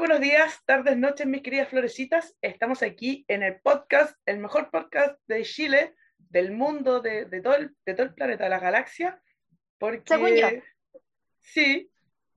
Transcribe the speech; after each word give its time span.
buenos 0.00 0.20
días, 0.20 0.64
tardes, 0.64 0.96
noches, 0.96 1.26
mis 1.26 1.42
queridas 1.42 1.68
florecitas. 1.68 2.34
Estamos 2.40 2.82
aquí 2.82 3.26
en 3.28 3.42
el 3.42 3.60
podcast, 3.60 4.16
el 4.24 4.38
mejor 4.38 4.70
podcast 4.70 5.20
de 5.26 5.42
Chile, 5.42 5.94
del 6.16 6.52
mundo, 6.52 7.00
de, 7.00 7.26
todo, 7.42 7.54
el, 7.54 7.76
de 7.84 7.92
todo 7.92 8.06
el 8.06 8.14
planeta, 8.14 8.44
de 8.44 8.50
la 8.50 8.58
galaxia. 8.58 9.22
Porque, 9.76 10.02
según 10.06 10.30
yo. 10.36 10.48
Sí, 11.40 11.92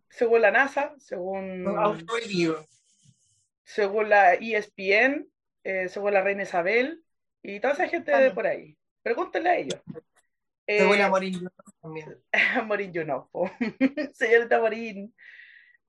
según 0.09 0.41
la 0.41 0.51
NASA, 0.51 0.93
según. 0.97 1.65
Según 3.63 4.09
la 4.09 4.33
ESPN, 4.33 5.25
eh, 5.63 5.87
según 5.87 6.13
la 6.15 6.21
reina 6.21 6.43
Isabel 6.43 7.01
y 7.41 7.61
toda 7.61 7.75
esa 7.75 7.87
gente 7.87 8.11
de 8.11 8.31
por 8.31 8.45
ahí. 8.45 8.77
Pregúntenle 9.03 9.49
a 9.49 9.57
ellos. 9.57 9.81
Según 10.67 10.99
eh, 10.99 11.09
Morín 11.09 11.49
también. 11.81 12.17
Morín 12.65 12.93
Juno, 12.93 13.31
señorita 14.13 14.59
Morín. 14.59 15.15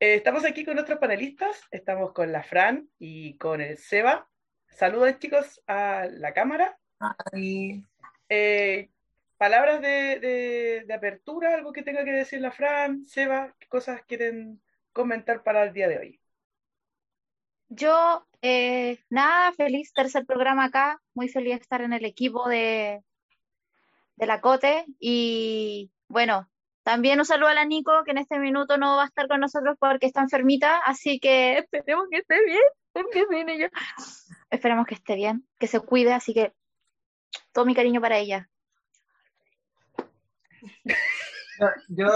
Eh, 0.05 0.17
estamos 0.17 0.45
aquí 0.45 0.67
con 0.67 0.75
nuestros 0.75 0.99
panelistas, 0.99 1.63
estamos 1.71 2.13
con 2.13 2.31
la 2.31 2.43
Fran 2.43 2.91
y 2.99 3.39
con 3.39 3.63
el 3.63 3.79
Seba. 3.79 4.29
Saludos 4.69 5.19
chicos 5.19 5.63
a 5.67 6.05
la 6.11 6.35
cámara. 6.35 6.79
Eh, 8.29 8.91
palabras 9.39 9.81
de, 9.81 10.87
apertura, 10.95 11.55
algo 11.55 11.73
que 11.73 11.83
tenga 11.83 12.05
que 12.05 12.13
decir 12.13 12.43
la 12.43 12.53
Fran, 12.53 13.07
Seba, 13.07 13.57
¿qué 13.59 13.67
cosas 13.67 14.03
quieren 14.05 14.61
comentar 14.93 15.43
para 15.43 15.65
el 15.65 15.73
día 15.73 15.89
de 15.89 15.99
hoy? 15.99 16.21
Yo, 17.71 18.27
eh, 18.43 18.99
nada, 19.09 19.53
feliz 19.53 19.95
tercer 19.95 20.27
programa 20.27 20.65
acá, 20.65 21.01
muy 21.15 21.31
feliz 21.31 21.55
de 21.55 21.63
estar 21.63 21.81
en 21.81 21.95
el 21.95 22.05
equipo 22.05 22.47
de, 22.47 23.03
de 24.17 24.27
la 24.27 24.43
COTE 24.43 24.85
y 24.99 25.91
bueno, 26.09 26.47
también 26.85 27.19
un 27.19 27.25
saludo 27.25 27.49
a 27.49 27.55
la 27.55 27.65
Nico, 27.65 28.05
que 28.05 28.11
en 28.11 28.19
este 28.19 28.39
minuto 28.39 28.77
no 28.77 28.97
va 28.97 29.05
a 29.05 29.07
estar 29.07 29.27
con 29.27 29.41
nosotros 29.41 29.77
porque 29.81 30.07
está 30.07 30.21
enfermita, 30.21 30.79
así 30.81 31.19
que 31.19 31.59
esperemos 31.73 32.07
que 32.11 32.19
esté 32.19 32.45
bien, 32.45 32.63
porque 32.93 33.25
viene 33.29 33.59
yo. 33.59 33.67
Esperemos 34.51 34.87
que 34.87 34.95
esté 34.95 35.17
bien, 35.17 35.49
que 35.59 35.67
se 35.67 35.81
cuide, 35.81 36.13
así 36.13 36.35
que 36.35 36.53
todo 37.53 37.65
mi 37.65 37.75
cariño 37.75 38.01
para 38.01 38.19
ella. 38.19 38.49
Yo 41.89 42.07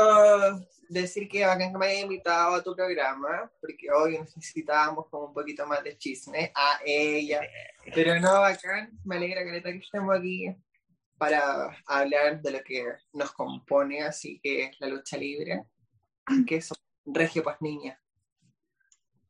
decir 0.89 1.29
que 1.29 1.47
bacán 1.47 1.73
que 1.73 1.79
me 1.79 1.87
haya 1.87 2.01
invitado 2.01 2.57
a 2.57 2.63
tu 2.63 2.77
programa, 2.77 3.51
porque 3.61 3.91
hoy 3.91 4.19
necesitábamos 4.19 5.07
como 5.09 5.27
un 5.27 5.35
poquito 5.35 5.67
más 5.67 5.83
de 5.83 5.97
chisme 5.97 6.53
a 6.55 6.81
ella. 6.85 7.41
Pero 7.95 8.21
no, 8.21 8.41
bacán, 8.41 8.91
me 9.05 9.17
alegra 9.17 9.45
que 9.45 9.79
estemos 9.79 10.15
aquí 10.15 10.55
para 11.19 11.77
hablar 11.87 12.41
de 12.41 12.51
lo 12.51 12.63
que 12.63 12.85
nos 13.13 13.33
compone, 13.33 14.03
así 14.03 14.41
que 14.41 14.71
la 14.79 14.89
lucha 14.89 15.17
libre, 15.17 15.65
que 16.47 16.57
es 16.57 16.73
regio 17.05 17.43
pues 17.43 17.57
niña. 17.61 18.01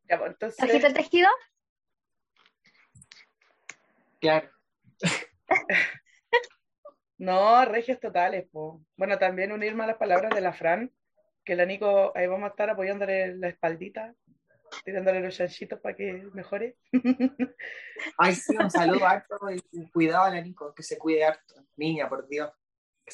Ya, 0.09 0.19
pues, 0.19 0.33
entonces... 0.33 0.57
¿Trajiste 0.59 0.87
el 0.87 0.95
tejido? 0.95 1.29
Claro. 4.21 4.51
no, 7.19 7.65
regios 7.65 8.01
totales, 8.01 8.49
po. 8.51 8.85
Bueno, 8.97 9.19
también 9.19 9.53
unirme 9.53 9.85
a 9.85 9.89
las 9.89 9.97
palabras 9.97 10.35
de 10.35 10.41
la 10.41 10.53
Fran, 10.53 10.93
que 11.45 11.57
la 11.57 11.65
Nico, 11.65 12.13
ahí 12.15 12.27
vamos 12.27 12.47
a 12.47 12.51
estar 12.51 12.71
apoyándole 12.71 13.37
la 13.37 13.49
espaldita 13.49 14.15
tirándole 14.85 15.21
los 15.21 15.37
chanchitos 15.37 15.81
para 15.81 15.97
que 15.97 16.29
mejore. 16.33 16.77
Ay, 18.19 18.35
sí, 18.35 18.57
un 18.57 18.71
saludo 18.71 19.07
harto 19.07 19.39
y 19.73 19.91
cuidado 19.91 20.25
a 20.25 20.31
la 20.31 20.41
Nico, 20.41 20.75
que 20.75 20.83
se 20.83 20.99
cuide 20.99 21.25
harto. 21.25 21.55
Niña, 21.79 22.09
por 22.09 22.29
Dios. 22.29 22.51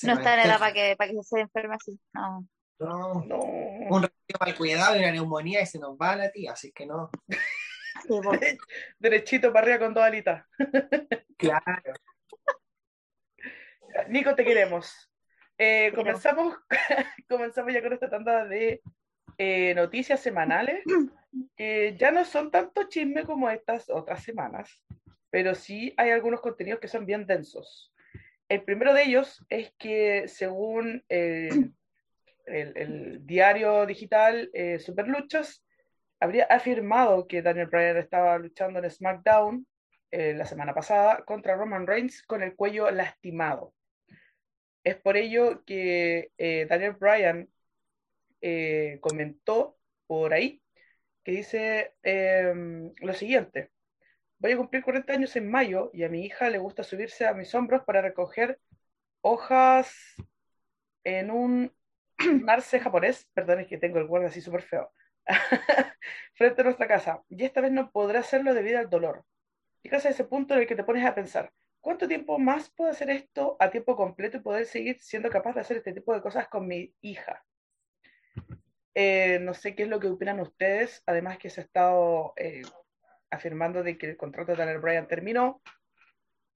No 0.02 0.14
está 0.14 0.34
en 0.34 0.48
edad 0.48 0.58
para 0.58 0.72
que, 0.72 0.96
para 0.96 1.10
que 1.12 1.22
se 1.22 1.40
enferme 1.40 1.76
así, 1.76 2.00
no. 2.12 2.48
No, 2.80 3.24
no. 3.24 3.38
Un 3.38 4.02
ratito 4.02 4.38
mal 4.40 4.56
cuidado 4.56 4.96
y 4.96 4.98
una 4.98 5.12
neumonía 5.12 5.62
y 5.62 5.66
se 5.66 5.78
nos 5.78 5.96
va 5.96 6.16
la 6.16 6.32
tía, 6.32 6.52
así 6.52 6.72
que 6.72 6.86
no. 6.86 7.10
Derechito 8.98 9.52
para 9.52 9.64
arriba 9.64 9.78
con 9.78 9.94
dos 9.94 10.02
alitas. 10.02 10.44
claro. 11.38 11.94
Nico, 14.08 14.34
te 14.34 14.44
queremos. 14.44 15.10
Eh, 15.56 15.92
comenzamos, 15.94 16.56
comenzamos 17.28 17.72
ya 17.72 17.82
con 17.82 17.92
esta 17.92 18.10
tanda 18.10 18.44
de 18.44 18.82
eh, 19.38 19.72
noticias 19.74 20.20
semanales 20.20 20.82
que 21.56 21.96
ya 21.96 22.10
no 22.10 22.24
son 22.24 22.50
tanto 22.50 22.88
chisme 22.88 23.24
como 23.24 23.48
estas 23.48 23.88
otras 23.88 24.22
semanas, 24.24 24.82
pero 25.30 25.54
sí 25.54 25.94
hay 25.96 26.10
algunos 26.10 26.40
contenidos 26.40 26.80
que 26.80 26.88
son 26.88 27.06
bien 27.06 27.24
densos. 27.26 27.93
El 28.48 28.62
primero 28.62 28.92
de 28.92 29.04
ellos 29.04 29.44
es 29.48 29.72
que 29.78 30.28
según 30.28 31.04
el, 31.08 31.74
diario 33.26 33.86
digital 33.86 34.50
eh, 34.52 34.78
Superluchas, 34.78 35.64
habría 36.20 36.44
afirmado 36.44 37.26
que 37.26 37.42
Daniel 37.42 37.66
Bryan 37.66 37.96
estaba 37.96 38.38
luchando 38.38 38.78
en 38.78 38.90
SmackDown 38.90 39.66
eh, 40.10 40.34
la 40.34 40.46
semana 40.46 40.74
pasada 40.74 41.24
contra 41.24 41.56
Roman 41.56 41.86
Reigns 41.86 42.22
con 42.22 42.42
el 42.42 42.54
cuello 42.54 42.90
lastimado. 42.90 43.74
Es 44.84 44.96
por 44.96 45.16
ello 45.16 45.64
que 45.64 46.30
Daniel 46.68 46.92
Bryan 46.92 47.48
eh, 48.46 48.98
comentó 49.00 49.78
por 50.06 50.34
ahí 50.34 50.60
que 51.24 51.32
dice 51.32 51.94
em, 52.02 52.92
lo 53.00 53.14
siguiente. 53.14 53.70
Voy 54.44 54.52
a 54.52 54.58
cumplir 54.58 54.84
40 54.84 55.10
años 55.10 55.34
en 55.36 55.50
mayo 55.50 55.90
y 55.94 56.04
a 56.04 56.10
mi 56.10 56.22
hija 56.22 56.50
le 56.50 56.58
gusta 56.58 56.82
subirse 56.82 57.26
a 57.26 57.32
mis 57.32 57.54
hombros 57.54 57.82
para 57.84 58.02
recoger 58.02 58.60
hojas 59.22 59.96
en 61.02 61.30
un 61.30 61.74
narce 62.44 62.78
japonés, 62.78 63.26
perdón, 63.32 63.60
es 63.60 63.68
que 63.68 63.78
tengo 63.78 63.96
el 63.96 64.06
guarda 64.06 64.26
así 64.26 64.42
súper 64.42 64.60
feo, 64.60 64.92
frente 66.34 66.60
a 66.60 66.64
nuestra 66.64 66.86
casa. 66.86 67.22
Y 67.30 67.42
esta 67.42 67.62
vez 67.62 67.72
no 67.72 67.90
podrá 67.90 68.20
hacerlo 68.20 68.52
debido 68.52 68.78
al 68.78 68.90
dolor. 68.90 69.24
Y 69.82 69.88
casi 69.88 70.08
a 70.08 70.10
ese 70.10 70.24
punto 70.24 70.52
en 70.52 70.60
el 70.60 70.66
que 70.66 70.76
te 70.76 70.84
pones 70.84 71.06
a 71.06 71.14
pensar, 71.14 71.50
¿cuánto 71.80 72.06
tiempo 72.06 72.38
más 72.38 72.68
puedo 72.68 72.90
hacer 72.90 73.08
esto 73.08 73.56
a 73.60 73.70
tiempo 73.70 73.96
completo 73.96 74.36
y 74.36 74.40
poder 74.40 74.66
seguir 74.66 75.00
siendo 75.00 75.30
capaz 75.30 75.54
de 75.54 75.62
hacer 75.62 75.78
este 75.78 75.94
tipo 75.94 76.12
de 76.12 76.20
cosas 76.20 76.48
con 76.48 76.66
mi 76.68 76.94
hija? 77.00 77.42
Eh, 78.96 79.40
no 79.40 79.54
sé 79.54 79.74
qué 79.74 79.82
es 79.82 79.88
lo 79.88 79.98
que 79.98 80.06
opinan 80.06 80.38
ustedes, 80.38 81.02
además 81.06 81.36
que 81.36 81.50
se 81.50 81.60
ha 81.60 81.64
estado 81.64 82.32
eh, 82.36 82.62
afirmando 83.34 83.82
de 83.82 83.98
que 83.98 84.10
el 84.10 84.16
contrato 84.16 84.52
de 84.52 84.58
Daniel 84.58 84.80
Bryan 84.80 85.08
terminó, 85.08 85.60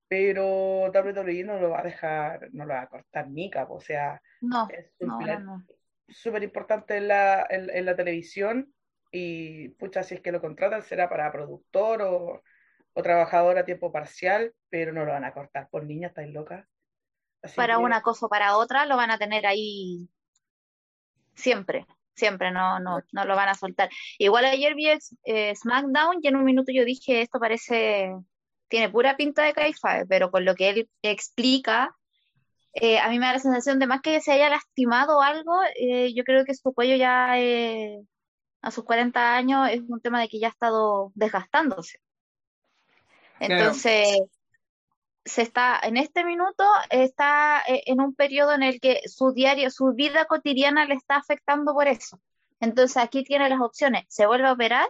pero 0.09 0.91
WWE 0.91 1.45
no 1.45 1.59
lo 1.59 1.71
va 1.71 1.81
a 1.81 1.85
dejar, 1.85 2.49
no 2.53 2.65
lo 2.65 2.75
va 2.75 2.83
a 2.83 2.89
cortar 2.89 3.29
ni 3.29 3.51
o 3.69 3.81
sea, 3.81 4.23
no, 4.41 4.69
es 4.71 4.91
súper 6.09 6.43
importante 6.43 6.97
en 6.97 7.09
la, 7.09 7.47
en, 7.51 7.85
la 7.85 7.95
televisión 7.95 8.73
y 9.11 9.71
pucha, 9.71 10.03
si 10.03 10.15
es 10.15 10.21
que 10.21 10.33
lo 10.33 10.41
contratan 10.41 10.83
será 10.83 11.09
para 11.09 11.31
productor 11.31 12.03
o, 12.03 12.43
o 12.95 13.03
trabajador 13.03 13.59
a 13.59 13.65
tiempo 13.65 13.93
parcial, 13.93 14.55
pero 14.71 14.93
no 14.93 15.05
lo 15.05 15.13
van 15.13 15.25
a 15.25 15.35
cortar 15.35 15.69
por 15.71 15.85
niña, 15.85 16.09
estáis 16.09 16.33
locas. 16.33 16.67
para 17.55 17.79
una 17.79 18.01
cosa 18.01 18.27
o 18.27 18.29
para 18.29 18.57
otra 18.57 18.87
lo 18.87 18.97
van 18.97 19.11
a 19.11 19.19
tener 19.19 19.47
ahí 19.47 20.09
siempre 21.35 21.87
siempre, 22.19 22.51
no, 22.51 22.79
no, 22.81 23.01
no 23.13 23.25
lo 23.25 23.37
van 23.37 23.49
a 23.49 23.55
soltar. 23.55 23.89
Igual 24.19 24.45
ayer 24.45 24.75
vi 24.75 24.89
eh, 25.25 25.55
SmackDown 25.57 26.19
y 26.23 26.29
en 26.29 26.37
un 26.37 26.45
minuto 26.45 26.73
yo 26.73 26.85
dije, 26.85 27.23
esto 27.23 27.39
parece, 27.41 28.15
tiene 28.69 28.91
pura 28.91 29.17
pinta 29.17 29.43
de 29.43 29.53
Kaifa, 29.55 30.05
pero 30.09 30.31
con 30.31 30.45
lo 30.45 30.55
que 30.55 30.71
él 30.71 30.91
explica, 31.03 31.95
eh, 32.75 32.99
a 32.99 33.09
mí 33.09 33.19
me 33.19 33.27
da 33.27 33.35
la 33.35 33.39
sensación 33.39 33.79
de 33.79 33.87
más 33.87 34.03
que 34.03 34.21
se 34.21 34.33
haya 34.33 34.51
lastimado 34.51 35.23
algo, 35.23 35.59
eh, 35.77 36.13
yo 36.15 36.25
creo 36.25 36.45
que 36.45 36.55
su 36.55 36.73
cuello 36.73 36.97
ya 36.97 37.35
a 38.61 38.71
sus 38.71 38.85
40 38.85 39.37
años 39.37 39.69
es 39.71 39.81
un 39.89 40.01
tema 40.01 40.21
de 40.21 40.29
que 40.29 40.39
ya 40.39 40.49
ha 40.49 40.51
estado 40.51 41.13
desgastándose. 41.15 42.01
Entonces, 43.41 44.21
se 45.29 45.43
está, 45.43 45.79
en 45.83 45.97
este 45.97 46.25
minuto, 46.25 46.65
está 46.91 47.63
eh, 47.69 47.83
en 47.87 48.01
un 48.01 48.15
periodo 48.15 48.53
en 48.55 48.63
el 48.63 48.81
que 48.81 49.03
su 49.07 49.33
diario, 49.33 49.71
su 49.71 49.93
vida 49.93 50.25
cotidiana 50.25 50.85
le 50.87 50.95
está 50.95 51.17
afectando 51.17 51.75
por 51.75 51.87
eso. 51.87 52.21
Entonces 52.61 52.97
aquí 52.97 53.23
tiene 53.23 53.49
las 53.49 53.61
opciones, 53.61 54.05
se 54.09 54.27
vuelve 54.27 54.49
a 54.49 54.53
operar 54.53 54.89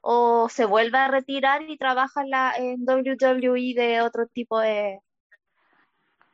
o 0.00 0.48
se 0.48 0.64
vuelve 0.64 0.98
a 0.98 1.08
retirar 1.08 1.62
y 1.62 1.78
trabaja 1.78 2.22
en, 2.22 2.30
la, 2.30 2.52
en 2.56 2.82
WWE 2.86 3.74
de 3.74 4.00
otro 4.02 4.26
tipo 4.26 4.58
de, 4.58 5.00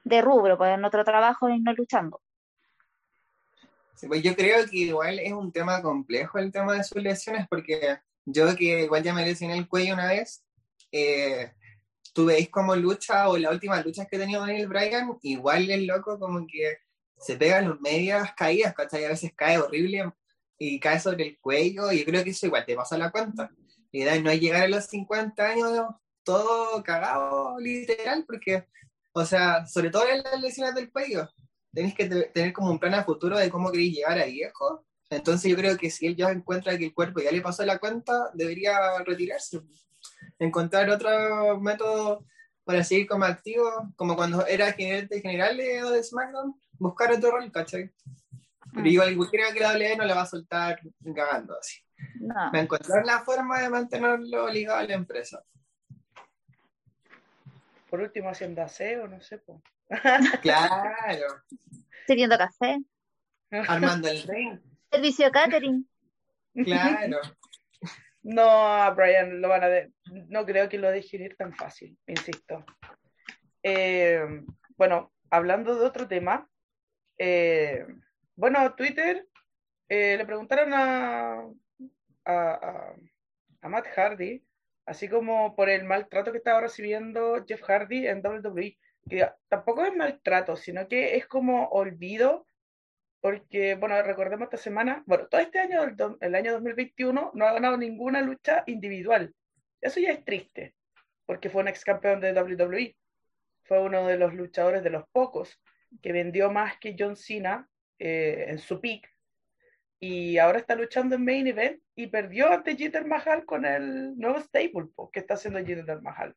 de 0.05 0.23
rubro, 0.23 0.57
pues 0.57 0.75
en 0.75 0.85
otro 0.85 1.05
trabajo 1.05 1.49
y 1.49 1.61
no 1.61 1.73
luchando. 1.75 2.21
pues 4.09 4.23
yo 4.23 4.35
creo 4.35 4.67
que 4.67 4.79
igual 4.79 5.19
es 5.19 5.33
un 5.33 5.53
tema 5.53 5.83
complejo 5.83 6.39
el 6.39 6.51
tema 6.51 6.75
de 6.75 6.83
sus 6.83 7.03
lesiones, 7.03 7.47
porque 7.49 7.99
yo 8.25 8.57
que 8.57 8.85
igual 8.85 9.03
ya 9.03 9.13
me 9.13 9.25
lesioné 9.25 9.57
el 9.57 9.69
cuello 9.69 9.95
una 9.95 10.09
vez, 10.09 10.45
eh, 10.91 11.53
tú 12.19 12.25
veis 12.25 12.49
como 12.49 12.75
lucha 12.75 13.29
o 13.29 13.39
las 13.39 13.53
últimas 13.53 13.85
luchas 13.85 14.09
que 14.09 14.17
he 14.17 14.19
tenido 14.19 14.41
Daniel 14.41 14.67
Bryan, 14.67 15.17
igual 15.23 15.71
el 15.71 15.87
loco 15.87 16.19
como 16.19 16.45
que 16.49 16.79
se 17.17 17.37
pega 17.37 17.61
en 17.61 17.81
medias 17.81 18.33
caídas, 18.33 18.75
¿cachai? 18.75 19.05
A 19.05 19.11
veces 19.11 19.31
cae 19.37 19.57
horrible 19.57 20.13
y 20.59 20.81
cae 20.81 20.99
sobre 20.99 21.29
el 21.29 21.39
cuello, 21.39 21.93
y 21.93 22.01
yo 22.01 22.05
creo 22.05 22.25
que 22.25 22.31
eso 22.31 22.47
igual 22.47 22.67
te 22.67 22.75
pasa 22.75 22.99
la 22.99 23.13
cuenta. 23.13 23.53
Y 23.93 24.03
no 24.03 24.31
hay 24.31 24.41
llegar 24.41 24.65
a 24.65 24.69
los 24.69 24.87
50 24.87 25.47
años 25.47 25.87
todo 26.25 26.83
cagado, 26.83 27.57
literal, 27.61 28.25
porque, 28.27 28.67
o 29.13 29.25
sea, 29.25 29.65
sobre 29.69 29.91
todo 29.91 30.09
en 30.09 30.25
las 30.25 30.41
lesiones 30.41 30.75
del 30.75 30.91
cuello, 30.91 31.29
tenéis 31.73 31.95
que 31.95 32.07
tener 32.07 32.53
como 32.53 32.73
un 32.73 32.81
plan 32.81 32.95
a 32.95 33.05
futuro 33.05 33.39
de 33.39 33.49
cómo 33.49 33.71
queréis 33.71 33.95
llegar 33.95 34.19
a 34.19 34.25
viejo, 34.25 34.85
Entonces 35.09 35.49
yo 35.49 35.57
creo 35.57 35.77
que 35.79 35.89
si 35.89 36.09
él 36.09 36.17
ya 36.17 36.31
encuentra 36.31 36.77
que 36.77 36.87
el 36.87 36.95
cuerpo 36.95 37.21
ya 37.21 37.31
le 37.31 37.43
pasó 37.43 37.65
la 37.65 37.79
cuenta, 37.79 38.33
debería 38.35 38.77
retirarse. 39.07 39.61
Encontrar 40.39 40.89
otro 40.91 41.59
método 41.61 42.25
para 42.65 42.85
seguir 42.85 43.07
como 43.09 43.25
activo, 43.25 43.93
como 43.97 44.15
cuando 44.17 44.47
era 44.47 44.73
gerente 44.73 45.21
general 45.21 45.57
de 45.57 46.03
SmackDown, 46.03 46.55
buscar 46.79 47.13
otro 47.13 47.31
rol, 47.33 47.51
¿cachai? 47.51 47.91
Pero 48.73 48.85
Mm. 48.85 48.87
igual 48.87 49.17
creo 49.31 49.53
que 49.55 49.61
la 49.61 49.73
WWE 49.73 49.97
no 49.97 50.05
la 50.05 50.15
va 50.15 50.23
a 50.23 50.27
soltar 50.27 50.79
cagando 51.15 51.57
así. 51.59 51.81
No. 52.21 52.35
Va 52.35 52.51
a 52.53 52.61
encontrar 52.61 53.05
la 53.07 53.21
forma 53.21 53.61
de 53.61 53.71
mantenerlo 53.71 54.49
ligado 54.49 54.79
a 54.79 54.85
la 54.85 54.95
empresa. 54.95 55.43
Por 57.89 58.01
último, 58.01 58.29
haciendo 58.29 58.63
aseo, 58.63 59.09
no 59.09 59.21
sé. 59.23 59.39
po. 59.39 59.63
Claro, 60.43 61.43
Sirviendo 62.07 62.37
café. 62.37 62.79
armando 63.51 64.09
el 64.09 64.23
ring, 64.25 64.61
Servicio 64.91 65.31
catering. 65.33 65.89
claro. 66.65 67.19
No, 68.23 68.95
Brian 68.95 69.41
lo 69.41 69.49
van 69.49 69.65
a 69.65 69.69
de- 69.69 69.93
no 70.29 70.45
creo 70.45 70.69
que 70.69 70.79
lo 70.79 70.91
dejen 70.91 71.23
ir 71.23 71.37
tan 71.37 71.55
fácil, 71.55 71.97
insisto. 72.07 72.65
Eh, 73.63 74.21
bueno, 74.77 75.13
hablando 75.31 75.75
de 75.79 75.87
otro 75.87 76.07
tema, 76.09 76.49
eh, 77.19 77.87
bueno, 78.37 78.75
Twitter 78.75 79.27
eh, 79.89 80.17
le 80.17 80.27
preguntaron 80.27 80.73
a, 80.75 81.41
a, 82.25 82.53
a- 82.53 82.95
a 83.61 83.69
Matt 83.69 83.87
Hardy, 83.97 84.45
así 84.87 85.09
como 85.09 85.57
por 85.57 85.69
el 85.69 85.85
maltrato 85.85 86.31
que 86.33 86.39
estaba 86.39 86.61
recibiendo 86.61 87.45
Jeff 87.47 87.63
Hardy 87.63 88.07
en 88.07 88.21
WWE, 88.23 88.79
que 89.09 89.29
tampoco 89.49 89.85
es 89.85 89.95
maltrato, 89.97 90.57
sino 90.57 90.87
que 90.89 91.17
es 91.17 91.27
como 91.27 91.69
olvido 91.69 92.47
porque, 93.21 93.75
bueno, 93.75 94.01
recordemos 94.03 94.47
esta 94.47 94.57
semana, 94.57 95.03
bueno, 95.07 95.27
todo 95.27 95.41
este 95.41 95.59
año, 95.59 95.83
el, 95.83 95.97
el 96.21 96.35
año 96.35 96.53
2021, 96.53 97.33
no 97.35 97.47
ha 97.47 97.53
ganado 97.53 97.77
ninguna 97.77 98.21
lucha 98.21 98.63
individual. 98.67 99.35
Eso 99.81 100.01
ya 100.01 100.13
es 100.13 100.25
triste, 100.25 100.75
porque 101.27 101.51
fue 101.51 101.63
un 101.63 101.69
ex 101.69 101.85
campeón 101.85 102.21
de 102.21 102.33
WWE. 102.33 102.97
Fue 103.65 103.81
uno 103.81 104.07
de 104.07 104.17
los 104.17 104.35
luchadores 104.35 104.83
de 104.83 104.91
los 104.91 105.05
pocos 105.11 105.61
que 106.03 106.13
vendió 106.13 106.51
más 106.51 106.79
que 106.79 106.97
John 106.99 107.17
Cena 107.17 107.69
eh, 107.99 108.47
en 108.49 108.59
su 108.59 108.81
peak. 108.81 109.09
Y 110.01 110.39
ahora 110.39 110.59
está 110.59 110.77
luchando 110.77 111.17
en 111.17 111.25
Main 111.25 111.47
Event 111.49 111.83
y 111.97 112.07
perdió 112.07 112.53
ante 112.53 112.77
Jinder 112.77 113.05
Mahal 113.05 113.45
con 113.45 113.65
el 113.65 114.17
nuevo 114.17 114.39
stable 114.41 114.91
que 115.13 115.21
está 115.21 115.35
haciendo 115.35 115.65
Jinder 115.65 116.01
Mahal. 116.03 116.37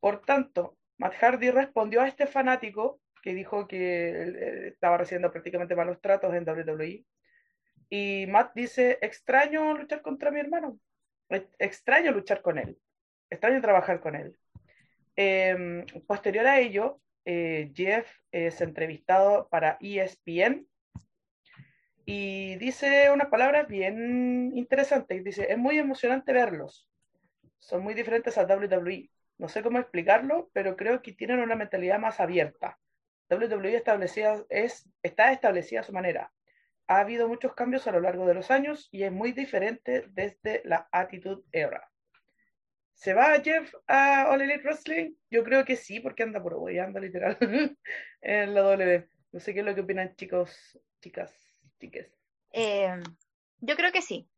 Por 0.00 0.22
tanto, 0.22 0.78
Matt 0.96 1.14
Hardy 1.16 1.50
respondió 1.50 2.00
a 2.00 2.08
este 2.08 2.26
fanático 2.26 3.00
que 3.24 3.32
dijo 3.32 3.66
que 3.66 3.78
eh, 3.78 4.68
estaba 4.68 4.98
recibiendo 4.98 5.32
prácticamente 5.32 5.74
malos 5.74 5.98
tratos 6.02 6.34
en 6.34 6.44
WWE. 6.46 7.06
Y 7.88 8.26
Matt 8.28 8.52
dice, 8.54 8.98
extraño 9.00 9.74
luchar 9.78 10.02
contra 10.02 10.30
mi 10.30 10.40
hermano, 10.40 10.78
Ex- 11.30 11.56
extraño 11.58 12.12
luchar 12.12 12.42
con 12.42 12.58
él, 12.58 12.76
extraño 13.30 13.62
trabajar 13.62 14.00
con 14.00 14.14
él. 14.14 14.36
Eh, 15.16 15.86
posterior 16.06 16.46
a 16.46 16.60
ello, 16.60 17.00
eh, 17.24 17.72
Jeff 17.74 18.06
es 18.30 18.60
entrevistado 18.60 19.48
para 19.48 19.78
ESPN 19.80 20.66
y 22.04 22.56
dice 22.56 23.10
unas 23.10 23.28
palabras 23.28 23.66
bien 23.66 24.52
interesantes. 24.54 25.24
Dice, 25.24 25.50
es 25.50 25.56
muy 25.56 25.78
emocionante 25.78 26.34
verlos. 26.34 26.90
Son 27.58 27.82
muy 27.82 27.94
diferentes 27.94 28.36
a 28.36 28.44
WWE. 28.44 29.10
No 29.38 29.48
sé 29.48 29.62
cómo 29.62 29.78
explicarlo, 29.78 30.50
pero 30.52 30.76
creo 30.76 31.00
que 31.00 31.14
tienen 31.14 31.38
una 31.40 31.56
mentalidad 31.56 31.98
más 31.98 32.20
abierta. 32.20 32.78
WWE 33.30 33.76
establecida 33.76 34.44
es, 34.48 34.88
está 35.02 35.32
establecida 35.32 35.80
a 35.80 35.84
su 35.84 35.92
manera. 35.92 36.32
Ha 36.86 37.00
habido 37.00 37.28
muchos 37.28 37.54
cambios 37.54 37.86
a 37.86 37.92
lo 37.92 38.00
largo 38.00 38.26
de 38.26 38.34
los 38.34 38.50
años 38.50 38.88
y 38.92 39.04
es 39.04 39.12
muy 39.12 39.32
diferente 39.32 40.04
desde 40.10 40.62
la 40.64 40.88
Attitude 40.92 41.42
Era. 41.52 41.90
¿Se 42.94 43.12
va 43.12 43.40
Jeff 43.42 43.74
a 43.88 44.28
All 44.30 44.42
Elite 44.42 44.62
Wrestling? 44.62 45.14
Yo 45.30 45.42
creo 45.44 45.64
que 45.64 45.76
sí, 45.76 46.00
porque 46.00 46.22
anda 46.22 46.42
por 46.42 46.54
anda 46.78 47.00
literal 47.00 47.36
en 48.20 48.54
la 48.54 48.60
W. 48.60 49.08
No 49.32 49.40
sé 49.40 49.52
qué 49.52 49.60
es 49.60 49.66
lo 49.66 49.74
que 49.74 49.80
opinan 49.80 50.14
chicos, 50.14 50.78
chicas, 51.00 51.34
chiques. 51.80 52.08
Eh, 52.52 53.02
yo 53.58 53.76
creo 53.76 53.90
que 53.90 54.02
sí. 54.02 54.28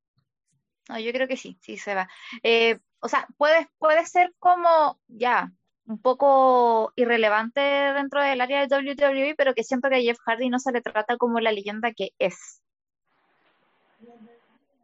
No, 0.88 0.99
yo 0.99 1.12
creo 1.12 1.29
que 1.29 1.37
sí, 1.37 1.59
sí 1.61 1.77
se 1.77 1.94
va. 1.94 2.09
Eh, 2.43 2.79
o 3.00 3.09
sea, 3.09 3.27
puede, 3.37 3.69
puede 3.79 4.06
ser 4.06 4.33
como 4.38 5.00
ya 5.09 5.53
un 5.87 6.00
poco 6.00 6.93
irrelevante 6.97 7.61
dentro 7.61 8.21
del 8.23 8.41
área 8.41 8.61
de 8.61 8.69
WWE, 8.69 9.35
pero 9.37 9.55
que 9.55 9.65
siento 9.65 9.88
que 9.88 9.97
a 9.97 10.00
Jeff 10.00 10.19
Hardy 10.27 10.49
no 10.50 10.59
se 10.59 10.73
le 10.73 10.83
trata 10.83 11.17
como 11.17 11.41
la 11.41 11.53
leyenda 11.53 11.93
que 11.93 12.11
es. 12.19 12.62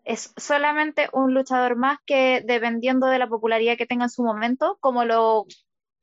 Es 0.05 0.33
solamente 0.37 1.09
un 1.13 1.33
luchador 1.35 1.77
más 1.77 1.99
que, 2.07 2.43
dependiendo 2.45 3.07
de 3.07 3.19
la 3.19 3.29
popularidad 3.29 3.77
que 3.77 3.87
tenga 3.87 4.05
en 4.05 4.11
su 4.11 4.23
momento, 4.25 4.77
como 4.81 5.05
lo- 5.05 5.47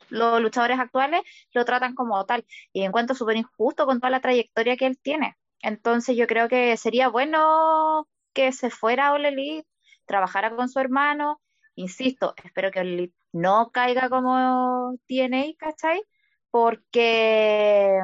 los 0.09 0.41
luchadores 0.41 0.79
actuales, 0.79 1.21
lo 1.53 1.65
tratan 1.65 1.95
como 1.95 2.25
tal. 2.25 2.45
Y 2.73 2.83
encuentro 2.83 3.15
súper 3.15 3.37
injusto 3.37 3.85
con 3.85 3.99
toda 3.99 4.11
la 4.11 4.21
trayectoria 4.21 4.77
que 4.77 4.85
él 4.87 4.99
tiene. 5.01 5.35
Entonces 5.61 6.15
yo 6.17 6.27
creo 6.27 6.49
que 6.49 6.77
sería 6.77 7.09
bueno 7.09 8.07
que 8.33 8.51
se 8.53 8.69
fuera 8.69 9.11
a 9.13 9.17
Elite, 9.17 9.67
trabajara 10.05 10.55
con 10.55 10.69
su 10.69 10.79
hermano. 10.79 11.41
Insisto, 11.79 12.33
espero 12.43 12.71
que 12.71 13.13
no 13.31 13.71
caiga 13.71 14.09
como 14.09 14.97
TNA, 15.07 15.53
¿cachai? 15.57 16.03
Porque 16.51 17.97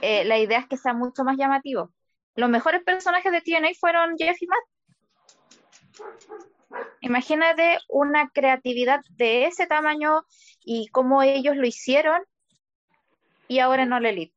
eh, 0.00 0.24
la 0.24 0.38
idea 0.38 0.60
es 0.60 0.66
que 0.68 0.78
sea 0.78 0.94
mucho 0.94 1.22
más 1.22 1.36
llamativo. 1.36 1.92
Los 2.34 2.48
mejores 2.48 2.82
personajes 2.82 3.30
de 3.30 3.42
TNA 3.42 3.68
fueron 3.78 4.16
Jeff 4.16 4.40
y 4.40 4.46
Matt. 4.46 4.64
Imagínate 7.02 7.78
una 7.90 8.30
creatividad 8.30 9.00
de 9.10 9.44
ese 9.44 9.66
tamaño 9.66 10.22
y 10.64 10.88
cómo 10.88 11.22
ellos 11.22 11.56
lo 11.56 11.66
hicieron 11.66 12.22
y 13.48 13.58
ahora 13.58 13.82
en 13.82 13.92
All 13.92 14.06
Elite. 14.06 14.34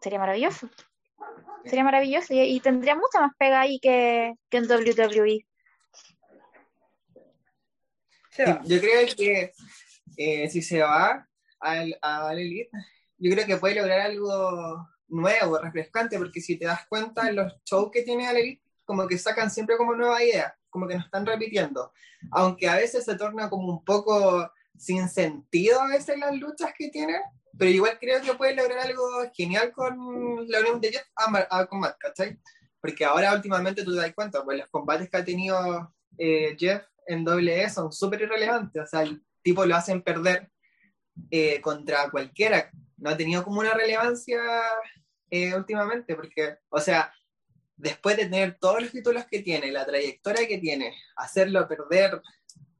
Sería 0.00 0.20
maravilloso. 0.20 0.70
Sería 1.64 1.82
maravilloso 1.82 2.32
y, 2.32 2.60
tendría 2.60 2.94
mucha 2.94 3.20
más 3.20 3.32
pega 3.36 3.60
ahí 3.60 3.80
que 3.80 4.34
en 4.52 4.70
WWE. 4.70 5.44
Yo 8.64 8.80
creo 8.80 9.06
que 9.16 9.52
eh, 10.16 10.48
si 10.48 10.62
se 10.62 10.80
va 10.80 11.28
al, 11.60 11.96
al 12.00 12.38
Elite, 12.38 12.70
yo 13.18 13.32
creo 13.32 13.46
que 13.46 13.56
puede 13.56 13.76
lograr 13.76 14.00
algo 14.00 14.88
nuevo, 15.08 15.58
refrescante, 15.58 16.18
porque 16.18 16.40
si 16.40 16.56
te 16.56 16.66
das 16.66 16.86
cuenta, 16.88 17.28
en 17.28 17.36
los 17.36 17.54
shows 17.64 17.90
que 17.92 18.02
tiene 18.02 18.26
al 18.26 18.36
Elite, 18.36 18.62
como 18.84 19.06
que 19.06 19.18
sacan 19.18 19.50
siempre 19.50 19.76
como 19.76 19.94
nueva 19.94 20.22
idea, 20.22 20.56
como 20.68 20.86
que 20.86 20.96
nos 20.96 21.04
están 21.04 21.24
repitiendo. 21.24 21.92
Aunque 22.32 22.68
a 22.68 22.76
veces 22.76 23.04
se 23.04 23.16
torna 23.16 23.48
como 23.48 23.68
un 23.68 23.84
poco 23.84 24.50
sin 24.76 25.08
sentido 25.08 25.80
a 25.80 25.88
veces 25.88 26.18
las 26.18 26.34
luchas 26.34 26.72
que 26.76 26.88
tiene, 26.88 27.20
pero 27.56 27.70
igual 27.70 27.98
creo 28.00 28.20
que 28.20 28.34
puede 28.34 28.56
lograr 28.56 28.80
algo 28.80 29.04
genial 29.32 29.72
con 29.72 30.48
la 30.48 30.60
unión 30.60 30.80
de 30.80 30.90
Jeff 30.92 31.06
a, 31.14 31.58
a 31.58 31.66
con 31.66 31.80
Matt, 31.80 31.96
¿cachai? 31.98 32.38
Porque 32.80 33.04
ahora 33.04 33.32
últimamente 33.32 33.84
tú 33.84 33.94
te 33.94 34.00
das 34.00 34.14
cuenta, 34.14 34.44
pues 34.44 34.58
los 34.58 34.68
combates 34.68 35.08
que 35.08 35.16
ha 35.16 35.24
tenido 35.24 35.94
eh, 36.18 36.56
Jeff 36.58 36.82
en 37.06 37.26
WWE 37.26 37.68
son 37.70 37.92
súper 37.92 38.22
irrelevantes, 38.22 38.82
o 38.82 38.86
sea, 38.86 39.02
el 39.02 39.22
tipo 39.42 39.64
lo 39.66 39.76
hacen 39.76 40.02
perder 40.02 40.50
eh, 41.30 41.60
contra 41.60 42.10
cualquiera, 42.10 42.70
no 42.96 43.10
ha 43.10 43.16
tenido 43.16 43.44
como 43.44 43.60
una 43.60 43.74
relevancia 43.74 44.40
eh, 45.30 45.54
últimamente, 45.54 46.14
porque, 46.14 46.56
o 46.68 46.80
sea, 46.80 47.12
después 47.76 48.16
de 48.16 48.24
tener 48.24 48.56
todos 48.58 48.82
los 48.82 48.92
títulos 48.92 49.24
que 49.30 49.42
tiene, 49.42 49.70
la 49.70 49.84
trayectoria 49.84 50.46
que 50.46 50.58
tiene, 50.58 50.94
hacerlo 51.16 51.66
perder 51.68 52.20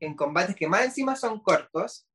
en 0.01 0.15
combates 0.15 0.57
que 0.57 0.69
más 0.69 0.85
encima 0.85 1.17
son 1.17 1.41
cortos, 1.41 2.07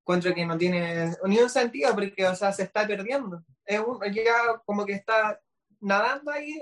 encuentro 0.00 0.34
que 0.34 0.46
no 0.46 0.56
tiene 0.56 1.12
ni 1.26 1.38
un 1.38 1.50
sentido 1.50 1.94
porque, 1.94 2.26
o 2.26 2.34
sea, 2.34 2.52
se 2.52 2.62
está 2.62 2.86
perdiendo. 2.86 3.44
Es 3.66 3.78
un, 3.78 4.00
ya 4.12 4.58
como 4.64 4.86
que 4.86 4.94
está 4.94 5.38
nadando 5.80 6.30
ahí 6.30 6.58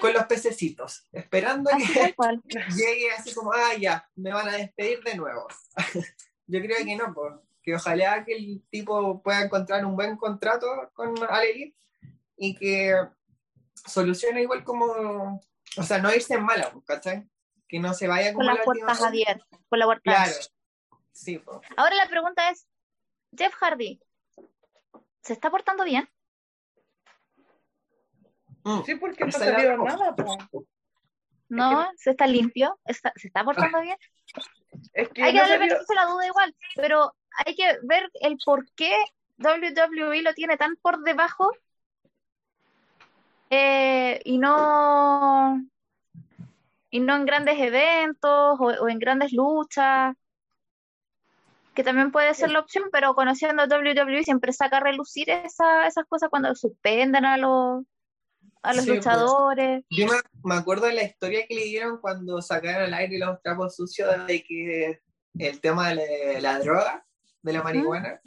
con 0.00 0.12
los 0.12 0.24
pececitos, 0.24 1.06
esperando 1.12 1.70
Así 1.70 1.92
que 1.92 2.14
llegue 2.76 3.12
así 3.16 3.34
como, 3.34 3.52
ah, 3.52 3.74
ya, 3.78 4.08
me 4.16 4.32
van 4.32 4.48
a 4.48 4.56
despedir 4.56 5.02
de 5.02 5.14
nuevo. 5.16 5.46
Yo 6.46 6.60
creo 6.60 6.84
que 6.84 6.96
no, 6.96 7.14
que 7.62 7.74
ojalá 7.74 8.24
que 8.24 8.34
el 8.34 8.64
tipo 8.70 9.22
pueda 9.22 9.42
encontrar 9.42 9.84
un 9.84 9.94
buen 9.94 10.16
contrato 10.16 10.66
con 10.94 11.14
All 11.22 11.44
Elite 11.44 11.76
y 12.36 12.56
que 12.56 12.94
solucione 13.86 14.42
igual 14.42 14.64
como, 14.64 15.40
o 15.76 15.82
sea, 15.82 15.98
no 15.98 16.12
irse 16.12 16.34
en 16.34 16.44
mala, 16.44 16.72
¿cachai? 16.84 17.28
Que 17.68 17.78
no 17.78 17.94
se 17.94 18.08
vaya 18.08 18.32
como 18.32 18.38
Con 18.38 18.46
las 18.46 18.58
la 18.58 18.64
puertas 18.64 19.02
abiertas. 19.02 19.60
Con 19.68 19.78
la 19.78 19.84
puerta 19.84 20.02
Claro, 20.02 20.32
sí. 21.12 21.40
Ahora 21.76 21.94
la 21.94 22.08
pregunta 22.08 22.50
es, 22.50 22.66
Jeff 23.36 23.54
Hardy, 23.54 24.00
¿se 25.22 25.32
está 25.32 25.50
portando 25.50 25.84
bien? 25.84 26.08
Mm. 28.64 28.82
Sí, 28.84 28.94
porque 28.96 29.24
no 29.24 29.32
cosa. 29.32 29.52
nada, 29.76 30.14
po. 30.16 30.36
¿No? 31.48 31.88
¿Se 31.96 32.10
está 32.10 32.26
limpio? 32.26 32.78
¿Está- 32.84 33.12
¿Se 33.16 33.26
está 33.26 33.44
portando 33.44 33.80
bien? 33.80 33.96
Es 34.92 35.08
que 35.08 35.22
Hay 35.24 35.32
que 35.32 35.38
no 35.38 35.42
darle 35.42 35.56
salió- 35.56 35.58
beneficio 35.74 35.94
la 35.96 36.04
duda 36.06 36.26
igual, 36.26 36.56
pero 36.76 37.12
hay 37.44 37.54
que 37.56 37.78
ver 37.82 38.08
el 38.20 38.36
por 38.44 38.70
qué 38.76 38.92
WWE 39.38 40.22
lo 40.22 40.32
tiene 40.34 40.56
tan 40.56 40.76
por 40.76 41.00
debajo 41.02 41.50
eh, 43.50 44.20
y 44.24 44.38
no 44.38 45.60
y 46.90 47.00
no 47.00 47.16
en 47.16 47.24
grandes 47.26 47.58
eventos 47.58 48.58
o, 48.60 48.64
o 48.64 48.88
en 48.88 48.98
grandes 48.98 49.32
luchas 49.32 50.14
que 51.74 51.84
también 51.84 52.10
puede 52.12 52.34
ser 52.34 52.50
la 52.50 52.58
opción, 52.60 52.84
pero 52.92 53.14
conociendo 53.14 53.64
WWE 53.64 54.24
siempre 54.24 54.52
saca 54.52 54.78
a 54.78 54.80
relucir 54.80 55.30
esa, 55.30 55.86
esas 55.86 56.04
cosas 56.06 56.28
cuando 56.28 56.54
suspenden 56.54 57.24
a 57.24 57.36
los, 57.38 57.84
a 58.62 58.74
los 58.74 58.84
Sí, 58.84 58.90
pues. 58.90 58.98
luchadores. 58.98 59.84
Yo 59.90 60.06
me, 60.06 60.14
me 60.44 60.54
acuerdo 60.54 60.86
de 60.86 60.94
la 60.94 61.02
historia 61.02 61.46
que 61.46 61.54
le 61.54 61.64
dieron 61.64 61.98
cuando 62.00 62.40
sacaron 62.42 62.82
al 62.82 62.94
aire 62.94 63.18
los 63.18 63.40
trapos 63.42 63.76
sucios 63.76 64.26
de 64.26 64.42
que 64.42 65.00
el 65.38 65.60
tema 65.60 65.90
de 65.90 66.40
la, 66.40 66.40
la 66.40 66.58
droga, 66.58 67.06
de 67.42 67.52
la 67.52 67.62
marihuana, 67.62 68.20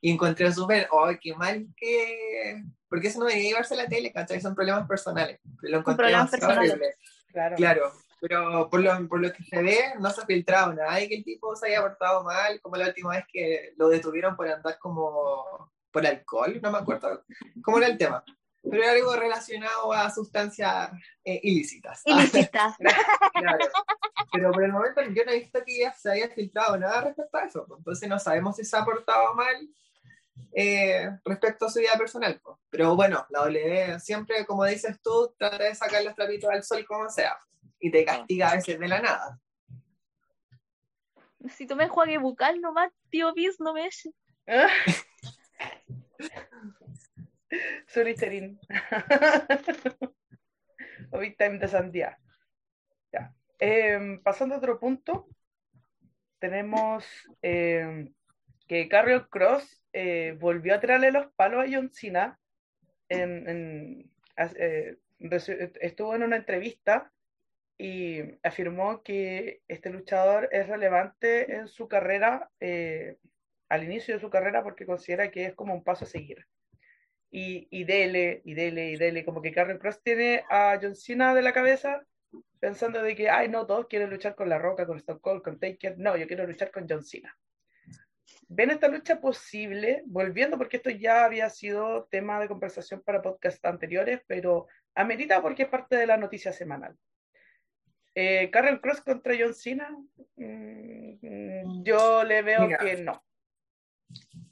y 0.00 0.10
encontré 0.12 0.52
súper, 0.52 0.88
oh, 0.90 1.08
qué 1.20 1.34
mal 1.34 1.66
que... 1.76 2.62
Porque 2.88 3.08
eso 3.08 3.18
no 3.18 3.26
debería 3.26 3.50
llevarse 3.50 3.74
a 3.74 3.78
la 3.78 3.88
tele, 3.88 4.12
¿cachai? 4.12 4.40
Son 4.40 4.54
problemas 4.54 4.86
personales. 4.86 5.40
Pero 5.60 5.72
lo 5.72 5.78
encontré 5.78 6.04
problemas 6.04 6.30
personales. 6.30 6.70
horrible. 6.70 6.94
Claro. 7.32 7.56
Claro, 7.56 7.92
pero 8.20 8.70
por 8.70 8.80
lo, 8.80 9.08
por 9.08 9.20
lo 9.20 9.32
que 9.32 9.42
se 9.42 9.62
ve, 9.62 9.78
no 9.98 10.10
se 10.10 10.20
ha 10.20 10.26
filtrado 10.26 10.72
nada 10.72 10.94
de 10.96 11.08
que 11.08 11.16
el 11.16 11.24
tipo 11.24 11.54
se 11.56 11.68
haya 11.68 11.82
portado 11.82 12.24
mal, 12.24 12.60
como 12.60 12.76
la 12.76 12.86
última 12.86 13.10
vez 13.10 13.24
que 13.30 13.74
lo 13.76 13.88
detuvieron 13.88 14.36
por 14.36 14.48
andar 14.48 14.78
como 14.78 15.70
por 15.90 16.06
alcohol, 16.06 16.60
no 16.62 16.70
me 16.70 16.78
acuerdo 16.78 17.24
cómo 17.62 17.78
era 17.78 17.88
el 17.88 17.98
tema. 17.98 18.24
Pero 18.68 18.82
era 18.82 18.92
algo 18.92 19.16
relacionado 19.16 19.92
a 19.92 20.10
sustancias 20.10 20.90
eh, 21.24 21.40
ilícitas. 21.42 22.02
Ilícitas. 22.04 22.74
Claro. 23.34 23.66
Pero 24.32 24.50
por 24.50 24.64
el 24.64 24.72
momento 24.72 25.02
yo 25.02 25.24
no 25.24 25.32
he 25.32 25.40
visto 25.40 25.62
que 25.64 25.80
ya 25.80 25.92
se 25.92 26.10
haya 26.10 26.28
filtrado 26.30 26.78
nada 26.78 27.02
respecto 27.02 27.36
a 27.36 27.44
eso. 27.44 27.64
pues. 27.66 27.78
Entonces 27.78 28.08
no 28.08 28.18
sabemos 28.18 28.56
si 28.56 28.64
se 28.64 28.76
ha 28.76 28.84
portado 28.84 29.34
mal 29.34 29.68
eh, 30.52 31.10
respecto 31.24 31.66
a 31.66 31.70
su 31.70 31.80
vida 31.80 31.96
personal. 31.98 32.40
pues. 32.42 32.56
Pero 32.70 32.96
bueno, 32.96 33.26
la 33.28 33.40
W 33.40 34.00
siempre, 34.00 34.46
como 34.46 34.64
dices 34.64 35.00
tú, 35.02 35.34
trata 35.38 35.58
de 35.58 35.74
sacar 35.74 36.02
los 36.02 36.14
trapitos 36.14 36.50
al 36.50 36.64
sol 36.64 36.84
como 36.86 37.08
sea. 37.10 37.36
Y 37.78 37.90
te 37.90 38.04
castiga 38.04 38.50
a 38.50 38.56
veces 38.56 38.78
de 38.78 38.88
la 38.88 39.00
nada. 39.00 39.38
Si 41.50 41.66
tú 41.66 41.76
me 41.76 41.84
enjuague 41.84 42.18
bucal 42.18 42.60
nomás, 42.60 42.90
tío 43.10 43.32
Bis, 43.34 43.60
no 43.60 43.74
me 43.74 43.86
eche. 43.86 44.10
Su 47.86 48.02
Listerine. 48.02 48.58
o 51.10 51.18
Big 51.18 51.36
Time 51.36 51.58
de 51.58 51.68
Sandía. 51.68 52.18
Em, 53.58 54.22
pasando 54.22 54.54
a 54.54 54.58
otro 54.58 54.78
punto, 54.78 55.28
tenemos 56.38 57.06
em, 57.40 58.12
que 58.68 58.86
Carrion 58.88 59.26
Cross 59.30 59.82
eh, 59.94 60.36
volvió 60.38 60.74
a 60.74 60.80
tirarle 60.80 61.10
los 61.10 61.32
palos 61.36 61.64
a 61.64 61.68
John 61.70 61.90
Cena. 61.90 62.38
En, 63.08 63.48
en- 63.48 64.12
eh, 64.58 64.96
estuvo 65.80 66.14
en 66.14 66.22
una 66.22 66.36
entrevista 66.36 67.10
y 67.78 68.20
afirmó 68.42 69.02
que 69.02 69.62
este 69.68 69.88
luchador 69.88 70.50
es 70.52 70.68
relevante 70.68 71.54
en 71.54 71.68
su 71.68 71.88
carrera, 71.88 72.50
eh, 72.60 73.16
al 73.70 73.84
inicio 73.84 74.14
de 74.14 74.20
su 74.20 74.28
carrera, 74.28 74.62
porque 74.62 74.84
considera 74.84 75.30
que 75.30 75.46
es 75.46 75.54
como 75.54 75.72
un 75.72 75.82
paso 75.84 76.04
a 76.04 76.08
seguir 76.08 76.46
y, 77.36 77.68
y 77.70 77.84
dele, 77.84 78.40
y 78.46 78.54
dele, 78.54 78.92
y 78.92 78.96
dele, 78.96 79.22
como 79.22 79.42
que 79.42 79.52
Carrion 79.52 79.78
Cross 79.78 80.02
tiene 80.02 80.42
a 80.48 80.78
John 80.80 80.96
Cena 80.96 81.34
de 81.34 81.42
la 81.42 81.52
cabeza 81.52 82.02
pensando 82.58 83.02
de 83.02 83.14
que, 83.14 83.28
ay, 83.28 83.50
no, 83.50 83.66
todos 83.66 83.88
quieren 83.88 84.08
luchar 84.08 84.34
con 84.34 84.48
La 84.48 84.58
Roca, 84.58 84.86
con 84.86 84.96
Stone 84.96 85.20
Cold, 85.20 85.42
con 85.42 85.60
Taker, 85.60 85.98
no, 85.98 86.16
yo 86.16 86.26
quiero 86.26 86.46
luchar 86.46 86.70
con 86.70 86.86
John 86.88 87.04
Cena. 87.04 87.36
¿Ven 88.48 88.70
esta 88.70 88.88
lucha 88.88 89.20
posible? 89.20 90.02
Volviendo, 90.06 90.56
porque 90.56 90.78
esto 90.78 90.88
ya 90.88 91.26
había 91.26 91.50
sido 91.50 92.06
tema 92.10 92.40
de 92.40 92.48
conversación 92.48 93.02
para 93.02 93.20
podcasts 93.20 93.62
anteriores, 93.66 94.22
pero 94.26 94.66
amerita 94.94 95.42
porque 95.42 95.64
es 95.64 95.68
parte 95.68 95.94
de 95.94 96.06
la 96.06 96.16
noticia 96.16 96.54
semanal. 96.54 96.96
Eh, 98.14 98.50
Cross 98.50 99.02
contra 99.02 99.34
John 99.38 99.52
Cena, 99.52 99.90
mm, 100.36 101.18
mm, 101.20 101.84
yo 101.84 102.24
le 102.24 102.40
veo 102.40 102.66
Mira. 102.66 102.78
que 102.78 102.96
no. 102.96 103.22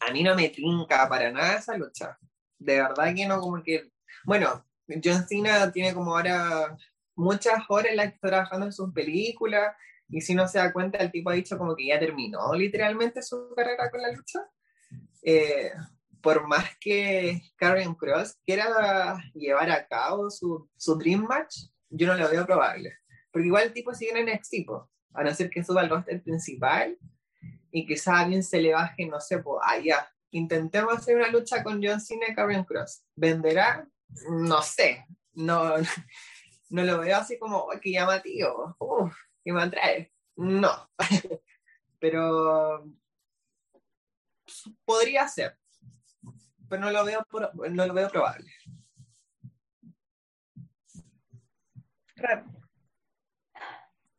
A 0.01 0.13
mí 0.13 0.23
no 0.23 0.35
me 0.35 0.51
trinca 0.51 1.09
para 1.09 1.33
nada 1.33 1.57
esa 1.57 1.79
lucha. 1.79 2.19
De 2.65 2.81
verdad 2.81 3.15
que 3.15 3.27
no, 3.27 3.41
como 3.41 3.63
que. 3.63 3.91
Bueno, 4.25 4.65
John 5.03 5.27
Cena 5.29 5.71
tiene 5.71 5.93
como 5.93 6.17
ahora 6.17 6.77
muchas 7.15 7.63
horas 7.69 7.91
en 7.91 7.97
las 7.97 8.07
que 8.09 8.15
está 8.15 8.29
trabajando 8.29 8.67
en 8.67 8.73
sus 8.73 8.93
películas. 8.93 9.77
Y 10.09 10.21
si 10.23 10.35
no 10.35 10.49
se 10.49 10.59
da 10.59 10.73
cuenta, 10.73 10.99
el 10.99 11.11
tipo 11.11 11.31
ha 11.31 11.35
dicho 11.35 11.59
como 11.59 11.77
que 11.77 11.87
ya 11.87 11.99
terminó 11.99 12.55
literalmente 12.55 13.23
su 13.23 13.53
carrera 13.55 13.91
con 13.91 14.01
la 14.01 14.13
lucha. 14.13 14.41
Eh, 15.23 15.73
por 16.23 16.47
más 16.47 16.65
que 16.81 17.43
Karen 17.57 17.95
Cross 17.95 18.39
quiera 18.47 19.23
llevar 19.35 19.71
a 19.71 19.87
cabo 19.87 20.31
su, 20.31 20.71
su 20.77 20.97
Dream 20.97 21.27
Match, 21.29 21.67
yo 21.91 22.07
no 22.07 22.15
lo 22.15 22.31
veo 22.31 22.47
probable. 22.47 22.95
Porque 23.31 23.49
igual 23.49 23.65
el 23.65 23.73
tipo 23.75 23.93
sigue 23.93 24.19
en 24.19 24.27
NXT, 24.27 24.67
po, 24.67 24.91
a 25.13 25.23
no 25.23 25.35
ser 25.35 25.51
que 25.51 25.63
suba 25.63 25.83
al 25.83 25.91
roster 25.91 26.23
principal 26.23 26.97
y 27.71 27.87
quizá 27.87 28.17
a 28.17 28.21
alguien 28.21 28.43
se 28.43 28.61
le 28.61 28.73
baje, 28.73 29.05
no 29.07 29.21
sé, 29.21 29.39
pues, 29.41 29.61
ah, 29.65 29.79
ya, 29.79 30.09
intentemos 30.35 30.95
hacer 30.95 31.17
una 31.17 31.29
lucha 31.29 31.63
con 31.63 31.81
John 31.83 32.01
Cena 32.01 32.27
y 32.29 32.35
Karen 32.35 32.65
Cross. 32.65 33.05
¿Venderá? 33.15 33.87
No 34.31 34.63
sé. 34.63 35.07
No, 35.33 35.75
no 36.71 36.83
lo 36.83 36.99
veo 36.99 37.17
así 37.17 37.39
como, 37.39 37.71
"Ay, 37.71 37.79
qué 37.81 37.93
llamativo, 37.93 38.77
uf, 38.79 39.15
qué 39.45 39.53
me 39.53 39.63
atrae. 39.63 40.13
No. 40.37 40.91
Pero 42.01 42.85
podría 44.85 45.27
ser. 45.29 45.57
Pero 46.69 46.83
no 46.83 46.91
lo 46.91 47.05
veo, 47.05 47.27
no 47.71 47.87
lo 47.87 47.95
veo 47.95 48.09
probable. 48.11 48.51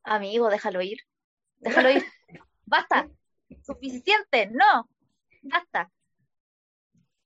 Amigo, 0.03 0.49
déjalo 0.49 0.81
ir. 0.81 0.99
Déjalo 1.57 1.89
ir. 1.91 2.05
Basta. 2.65 3.09
Suficiente. 3.65 4.47
No. 4.51 4.89
Basta. 5.43 5.91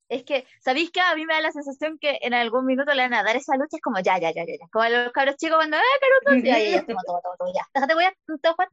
Es 0.09 0.23
que, 0.23 0.45
¿sabéis 0.59 0.89
qué? 0.91 1.01
A 1.01 1.15
mí 1.15 1.25
me 1.25 1.35
da 1.35 1.41
la 1.41 1.51
sensación 1.51 1.99
que 1.99 2.17
en 2.21 2.33
algún 2.33 2.65
minuto 2.65 2.93
le 2.95 3.03
van 3.03 3.13
a 3.13 3.23
dar 3.23 3.35
esa 3.35 3.55
lucha. 3.55 3.77
Es 3.77 3.81
como, 3.81 3.99
ya, 3.99 4.17
ya, 4.19 4.31
ya, 4.31 4.43
ya. 4.45 4.53
ya. 4.59 4.67
Como 4.71 4.85
los 4.89 5.11
cabros 5.11 5.37
chicos 5.37 5.57
cuando, 5.57 5.77
¡ah, 5.77 5.81
Caruto! 6.01 6.43
Ya, 6.45 6.57
ya, 6.57 6.69
ya. 6.77 6.85
Toma, 6.85 7.01
toma, 7.05 7.21
toma, 7.21 7.35
toma, 7.37 7.51
ya. 7.53 7.61
Déjate, 7.73 7.93
voy 7.93 8.03
a, 8.05 8.13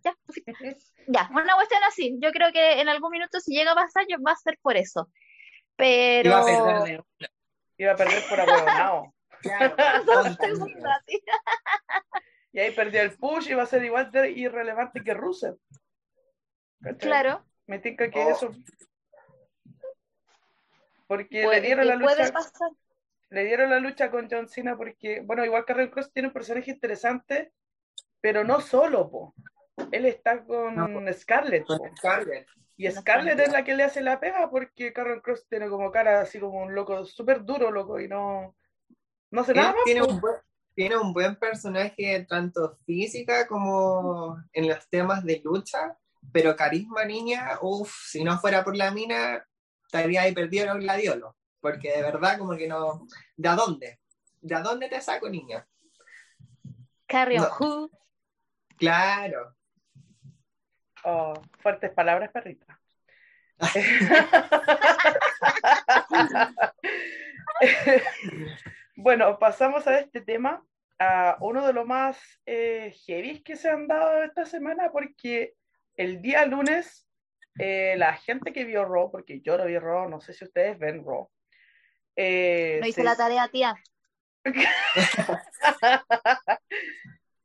ya. 0.02 0.14
Ya, 1.08 1.28
una 1.30 1.54
cuestión 1.54 1.80
así. 1.84 2.16
Yo 2.20 2.32
creo 2.32 2.50
que 2.52 2.80
en 2.80 2.88
algún 2.88 3.10
minuto, 3.10 3.38
si 3.38 3.54
llega 3.54 3.72
a 3.72 3.74
pasar, 3.76 4.06
yo- 4.08 4.16
va 4.26 4.32
a 4.32 4.36
ser 4.36 4.58
por 4.60 4.76
eso. 4.76 5.08
Pero. 5.76 6.30
Iba 6.30 6.40
a 6.40 6.44
perder. 6.44 7.04
Iba 7.78 7.92
a 7.92 7.96
perder 7.96 8.22
por. 8.28 8.38
Claro, 9.42 9.92
así. 10.96 11.22
Y 12.52 12.58
ahí 12.58 12.70
perdió 12.70 13.02
el 13.02 13.12
push 13.18 13.50
y 13.50 13.54
va 13.54 13.64
a 13.64 13.66
ser 13.66 13.84
igual 13.84 14.10
de 14.10 14.30
irrelevante 14.30 15.04
que 15.04 15.12
Rusev. 15.12 15.56
¿Cachai? 16.80 16.98
Claro. 16.98 17.44
Me 17.66 17.78
tinca 17.78 18.10
que 18.10 18.18
Oh. 18.24 18.30
eso. 18.30 18.54
Porque 21.06 21.46
le 21.46 21.60
dieron 21.60 21.86
la 21.86 21.96
que 21.96 22.04
lucha, 22.04 22.32
pasar. 22.32 22.70
le 23.30 23.44
dieron 23.44 23.70
la 23.70 23.78
lucha 23.80 24.10
con 24.10 24.28
John 24.30 24.48
Cena 24.48 24.76
porque, 24.76 25.20
bueno, 25.20 25.44
igual 25.44 25.64
Carrion 25.64 25.90
Cross 25.90 26.12
tiene 26.12 26.28
un 26.28 26.34
personaje 26.34 26.70
interesante, 26.70 27.52
pero 28.20 28.44
no 28.44 28.60
solo, 28.60 29.10
po. 29.10 29.34
Él 29.92 30.06
está 30.06 30.44
con 30.44 30.74
No, 30.74 31.12
Scarlett, 31.12 31.64
con. 31.66 31.96
Scarlett. 31.96 32.46
Y 32.78 32.90
Scarlett 32.90 33.38
es 33.40 33.52
la 33.52 33.64
que 33.64 33.74
le 33.74 33.84
hace 33.84 34.02
la 34.02 34.20
pega 34.20 34.50
porque 34.50 34.92
Carrion 34.92 35.20
Cross 35.20 35.46
tiene 35.48 35.68
como 35.68 35.90
cara 35.90 36.20
así 36.20 36.38
como 36.38 36.62
un 36.62 36.74
loco, 36.74 37.04
súper 37.04 37.44
duro, 37.44 37.70
loco, 37.70 38.00
y 38.00 38.08
no, 38.08 38.56
no 39.30 39.40
hace 39.40 39.52
Él 39.52 39.58
nada 39.58 39.72
más. 39.72 39.84
tiene 39.84 40.02
un, 40.02 40.20
buen, 40.20 40.34
tiene 40.74 40.96
un 40.98 41.12
buen 41.14 41.36
personaje, 41.36 42.26
tanto 42.28 42.76
física 42.84 43.46
como 43.46 44.36
en 44.52 44.68
los 44.68 44.88
temas 44.90 45.24
de 45.24 45.40
lucha, 45.42 45.96
pero 46.32 46.54
carisma, 46.56 47.04
niña, 47.04 47.58
uff, 47.62 47.94
si 48.08 48.24
no 48.24 48.38
fuera 48.38 48.62
por 48.62 48.76
la 48.76 48.90
mina, 48.90 49.46
estaría 49.96 50.22
ahí 50.22 50.32
perdido 50.32 50.72
el 50.72 50.80
gladiolo. 50.80 51.36
Porque 51.60 51.92
de 51.92 52.02
verdad, 52.02 52.38
como 52.38 52.56
que 52.56 52.68
no. 52.68 53.06
¿De 53.36 53.48
a 53.48 53.54
dónde? 53.54 54.00
¿De 54.40 54.54
a 54.54 54.60
dónde 54.60 54.88
te 54.88 55.00
saco, 55.00 55.28
niña? 55.28 55.66
Carrion 57.06 57.42
No. 57.42 57.50
Who. 57.58 57.90
Claro. 58.76 59.56
Oh, 61.04 61.34
fuertes 61.60 61.92
palabras, 61.92 62.30
perrita. 62.32 62.80
bueno, 68.96 69.38
pasamos 69.38 69.86
a 69.86 70.00
este 70.00 70.20
tema, 70.20 70.62
a 70.98 71.38
uno 71.40 71.66
de 71.66 71.72
los 71.72 71.86
más 71.86 72.18
eh, 72.44 72.94
heavy 73.06 73.42
que 73.42 73.56
se 73.56 73.70
han 73.70 73.86
dado 73.86 74.24
esta 74.24 74.44
semana, 74.44 74.90
porque 74.90 75.54
el 75.96 76.20
día 76.20 76.44
lunes, 76.44 77.05
eh, 77.58 77.94
la 77.96 78.14
gente 78.14 78.52
que 78.52 78.64
vio 78.64 78.84
Raw, 78.84 79.10
porque 79.10 79.40
yo 79.40 79.56
no 79.58 79.64
vi 79.66 79.78
Raw, 79.78 80.08
no 80.08 80.20
sé 80.20 80.32
si 80.32 80.44
ustedes 80.44 80.78
ven 80.78 81.04
Raw. 81.04 81.28
eh, 82.16 82.78
No 82.80 82.86
hice 82.86 83.00
se- 83.00 83.04
la 83.04 83.16
tarea, 83.16 83.48
tía. 83.48 83.74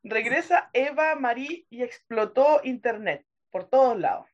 Regresa 0.03 0.70
Eva 0.74 1.15
Marie 1.15 1.65
y 1.70 1.84
explotó 1.84 2.62
internet 2.63 3.25
por 3.51 3.70
todos 3.70 4.00
lados. 4.00 4.27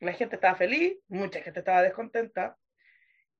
La 0.00 0.12
gente 0.12 0.36
estaba 0.36 0.54
feliz, 0.54 0.96
mucha 1.08 1.40
gente 1.40 1.58
estaba 1.60 1.82
descontenta. 1.82 2.56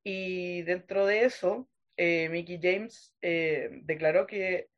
Y 0.03 0.63
dentro 0.63 1.07
de 1.07 1.25
eso, 1.25 1.69
eh, 1.97 2.29
Mickey 2.31 2.59
James 2.61 3.15
eh, 3.23 3.69
declaró 3.85 4.27
que, 4.27 4.69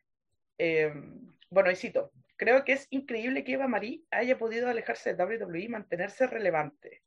bueno, 1.51 1.71
y 1.71 1.77
cito, 1.77 2.13
creo 2.41 2.65
que 2.65 2.73
es 2.73 2.87
increíble 2.89 3.45
que 3.45 3.53
Eva 3.53 3.69
Marie 3.69 4.03
haya 4.11 4.39
podido 4.39 4.71
alejarse 4.71 5.13
de 5.13 5.23
WWE 5.23 5.61
y 5.61 5.69
mantenerse 5.69 6.27
relevante. 6.27 7.03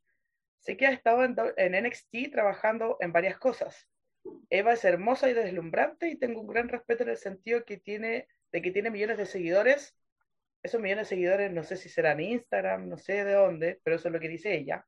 Sé 0.60 0.78
que 0.78 0.86
ha 0.86 0.92
estado 0.92 1.24
en, 1.24 1.34
NXT 1.88 2.32
trabajando 2.32 2.98
en 3.00 3.12
varias 3.12 3.40
cosas. 3.40 3.90
Eva 4.52 4.74
es 4.74 4.86
hermosa 4.86 5.28
y 5.32 5.34
deslumbrante 5.34 6.08
y 6.08 6.20
tengo 6.20 6.40
un 6.40 6.46
gran 6.46 6.70
respeto 6.70 7.02
en 7.02 7.10
el 7.10 7.18
sentido 7.18 7.62
de 7.62 7.66
que 8.62 8.72
tiene 8.72 8.92
millones 8.92 9.18
de 9.18 9.26
seguidores. 9.26 9.96
Esos 10.62 10.80
millones 10.80 11.10
de 11.10 11.16
seguidores 11.16 11.52
no 11.52 11.64
sé 11.64 11.78
si 11.78 11.90
serán 11.90 12.20
Instagram, 12.20 12.88
no 12.88 12.98
sé 13.00 13.26
de 13.26 13.34
dónde, 13.34 13.82
pero 13.84 13.96
eso 13.96 14.10
es 14.10 14.14
lo 14.14 14.20
que 14.20 14.30
dice 14.30 14.54
ella. 14.54 14.86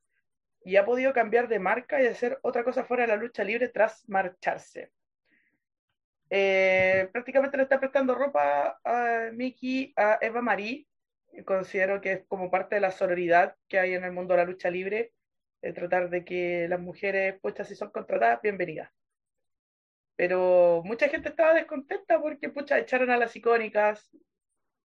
Y 0.64 0.76
ha 0.76 0.86
podido 0.86 1.12
cambiar 1.12 1.48
de 1.48 1.58
marca 1.58 2.04
y 2.04 2.06
hacer 2.06 2.38
otra 2.44 2.64
cosa 2.64 2.84
fuera 2.84 3.02
de 3.02 3.08
la 3.08 3.16
lucha 3.16 3.44
libre 3.44 3.70
tras 3.70 4.08
marcharse. 4.08 4.92
Eh, 6.30 7.10
prácticamente 7.12 7.58
le 7.58 7.64
está 7.64 7.80
prestando 7.80 8.16
ropa 8.16 8.80
a 8.84 9.30
Mickey, 9.34 9.94
a 9.96 10.18
Eva 10.22 10.42
Marie. 10.42 10.88
Considero 11.46 12.02
que 12.02 12.12
es 12.14 12.26
como 12.28 12.50
parte 12.50 12.76
de 12.76 12.82
la 12.82 12.92
sororidad 12.92 13.56
que 13.68 13.80
hay 13.80 13.94
en 13.94 14.04
el 14.04 14.12
mundo 14.12 14.34
de 14.34 14.40
la 14.40 14.46
lucha 14.46 14.70
libre, 14.70 15.14
de 15.62 15.74
tratar 15.74 16.10
de 16.10 16.24
que 16.26 16.68
las 16.70 16.80
mujeres, 16.80 17.40
puestas 17.42 17.68
si 17.68 17.76
son 17.76 17.92
contratadas, 17.92 18.42
bienvenidas. 18.42 18.92
Pero 20.16 20.82
mucha 20.86 21.10
gente 21.10 21.30
estaba 21.30 21.54
descontenta 21.54 22.22
porque, 22.22 22.50
pucha, 22.50 22.80
echaron 22.80 23.10
a 23.10 23.18
las 23.18 23.36
icónicas, 23.36 24.10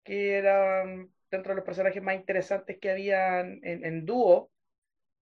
que 0.03 0.35
eran 0.37 1.11
dentro 1.29 1.51
de 1.51 1.57
los 1.57 1.65
personajes 1.65 2.01
más 2.01 2.15
interesantes 2.15 2.77
que 2.79 2.91
habían 2.91 3.59
en, 3.63 3.85
en 3.85 4.05
dúo. 4.05 4.51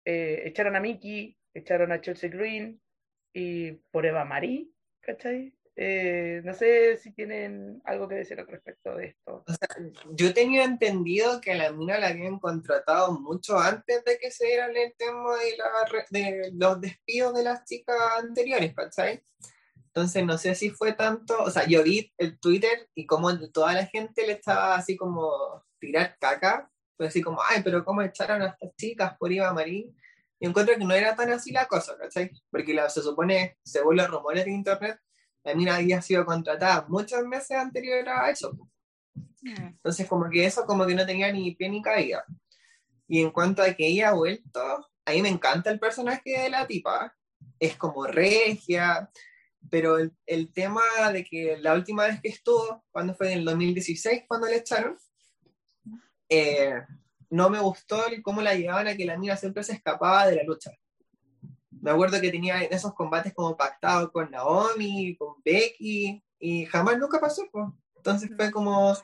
Eh, 0.05 0.43
echaron 0.47 0.77
a 0.77 0.81
Mickey, 0.81 1.37
echaron 1.55 1.93
a 1.93 2.01
Chelsea 2.01 2.31
Green 2.31 2.81
y 3.35 3.73
por 3.91 4.07
Eva 4.07 4.25
Marie, 4.25 4.69
¿cachai? 5.01 5.55
Eh, 5.77 6.43
no 6.45 6.53
sé 6.53 6.99
si 6.99 7.13
tienen 7.13 7.81
algo 7.85 8.09
que 8.09 8.17
decir 8.17 8.39
al 8.39 8.47
respecto 8.47 8.97
de 8.97 9.07
esto. 9.07 9.45
O 9.47 9.53
sea, 9.53 9.69
yo 10.13 10.35
tenía 10.35 10.65
entendido 10.65 11.41
que 11.41 11.53
a 11.53 11.57
la 11.57 11.73
mina 11.73 11.99
la 11.99 12.09
habían 12.09 12.39
contratado 12.39 13.13
mucho 13.13 13.59
antes 13.59 14.05
de 14.05 14.19
que 14.19 14.31
se 14.31 14.47
dieran 14.47 14.77
el 14.77 14.95
tema 14.97 15.37
de, 15.37 15.57
la, 15.57 16.05
de 16.11 16.51
los 16.55 16.81
despidos 16.81 17.35
de 17.35 17.45
las 17.45 17.65
chicas 17.65 17.97
anteriores, 18.19 18.75
¿cachai? 18.75 19.23
Entonces 19.87 20.25
no 20.25 20.39
sé 20.39 20.55
si 20.55 20.71
fue 20.71 20.93
tanto, 20.93 21.43
o 21.43 21.51
sea, 21.51 21.67
yo 21.67 21.83
vi 21.83 22.13
el 22.19 22.39
Twitter 22.39 22.89
y 22.95 23.07
como 23.07 23.37
toda 23.51 23.73
la 23.73 23.87
gente 23.87 24.27
le 24.27 24.35
estaba 24.35 24.77
así 24.77 24.97
como 24.97 25.65
tirar 25.81 26.17
caca, 26.21 26.71
pues 26.97 27.09
así 27.09 27.23
como, 27.23 27.41
ay, 27.43 27.63
pero 27.65 27.85
¿cómo 27.85 28.03
echaron 28.03 28.43
a 28.43 28.49
estas 28.49 28.77
chicas 28.77 29.17
por 29.19 29.33
Iba 29.33 29.53
Marín? 29.53 29.97
Y 30.39 30.47
encuentro 30.47 30.77
que 30.77 30.85
no 30.85 30.95
era 30.95 31.17
tan 31.17 31.33
así 31.33 31.51
la 31.51 31.67
cosa, 31.67 31.97
¿cachai? 31.99 32.31
Porque 32.51 32.73
la, 32.73 32.89
se 32.89 33.03
supone, 33.03 33.59
según 33.65 33.97
los 33.97 34.09
rumores 34.09 34.45
de 34.45 34.53
internet, 34.53 34.99
la 35.45 35.55
mina 35.55 35.77
había 35.77 36.03
sido 36.03 36.25
contratada 36.25 36.87
muchos 36.89 37.25
meses 37.25 37.57
anterior 37.57 38.09
a 38.09 38.31
eso. 38.31 38.57
Entonces 39.43 40.07
como 40.07 40.29
que 40.29 40.45
eso 40.45 40.65
como 40.67 40.87
que 40.87 40.95
no 40.95 41.07
tenía 41.07 41.33
ni 41.33 41.55
pie 41.55 41.69
ni 41.69 41.83
caída. 41.83 42.25
Y 43.09 43.21
en 43.21 43.31
cuanto 43.31 43.63
a 43.63 43.73
que 43.73 43.87
ella 43.87 44.11
ha 44.11 44.15
vuelto, 44.15 44.61
a 45.05 45.11
mí 45.13 45.23
me 45.23 45.29
encanta 45.29 45.71
el 45.71 45.81
personaje 45.81 46.39
de 46.39 46.51
la 46.51 46.67
tipa. 46.67 47.15
Es 47.59 47.77
como 47.77 48.07
regia, 48.07 49.11
pero 49.69 49.99
el, 49.99 50.13
el, 50.27 50.53
tema 50.53 50.83
de 51.13 51.25
que 51.25 51.59
la 51.59 51.75
última 51.75 52.07
vez 52.07 52.21
que 52.21 52.29
estuvo, 52.29 52.85
cuando 52.91 53.15
fue 53.15 53.33
en 53.33 53.41
el 53.41 53.45
2016, 53.45 54.25
cuando 54.29 54.47
le 54.47 54.57
echaron, 54.57 54.97
eh, 56.29 56.81
no 57.29 57.51
me 57.51 57.61
gustó 57.61 58.07
el 58.07 58.23
cómo 58.23 58.41
la 58.41 58.55
llevaban 58.55 58.89
a 58.89 58.97
que 58.97 59.05
la 59.05 59.19
mina 59.19 59.37
siempre 59.37 59.63
se 59.65 59.73
escapaba 59.73 60.27
de 60.27 60.37
la 60.37 60.45
lucha. 60.45 60.71
Me 61.81 61.91
acuerdo 61.91 62.21
que 62.21 62.31
tenía 62.31 62.63
esos 62.63 62.95
combates 62.95 63.33
como 63.35 63.57
pactados 63.57 64.11
con 64.11 64.31
Naomi, 64.31 65.17
con 65.17 65.35
Becky, 65.45 66.23
y 66.39 66.67
jamás 66.67 66.99
nunca 66.99 67.21
pasó. 67.21 67.49
Pues. 67.51 67.67
Entonces 67.97 68.31
fue 68.37 68.51
como 68.51 68.97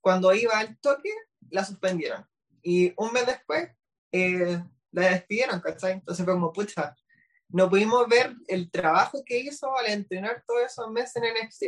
cuando 0.00 0.34
iba 0.34 0.58
al 0.58 0.78
toque, 0.78 1.10
la 1.50 1.64
suspendieron. 1.64 2.26
Y 2.62 2.92
un 2.96 3.12
mes 3.12 3.26
después, 3.26 3.70
eh, 4.12 4.62
la 4.92 5.10
despidieron, 5.10 5.60
¿cachai? 5.60 5.92
Entonces 5.92 6.24
fue 6.24 6.34
como, 6.34 6.52
pucha, 6.52 6.96
no 7.48 7.68
pudimos 7.68 8.08
ver 8.08 8.34
el 8.48 8.70
trabajo 8.70 9.22
que 9.24 9.38
hizo 9.38 9.76
al 9.76 9.86
entrenar 9.86 10.42
todos 10.46 10.62
esos 10.64 10.90
meses 10.90 11.16
en 11.16 11.24
NXT. 11.24 11.62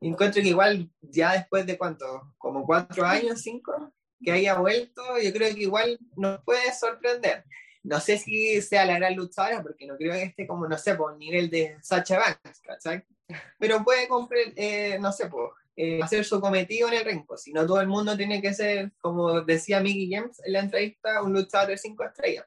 Y 0.00 0.08
encuentro 0.08 0.42
que 0.42 0.48
igual 0.48 0.90
ya 1.00 1.32
después 1.32 1.66
de 1.66 1.78
cuánto, 1.78 2.34
como 2.38 2.66
cuatro 2.66 3.04
años, 3.04 3.40
cinco, 3.40 3.92
que 4.20 4.32
haya 4.32 4.58
vuelto, 4.58 5.02
yo 5.18 5.32
creo 5.32 5.54
que 5.54 5.62
igual 5.62 5.98
nos 6.16 6.42
puede 6.44 6.72
sorprender. 6.74 7.44
No 7.82 8.00
sé 8.00 8.18
si 8.18 8.62
sea 8.62 8.84
la 8.84 8.98
gran 8.98 9.16
luchadora, 9.16 9.62
porque 9.62 9.86
no 9.86 9.96
creo 9.96 10.12
que 10.12 10.22
esté 10.22 10.46
como, 10.46 10.68
no 10.68 10.78
sé, 10.78 10.94
por 10.94 11.16
nivel 11.16 11.50
de 11.50 11.76
Sacha 11.82 12.18
Banks, 12.18 12.60
¿cachai? 12.60 13.04
Pero 13.58 13.82
puede, 13.82 14.06
comprar, 14.08 14.40
eh, 14.56 14.98
no 15.00 15.10
sé, 15.12 15.26
por, 15.26 15.54
eh, 15.74 16.00
hacer 16.02 16.24
su 16.24 16.40
cometido 16.40 16.88
en 16.88 16.94
el 16.94 17.04
ring. 17.04 17.24
Pues, 17.26 17.42
si 17.42 17.52
no, 17.52 17.66
todo 17.66 17.80
el 17.80 17.88
mundo 17.88 18.16
tiene 18.16 18.42
que 18.42 18.52
ser, 18.54 18.92
como 19.00 19.40
decía 19.40 19.80
Mickey 19.80 20.12
James 20.12 20.40
en 20.44 20.52
la 20.52 20.60
entrevista, 20.60 21.22
un 21.22 21.32
luchador 21.32 21.68
de 21.68 21.78
cinco 21.78 22.04
estrellas. 22.04 22.46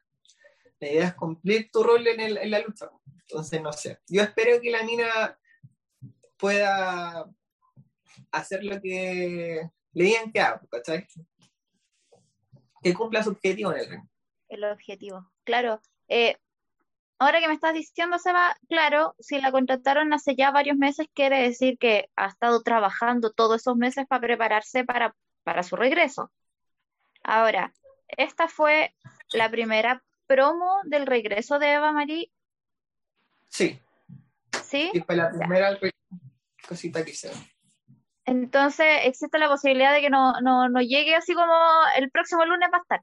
La 0.78 0.88
idea 0.88 1.06
es 1.06 1.14
cumplir 1.14 1.70
tu 1.70 1.82
rol 1.82 2.06
en, 2.06 2.20
el, 2.20 2.36
en 2.38 2.50
la 2.50 2.60
lucha. 2.60 2.90
Entonces, 3.28 3.60
no 3.60 3.72
sé. 3.72 3.98
Yo 4.08 4.22
espero 4.22 4.60
que 4.60 4.70
la 4.70 4.84
mina 4.84 5.38
pueda 6.36 7.28
hacer 8.30 8.62
lo 8.62 8.80
que 8.80 9.68
le 9.92 10.04
digan 10.04 10.30
que 10.30 10.40
haga, 10.40 10.62
¿cachai? 10.70 11.06
Que 12.82 12.94
cumpla 12.94 13.22
su 13.22 13.30
objetivo 13.30 13.72
en 13.72 13.78
el 13.78 13.90
ring. 13.90 14.08
El 14.48 14.64
objetivo, 14.64 15.30
claro. 15.44 15.80
Eh, 16.08 16.36
ahora 17.18 17.40
que 17.40 17.48
me 17.48 17.54
estás 17.54 17.74
diciendo, 17.74 18.18
Seba, 18.18 18.56
claro, 18.68 19.14
si 19.18 19.40
la 19.40 19.50
contrataron 19.50 20.12
hace 20.12 20.36
ya 20.36 20.50
varios 20.50 20.76
meses, 20.76 21.08
quiere 21.14 21.42
decir 21.42 21.78
que 21.78 22.10
ha 22.16 22.26
estado 22.26 22.62
trabajando 22.62 23.32
todos 23.32 23.62
esos 23.62 23.76
meses 23.76 24.06
para 24.06 24.20
prepararse 24.20 24.84
para, 24.84 25.14
para 25.42 25.62
su 25.62 25.76
regreso. 25.76 26.30
Ahora, 27.22 27.72
esta 28.08 28.48
fue 28.48 28.94
la 29.32 29.50
primera 29.50 30.02
promo 30.26 30.80
del 30.84 31.06
regreso 31.06 31.58
de 31.58 31.74
Eva 31.74 31.92
Marie? 31.92 32.30
Sí. 33.48 33.80
¿Sí? 34.64 34.90
Y 34.92 35.00
fue 35.00 35.16
la 35.16 35.30
primera 35.30 35.78
cosita 36.68 37.04
que. 37.04 37.12
Entonces, 38.24 38.86
existe 39.04 39.38
la 39.38 39.48
posibilidad 39.48 39.92
de 39.92 40.00
que 40.00 40.10
no, 40.10 40.40
no, 40.40 40.68
no, 40.68 40.80
llegue 40.80 41.14
así 41.14 41.32
como 41.34 41.54
el 41.96 42.10
próximo 42.10 42.44
lunes 42.44 42.68
va 42.72 42.78
a 42.78 42.80
estar. 42.80 43.00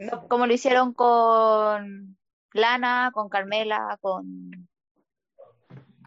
No. 0.00 0.26
Como 0.28 0.46
lo 0.46 0.52
hicieron 0.52 0.94
con 0.94 2.18
Lana, 2.52 3.10
con 3.12 3.28
Carmela, 3.28 3.98
con. 4.00 4.68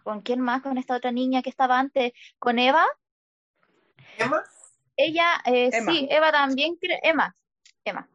¿Con 0.03 0.21
quién 0.21 0.41
más? 0.41 0.62
Con 0.62 0.77
esta 0.77 0.95
otra 0.95 1.12
niña 1.12 1.41
que 1.41 1.49
estaba 1.49 1.79
antes, 1.79 2.12
con 2.39 2.60
Eva. 2.60 2.86
¿Emma? 4.17 4.43
Ella, 4.97 5.41
eh, 5.45 5.69
Emma. 5.71 5.91
sí, 5.91 6.08
Eva 6.12 6.32
también, 6.32 6.77
Emma, 7.03 7.36
Emma 7.86 8.10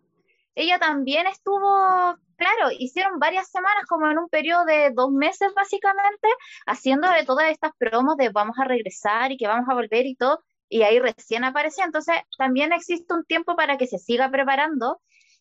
ella 0.59 0.81
también 0.81 1.29
estuvo, 1.29 2.19
claro, 2.37 2.71
hicieron 2.77 3.21
varias 3.21 3.49
semanas, 3.49 3.85
como 3.87 4.11
en 4.11 4.19
un 4.19 4.29
periodo 4.29 4.65
de 4.65 4.91
dos 4.93 5.13
meses 5.13 5.53
básicamente, 5.55 6.27
haciendo 6.67 7.09
de 7.11 7.25
todas 7.25 7.49
estas 7.51 7.71
promos 7.79 8.17
de 8.17 8.31
vamos 8.31 8.57
a 8.59 8.65
regresar 8.65 9.31
y 9.31 9.37
que 9.37 9.47
vamos 9.47 9.69
a 9.69 9.75
volver 9.75 10.07
y 10.07 10.17
todo, 10.17 10.43
y 10.69 10.83
ahí 10.83 10.99
recién 10.99 11.45
aparecía. 11.45 11.85
Entonces, 11.85 12.17
también 12.37 12.73
existe 12.73 13.15
un 13.15 13.25
tiempo 13.25 13.55
para 13.55 13.79
que 13.79 13.87
se 13.87 13.99
siga 13.99 14.31
preparando 14.33 15.01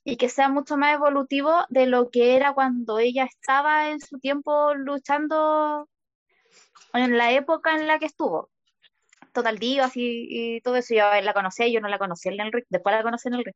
y 0.09 0.15
que 0.15 0.29
sea 0.29 0.47
mucho 0.47 0.77
más 0.77 0.93
evolutivo 0.93 1.65
de 1.67 1.85
lo 1.85 2.09
que 2.09 2.37
era 2.37 2.53
cuando 2.53 2.97
ella 2.97 3.25
estaba 3.25 3.89
en 3.89 3.99
su 3.99 4.19
tiempo 4.19 4.73
luchando 4.73 5.89
en 6.93 7.17
la 7.17 7.33
época 7.33 7.75
en 7.75 7.87
la 7.87 7.99
que 7.99 8.05
estuvo. 8.05 8.49
Total 9.33 9.59
Divas 9.59 9.97
y, 9.97 10.27
y 10.29 10.61
todo 10.61 10.77
eso, 10.77 10.95
yo 10.95 11.03
la 11.21 11.33
conocía, 11.33 11.67
yo 11.67 11.81
no 11.81 11.89
la 11.89 11.99
conocía 11.99 12.31
en 12.31 12.39
el 12.39 12.53
ring, 12.53 12.63
después 12.69 12.95
la 12.95 13.03
conocí 13.03 13.27
en 13.27 13.33
el 13.33 13.43
ring. 13.43 13.55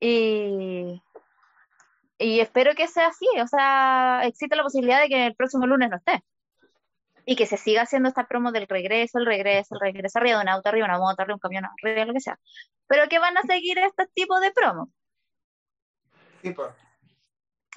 Y, 0.00 1.02
y 2.18 2.40
espero 2.40 2.74
que 2.74 2.88
sea 2.88 3.06
así, 3.06 3.26
o 3.40 3.46
sea, 3.46 4.22
existe 4.24 4.56
la 4.56 4.64
posibilidad 4.64 5.02
de 5.02 5.08
que 5.08 5.26
el 5.26 5.36
próximo 5.36 5.68
lunes 5.68 5.88
no 5.88 5.98
esté. 5.98 6.24
Y 7.26 7.36
que 7.36 7.46
se 7.46 7.58
siga 7.58 7.82
haciendo 7.82 8.08
esta 8.08 8.26
promo 8.26 8.50
del 8.50 8.66
regreso, 8.66 9.20
el 9.20 9.26
regreso, 9.26 9.76
el 9.76 9.80
regreso, 9.80 10.18
arriba 10.18 10.38
de 10.38 10.42
un 10.42 10.48
auto, 10.48 10.68
arriba 10.68 10.88
de 10.88 10.94
una 10.94 10.98
moto, 10.98 11.22
arriba 11.22 11.34
de 11.34 11.34
un 11.34 11.38
camión, 11.38 11.64
arriba 11.64 12.06
lo 12.06 12.12
que 12.12 12.20
sea. 12.20 12.40
Pero 12.88 13.08
que 13.08 13.20
van 13.20 13.38
a 13.38 13.42
seguir 13.42 13.78
este 13.78 14.08
tipo 14.14 14.40
de 14.40 14.50
promos. 14.50 14.88
Sí. 16.50 16.54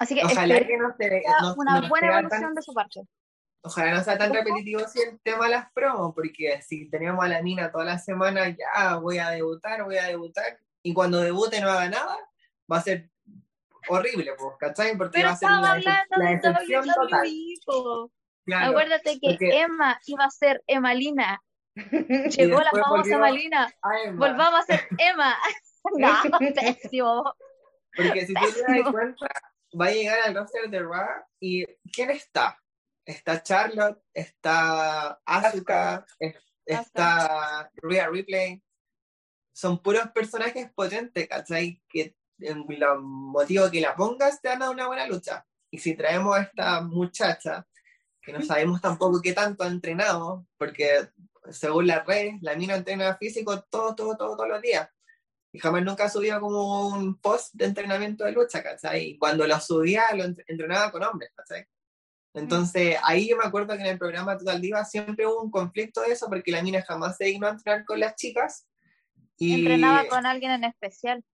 Así 0.00 0.14
que 0.14 0.24
Ojalá 0.24 0.60
que 0.60 0.76
no 0.76 0.94
se, 0.96 1.22
no, 1.42 1.54
una 1.56 1.80
no 1.80 1.88
buena 1.88 2.06
evolución 2.18 2.40
tan- 2.42 2.54
de 2.54 2.62
su 2.62 2.72
parte. 2.72 3.00
Ojalá 3.62 3.92
no 3.94 4.04
sea 4.04 4.16
tan 4.16 4.32
repetitivo 4.32 4.80
si 4.86 5.00
el 5.00 5.20
tema 5.20 5.46
de 5.46 5.50
las 5.50 5.72
promos, 5.72 6.14
porque 6.14 6.62
si 6.62 6.88
teníamos 6.88 7.24
a 7.24 7.28
la 7.28 7.42
mina 7.42 7.72
toda 7.72 7.84
la 7.84 7.98
semana, 7.98 8.48
ya 8.48 8.96
voy 8.96 9.18
a 9.18 9.30
debutar, 9.30 9.82
voy 9.82 9.96
a 9.96 10.04
debutar, 10.06 10.58
y 10.82 10.94
cuando 10.94 11.18
debute 11.20 11.60
no 11.60 11.68
haga 11.68 11.88
nada, 11.88 12.16
va 12.70 12.76
a 12.78 12.82
ser 12.82 13.10
horrible, 13.88 14.32
pues, 14.38 14.52
¿cachai? 14.60 14.96
Porque 14.96 15.18
Pero 15.18 15.28
va 15.28 15.34
a 15.34 15.36
ser 15.36 15.48
estaba 15.48 15.78
la, 15.80 16.06
la 16.16 16.30
de 16.30 16.38
total. 16.94 17.24
Claro, 18.44 18.70
Acuérdate 18.70 19.18
que 19.20 19.30
porque- 19.30 19.60
Emma 19.60 20.00
iba 20.06 20.24
a 20.24 20.30
ser 20.30 20.62
Emalina. 20.68 21.42
Llegó 22.38 22.60
la 22.60 22.70
famosa 22.70 22.88
volvió 22.96 23.16
Emalina. 23.16 23.72
a 23.82 24.00
Emma. 24.04 24.26
Volvamos 24.28 24.60
a 24.60 24.62
ser 24.62 24.88
Emma. 24.98 25.34
no, 25.98 26.38
pésimo. 26.54 27.34
Porque 27.94 28.26
si 28.26 28.34
tú 28.34 28.40
te 28.54 28.80
das 28.80 28.90
cuenta, 28.92 29.26
va 29.78 29.86
a 29.86 29.90
llegar 29.90 30.20
al 30.20 30.34
roster 30.34 30.70
de 30.70 30.80
Raw 30.80 31.24
y 31.40 31.66
¿quién 31.92 32.10
está? 32.10 32.58
está 33.08 33.42
Charlotte, 33.42 34.02
está 34.12 35.18
Asuka, 35.24 36.04
está 36.64 37.70
Rhea 37.76 38.08
Ripley. 38.08 38.62
Son 39.52 39.82
puros 39.82 40.08
personajes 40.14 40.70
potentes, 40.74 41.26
¿cachai? 41.26 41.82
Que 41.88 42.14
en 42.38 42.66
los 42.68 43.02
motivos 43.02 43.70
que 43.70 43.80
la 43.80 43.96
pongas 43.96 44.40
te 44.40 44.48
van 44.48 44.62
a 44.62 44.66
dar 44.66 44.74
una 44.74 44.86
buena 44.86 45.06
lucha. 45.06 45.44
Y 45.70 45.78
si 45.78 45.94
traemos 45.94 46.36
a 46.36 46.42
esta 46.42 46.80
muchacha, 46.82 47.66
que 48.20 48.32
no 48.32 48.42
sabemos 48.42 48.80
tampoco 48.80 49.22
qué 49.22 49.32
tanto 49.32 49.64
ha 49.64 49.68
entrenado, 49.68 50.46
porque 50.58 51.08
según 51.50 51.86
las 51.86 52.06
redes, 52.06 52.34
la 52.42 52.54
mina 52.56 52.76
entrena 52.76 53.16
físico 53.16 53.62
todo, 53.70 53.94
todo, 53.94 54.16
todo, 54.16 54.36
todos 54.36 54.48
los 54.48 54.60
días. 54.60 54.88
Y 55.58 55.60
jamás 55.60 55.82
nunca 55.82 56.08
subía 56.08 56.38
como 56.38 56.86
un 56.86 57.20
post 57.20 57.52
de 57.52 57.64
entrenamiento 57.64 58.24
de 58.24 58.30
lucha, 58.30 58.62
¿cachai? 58.62 59.02
Y 59.02 59.18
cuando 59.18 59.44
lo 59.44 59.58
subía, 59.58 60.04
lo 60.14 60.22
entrenaba 60.22 60.92
con 60.92 61.02
hombres, 61.02 61.32
¿cachai? 61.34 61.66
Entonces, 62.32 62.96
ahí 63.02 63.28
yo 63.28 63.36
me 63.36 63.42
acuerdo 63.42 63.74
que 63.74 63.80
en 63.80 63.88
el 63.88 63.98
programa 63.98 64.38
Total 64.38 64.60
Diva 64.60 64.84
siempre 64.84 65.26
hubo 65.26 65.42
un 65.42 65.50
conflicto 65.50 66.02
de 66.02 66.12
eso, 66.12 66.28
porque 66.28 66.52
la 66.52 66.62
mina 66.62 66.80
jamás 66.82 67.16
se 67.16 67.24
dignó 67.24 67.48
a 67.48 67.50
entrenar 67.50 67.84
con 67.84 67.98
las 67.98 68.14
chicas. 68.14 68.68
Y... 69.36 69.54
Entrenaba 69.54 70.06
con 70.06 70.26
alguien 70.26 70.52
en 70.52 70.62
especial. 70.62 71.24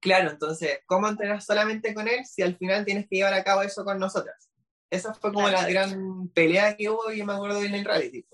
Claro, 0.00 0.30
entonces, 0.30 0.80
¿cómo 0.86 1.06
entrenar 1.06 1.40
solamente 1.40 1.94
con 1.94 2.08
él 2.08 2.26
si 2.26 2.42
al 2.42 2.56
final 2.56 2.84
tienes 2.84 3.06
que 3.08 3.18
llevar 3.18 3.34
a 3.34 3.44
cabo 3.44 3.62
eso 3.62 3.84
con 3.84 4.00
nosotras? 4.00 4.50
Esa 4.90 5.14
fue 5.14 5.32
como 5.32 5.48
la 5.48 5.64
gran 5.68 6.28
pelea 6.30 6.76
que 6.76 6.90
hubo, 6.90 7.12
y 7.12 7.18
yo 7.18 7.24
me 7.24 7.34
acuerdo 7.34 7.62
en 7.62 7.72
el 7.72 7.84
reality. 7.84 8.26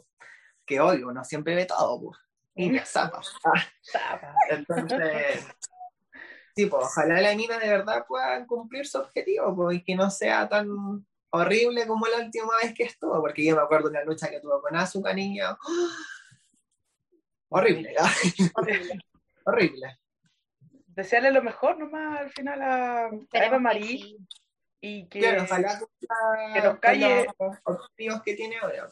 Que 0.64 0.80
hoy 0.80 1.02
uno 1.02 1.22
siempre 1.24 1.54
ve 1.54 1.66
todo, 1.66 2.00
pues. 2.00 2.18
Y 2.54 2.70
me 2.70 2.84
zapa. 2.84 3.22
Entonces, 4.50 5.46
sí, 6.54 6.66
pues 6.66 6.84
ojalá 6.84 7.20
la 7.20 7.34
mina 7.34 7.58
de 7.58 7.68
verdad 7.68 8.04
pueda 8.06 8.46
cumplir 8.46 8.86
su 8.86 8.98
objetivo, 8.98 9.54
pues, 9.54 9.78
y 9.78 9.84
que 9.84 9.94
no 9.94 10.10
sea 10.10 10.48
tan 10.48 11.06
horrible 11.30 11.86
como 11.86 12.06
la 12.06 12.18
última 12.18 12.56
vez 12.62 12.74
que 12.74 12.82
estuvo, 12.84 13.20
porque 13.20 13.44
yo 13.44 13.56
me 13.56 13.62
acuerdo 13.62 13.88
de 13.88 13.98
la 13.98 14.04
lucha 14.04 14.28
que 14.28 14.40
tuvo 14.40 14.60
con 14.60 14.76
Azuka, 14.76 15.12
niña. 15.12 15.56
Horrible, 17.48 17.94
horrible. 18.54 19.00
horrible 19.44 20.00
desearle 21.00 21.30
lo 21.32 21.42
mejor 21.42 21.78
nomás 21.78 22.20
al 22.20 22.30
final 22.30 22.62
a, 22.62 23.10
Eva 23.32 23.58
Marie 23.58 24.16
y 24.80 25.06
que, 25.08 25.20
que 25.20 25.32
nos 26.62 26.78
calle 26.78 27.26
los 27.98 28.22
que 28.22 28.34
tiene 28.34 28.56
ahora. 28.58 28.88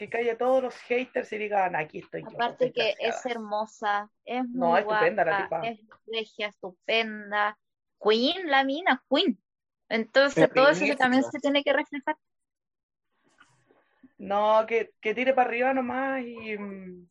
Que 0.00 0.08
calle 0.08 0.30
a 0.30 0.38
todos 0.38 0.62
los 0.62 0.74
haters 0.74 1.30
y 1.30 1.36
digan 1.36 1.76
aquí 1.76 1.98
estoy 1.98 2.22
Aparte 2.22 2.72
que 2.72 2.94
es 2.98 3.26
hermosa, 3.26 4.10
es 4.24 4.48
muy 4.48 4.78
estupenda 4.80 5.26
la 5.26 5.42
tipa. 5.42 5.60
es 5.60 5.78
regia, 6.06 6.46
estupenda. 6.46 7.58
Queen, 8.02 8.50
la 8.50 8.64
mina, 8.64 9.04
Queen. 9.10 9.38
Entonces 9.90 10.50
todo 10.54 10.70
eso 10.70 10.86
también 10.96 11.22
se 11.24 11.38
tiene 11.38 11.62
que 11.62 11.74
reflejar. 11.74 12.16
No, 14.16 14.64
que, 14.66 14.94
que 15.02 15.14
tire 15.14 15.34
para 15.34 15.50
arriba 15.50 15.74
nomás 15.74 16.22
y 16.24 16.56
mm, 16.56 17.10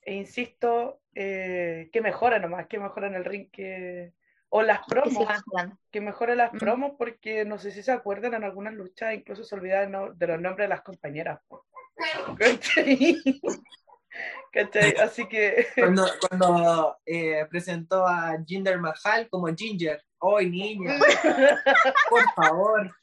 e 0.00 0.14
insisto, 0.14 1.02
eh, 1.14 1.90
que 1.92 2.00
mejora 2.00 2.38
nomás, 2.38 2.68
que 2.68 2.78
mejora 2.78 3.08
en 3.08 3.16
el 3.16 3.24
ring, 3.26 3.50
que... 3.50 4.14
o 4.48 4.62
las 4.62 4.80
promos, 4.86 5.28
que, 5.90 6.00
mejore 6.00 6.36
las 6.36 6.52
promos, 6.52 6.92
porque 6.96 7.44
no 7.44 7.58
sé 7.58 7.70
si 7.70 7.82
se 7.82 7.92
acuerdan 7.92 8.32
en 8.32 8.44
algunas 8.44 8.72
luchas, 8.72 9.12
incluso 9.12 9.44
se 9.44 9.54
olvidan 9.54 9.92
de 10.16 10.26
los 10.26 10.40
nombres 10.40 10.64
de 10.64 10.74
las 10.74 10.80
compañeras. 10.80 11.40
Así 15.02 15.26
que. 15.28 15.66
Cuando, 15.74 16.06
cuando 16.28 16.96
eh, 17.06 17.46
presentó 17.48 18.06
a 18.06 18.36
Jinder 18.46 18.78
Mahal 18.78 19.28
como 19.30 19.48
Ginger, 19.54 20.02
¡Ay, 20.22 20.50
niña! 20.50 20.98
Por 22.08 22.22
favor. 22.34 22.96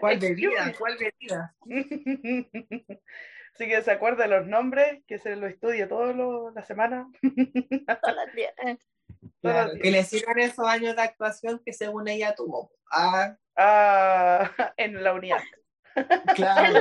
¿Cuál 0.00 0.18
bebida? 0.18 0.72
¿Cuál 0.76 0.96
bebida? 0.98 1.54
Así 3.54 3.68
que 3.68 3.82
se 3.82 3.90
acuerda 3.92 4.24
de 4.24 4.30
los 4.30 4.48
nombres, 4.48 5.04
que 5.06 5.18
se 5.18 5.36
lo 5.36 5.46
las 6.52 6.66
semanas. 6.66 7.06
Todos 7.22 8.16
los 8.16 8.34
días. 8.34 8.52
que 9.80 9.90
le 9.92 10.02
sirvan 10.02 10.40
esos 10.40 10.66
años 10.66 10.96
de 10.96 11.02
actuación 11.02 11.62
que 11.64 11.72
según 11.72 12.08
ella 12.08 12.34
tuvo. 12.34 12.72
Ah. 12.90 13.36
Ah, 13.56 14.50
en 14.76 15.04
la 15.04 15.12
unidad. 15.12 15.40
Claro. 16.34 16.80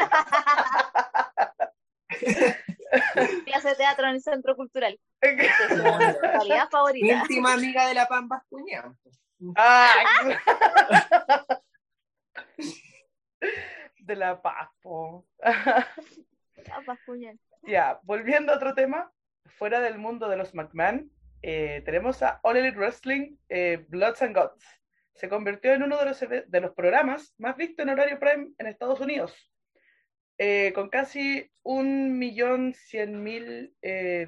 Clase 3.45 3.69
de 3.69 3.75
teatro 3.75 4.07
en 4.07 4.15
el 4.15 4.21
centro 4.21 4.55
cultural. 4.55 4.99
Claro. 5.19 6.69
favorita. 6.71 7.13
Íntima 7.13 7.53
amiga 7.53 7.87
de 7.87 7.93
la 7.93 8.07
Pampa 8.07 8.43
Cuña. 8.49 8.93
Ah, 9.55 9.93
de 13.99 14.15
la 14.15 14.41
Paspo. 14.41 15.25
Ya, 17.63 17.99
volviendo 18.03 18.51
a 18.51 18.55
otro 18.55 18.73
tema, 18.73 19.11
fuera 19.45 19.79
del 19.79 19.97
mundo 19.97 20.29
de 20.29 20.37
los 20.37 20.53
McMahon, 20.53 21.11
eh, 21.41 21.81
tenemos 21.85 22.21
a 22.23 22.39
All 22.43 22.57
Elite 22.57 22.77
Wrestling 22.77 23.37
eh, 23.49 23.85
Bloods 23.89 24.21
and 24.21 24.35
Guts. 24.35 24.65
Se 25.15 25.29
convirtió 25.29 25.73
en 25.73 25.83
uno 25.83 25.97
de 25.97 26.05
los, 26.05 26.19
de 26.19 26.61
los 26.61 26.73
programas 26.73 27.33
más 27.37 27.55
vistos 27.55 27.83
en 27.83 27.89
horario 27.89 28.19
prime 28.19 28.51
en 28.57 28.67
Estados 28.67 28.99
Unidos, 28.99 29.51
eh, 30.37 30.71
con 30.73 30.89
casi 30.89 31.51
un 31.61 32.17
millón 32.17 32.73
cien 32.73 33.23
mil 33.23 33.75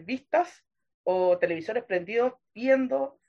vistas 0.02 0.64
o 1.04 1.38
televisores 1.38 1.84
prendidos 1.84 2.34
viendo 2.54 3.20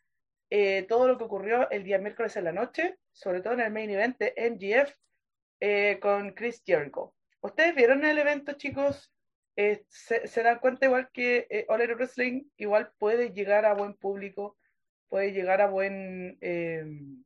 todo 0.88 1.08
lo 1.08 1.18
que 1.18 1.24
ocurrió 1.24 1.68
el 1.70 1.82
día 1.82 1.98
miércoles 1.98 2.36
en 2.36 2.44
la 2.44 2.52
noche, 2.52 2.98
sobre 3.12 3.40
todo 3.40 3.54
en 3.54 3.60
el 3.60 3.72
main 3.72 3.90
event 3.90 4.18
de 4.18 4.34
MGF 4.36 6.00
con 6.00 6.32
Chris 6.32 6.62
Jericho. 6.64 7.14
¿Ustedes 7.40 7.74
vieron 7.74 8.04
el 8.04 8.18
evento, 8.18 8.52
chicos? 8.52 9.12
Eh, 9.58 9.84
se, 9.88 10.42
dan 10.42 10.58
cuenta 10.58 10.84
igual 10.84 11.08
que 11.12 11.46
eh, 11.48 11.64
All 11.68 11.80
Wrestling 11.94 12.44
igual 12.58 12.92
puede 12.98 13.32
llegar 13.32 13.64
a 13.64 13.72
buen 13.72 13.94
público, 13.94 14.58
puede 15.08 15.32
llegar 15.32 15.62
a 15.62 15.68
buen 15.68 16.36
em, 16.42 17.24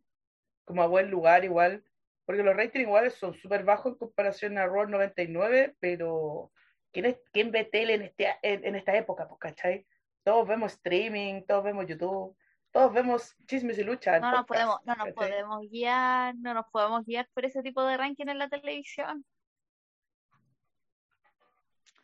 como 0.71 0.85
a 0.85 0.87
buen 0.87 1.11
lugar 1.11 1.45
igual, 1.45 1.85
porque 2.25 2.45
los 2.45 2.55
ratings 2.55 2.87
iguales 2.87 3.15
son 3.15 3.35
súper 3.35 3.65
bajos 3.65 3.93
en 3.93 3.99
comparación 3.99 4.57
a 4.57 4.67
Raw 4.67 4.87
99, 4.87 5.75
pero 5.81 6.53
¿quién, 6.93 7.07
es, 7.07 7.17
quién 7.33 7.51
ve 7.51 7.65
tele 7.65 7.95
en, 7.95 8.03
este, 8.03 8.29
en, 8.43 8.77
esta 8.77 8.97
época? 8.97 9.27
Pues, 9.27 9.41
¿cachai? 9.41 9.85
Todos 10.23 10.47
vemos 10.47 10.75
streaming, 10.75 11.43
todos 11.43 11.65
vemos 11.65 11.87
YouTube, 11.87 12.37
todos 12.71 12.93
vemos 12.93 13.35
chismes 13.49 13.79
y 13.79 13.83
luchas. 13.83 14.21
No, 14.21 14.31
nos 14.31 14.47
podemos, 14.47 14.79
no 14.85 14.95
nos 14.95 15.13
podemos 15.13 15.69
guiar, 15.69 16.37
no 16.37 16.55
nos 16.55 16.67
podemos 16.71 17.05
guiar 17.05 17.29
por 17.35 17.45
ese 17.45 17.63
tipo 17.63 17.83
de 17.83 17.97
ranking 17.97 18.29
en 18.29 18.39
la 18.39 18.49
televisión. 18.49 19.25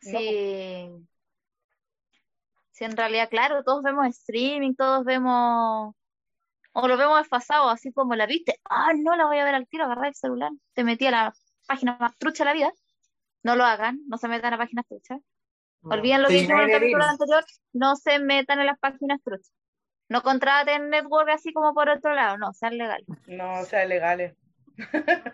Sí. 0.01 0.89
Sí, 2.71 2.83
en 2.83 2.97
realidad, 2.97 3.29
claro, 3.29 3.63
todos 3.63 3.81
vemos 3.81 4.07
streaming, 4.07 4.75
todos 4.75 5.05
vemos, 5.05 5.95
o 6.79 6.87
lo 6.87 6.95
vemos 6.95 7.17
desfasado, 7.17 7.69
así 7.69 7.91
como 7.91 8.13
la 8.13 8.27
viste, 8.27 8.59
ah, 8.69 8.91
no 8.95 9.15
la 9.15 9.25
voy 9.25 9.39
a 9.39 9.45
ver 9.45 9.55
al 9.55 9.67
tiro, 9.67 9.85
agarrar 9.85 10.09
el 10.09 10.13
celular, 10.13 10.51
te 10.75 10.83
metí 10.83 11.07
a 11.07 11.11
la 11.11 11.33
página 11.67 11.97
más 11.99 12.15
trucha 12.19 12.43
de 12.43 12.49
la 12.49 12.53
vida. 12.53 12.71
No 13.41 13.55
lo 13.55 13.63
hagan, 13.63 13.99
no 14.07 14.19
se 14.19 14.27
metan 14.27 14.53
a 14.53 14.59
páginas 14.59 14.85
truchas. 14.87 15.19
Olviden 15.81 16.21
lo 16.21 16.27
que 16.27 16.35
dijimos 16.35 16.61
en 16.61 16.69
el 16.69 16.79
capítulo 16.79 17.03
anterior, 17.03 17.43
no 17.73 17.95
se 17.95 18.19
metan 18.19 18.59
en 18.59 18.67
las 18.67 18.77
páginas 18.77 19.19
truchas. 19.23 19.51
No 20.07 20.21
contraten 20.21 20.91
network 20.91 21.29
así 21.29 21.51
como 21.51 21.73
por 21.73 21.89
otro 21.89 22.13
lado, 22.13 22.37
no, 22.37 22.53
sean 22.53 22.77
legales. 22.77 23.07
No, 23.25 23.63
sean 23.65 23.89
legales. 23.89 24.35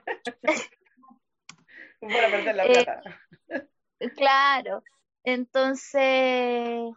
Para 2.00 2.30
perder 2.32 2.56
la 2.56 2.66
eh, 2.68 2.86
plata. 2.86 3.02
Claro. 4.16 4.82
Entonces, 5.26 6.94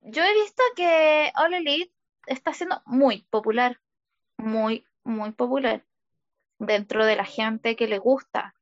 yo 0.00 0.24
he 0.24 0.34
visto 0.34 0.62
que 0.74 1.30
All 1.36 1.54
Elite 1.54 1.95
está 2.26 2.52
siendo 2.52 2.82
muy 2.86 3.26
popular, 3.30 3.80
muy, 4.36 4.86
muy 5.04 5.32
popular 5.32 5.84
dentro 6.58 7.04
de 7.04 7.16
la 7.16 7.24
gente 7.24 7.76
que 7.76 7.88
le 7.88 7.98
gusta 7.98 8.54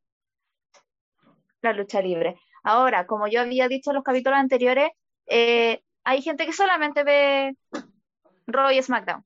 la 1.62 1.72
lucha 1.72 2.02
libre. 2.02 2.36
Ahora, 2.62 3.06
como 3.06 3.28
yo 3.28 3.40
había 3.40 3.68
dicho 3.68 3.90
en 3.90 3.96
los 3.96 4.04
capítulos 4.04 4.38
anteriores, 4.38 4.90
eh, 5.26 5.82
hay 6.04 6.22
gente 6.22 6.46
que 6.46 6.52
solamente 6.52 7.04
ve 7.04 7.56
Raw 8.46 8.70
y 8.70 8.82
SmackDown. 8.82 9.24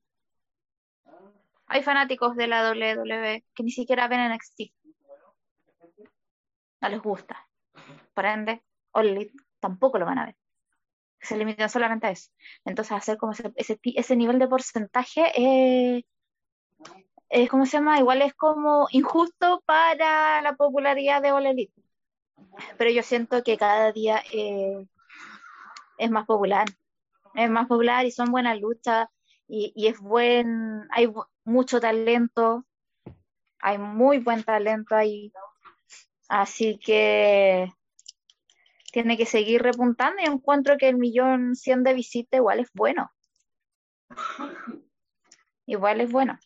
Hay 1.67 1.83
fanáticos 1.83 2.35
de 2.35 2.47
la 2.47 2.71
WWE 2.71 3.43
que 3.53 3.63
ni 3.63 3.71
siquiera 3.71 4.07
ven 4.07 4.31
NXT. 4.33 4.71
No 6.81 6.89
les 6.89 7.01
gusta 7.01 7.49
por 8.19 8.25
ende, 8.25 8.61
tampoco 9.61 9.97
lo 9.97 10.05
van 10.05 10.19
a 10.19 10.25
ver. 10.25 10.35
Se 11.21 11.37
limitan 11.37 11.69
solamente 11.69 12.07
a 12.07 12.11
eso. 12.11 12.31
Entonces, 12.65 12.93
hacer 12.93 13.17
como 13.17 13.33
ese, 13.33 13.79
ese, 13.83 14.15
nivel 14.15 14.39
de 14.39 14.47
porcentaje 14.47 15.31
es, 15.35 16.03
es, 17.29 17.49
¿cómo 17.49 17.65
se 17.65 17.77
llama? 17.77 17.99
Igual 17.99 18.21
es 18.21 18.33
como 18.33 18.87
injusto 18.91 19.61
para 19.65 20.41
la 20.41 20.55
popularidad 20.55 21.21
de 21.21 21.31
All 21.31 21.45
Elite. 21.45 21.73
Pero 22.77 22.89
yo 22.91 23.03
siento 23.03 23.43
que 23.43 23.57
cada 23.57 23.91
día 23.91 24.23
eh, 24.31 24.85
es 25.97 26.09
más 26.09 26.25
popular. 26.25 26.67
Es 27.35 27.49
más 27.49 27.67
popular 27.67 28.05
y 28.05 28.11
son 28.11 28.31
buenas 28.31 28.59
luchas 28.59 29.07
y, 29.47 29.73
y 29.75 29.87
es 29.87 29.99
buen, 29.99 30.87
hay 30.91 31.11
mucho 31.43 31.79
talento, 31.79 32.65
hay 33.59 33.77
muy 33.77 34.19
buen 34.19 34.43
talento, 34.43 34.95
hay 34.95 35.31
Así 36.29 36.77
que 36.77 37.73
tiene 38.91 39.17
que 39.17 39.25
seguir 39.25 39.61
repuntando 39.61 40.21
y 40.21 40.25
encuentro 40.25 40.77
que 40.77 40.89
el 40.89 40.97
millón 40.97 41.55
cien 41.55 41.83
de 41.83 41.93
visita 41.93 42.37
igual 42.37 42.59
es 42.59 42.69
bueno. 42.73 43.11
Igual 45.67 46.01
es 46.01 46.11
bueno. 46.11 46.37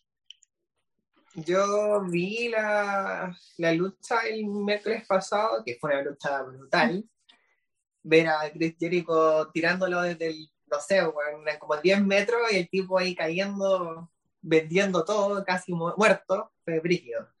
Yo 1.36 2.02
vi 2.10 2.48
la, 2.48 3.36
la 3.58 3.72
lucha 3.72 4.20
el 4.28 4.46
miércoles 4.46 5.06
pasado, 5.06 5.62
que 5.64 5.76
fue 5.80 5.90
una 5.92 6.02
lucha 6.02 6.42
brutal. 6.42 7.04
Ver 8.04 8.28
a 8.28 8.50
Chris 8.52 8.76
Jericho 8.78 9.50
tirándolo 9.52 10.02
desde 10.02 10.28
el, 10.28 10.50
no 10.66 10.80
sé, 10.80 11.00
como 11.58 11.76
10 11.78 12.04
metros 12.04 12.40
y 12.52 12.56
el 12.58 12.68
tipo 12.70 12.98
ahí 12.98 13.14
cayendo, 13.16 14.10
vendiendo 14.42 15.04
todo, 15.04 15.44
casi 15.44 15.72
mu- 15.74 15.94
muerto, 15.96 16.52
fue 16.64 16.80
brígido. 16.80 17.33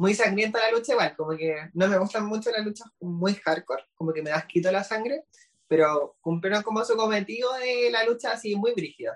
Muy 0.00 0.14
sangrienta 0.14 0.58
la 0.60 0.70
lucha, 0.72 0.92
igual, 0.92 1.14
como 1.16 1.36
que 1.36 1.54
no 1.74 1.86
me 1.86 1.98
gustan 1.98 2.24
mucho 2.26 2.50
las 2.50 2.64
luchas 2.64 2.88
muy 3.00 3.34
hardcore, 3.34 3.84
como 3.94 4.12
que 4.14 4.22
me 4.22 4.30
das 4.30 4.46
quito 4.46 4.72
la 4.72 4.82
sangre, 4.82 5.24
pero 5.68 6.16
cumplieron 6.22 6.62
como 6.62 6.82
su 6.84 6.96
cometido 6.96 7.52
de 7.54 7.90
la 7.90 8.04
lucha 8.04 8.32
así 8.32 8.56
muy 8.56 8.72
brígida. 8.72 9.14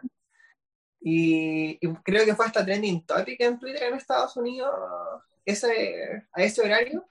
Y, 1.01 1.79
y 1.81 1.95
creo 2.05 2.25
que 2.27 2.35
fue 2.35 2.47
hasta 2.47 2.65
trending 2.65 3.05
topic 3.07 3.41
en 3.41 3.59
Twitter 3.59 3.85
en 3.85 3.95
Estados 3.95 4.37
Unidos 4.37 4.71
ese, 5.47 6.27
a 6.33 6.43
ese 6.43 6.63
horario 6.63 7.09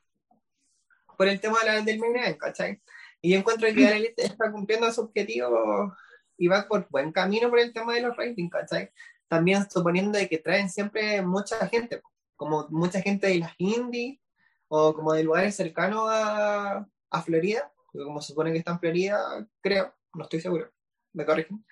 por 1.17 1.27
el 1.27 1.39
tema 1.39 1.59
de 1.59 1.65
la- 1.65 1.81
del 1.81 1.99
main 1.99 2.15
event, 2.15 2.38
¿cachai? 2.38 2.81
Y 3.21 3.31
yo 3.33 3.39
encuentro 3.39 3.67
que 3.73 3.73
la 3.89 3.95
Elite 3.97 4.23
está 4.25 4.51
cumpliendo 4.51 4.91
su 4.91 5.01
objetivo 5.01 5.95
y 6.38 6.47
va 6.47 6.67
por 6.67 6.88
buen 6.89 7.12
camino 7.12 7.49
por 7.49 7.59
el 7.59 7.73
tema 7.73 7.95
de 7.95 8.01
los 8.01 8.15
ratings, 8.17 8.51
¿cachai? 8.51 8.91
También 9.27 9.69
suponiendo 9.69 10.17
de 10.17 10.27
que 10.29 10.38
traen 10.39 10.69
siempre 10.69 11.21
mucha 11.23 11.67
gente, 11.67 12.01
como 12.43 12.67
mucha 12.69 13.01
gente 13.01 13.27
de 13.27 13.39
las 13.39 13.53
indies 13.58 14.19
o 14.67 14.93
como 14.93 15.13
de 15.13 15.23
lugares 15.23 15.56
cercanos 15.56 16.08
a, 16.10 16.88
a 17.10 17.21
Florida, 17.21 17.71
porque 17.91 18.06
como 18.06 18.21
se 18.21 18.29
supone 18.29 18.51
que 18.51 18.58
está 18.60 18.71
en 18.71 18.79
Florida, 18.79 19.47
creo, 19.62 19.93
no 20.13 20.23
estoy 20.23 20.41
seguro, 20.41 20.71
me 21.13 21.25
corrigen. 21.25 21.65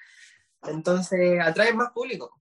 Entonces 0.64 1.40
atraen 1.42 1.78
más 1.78 1.92
público. 1.92 2.40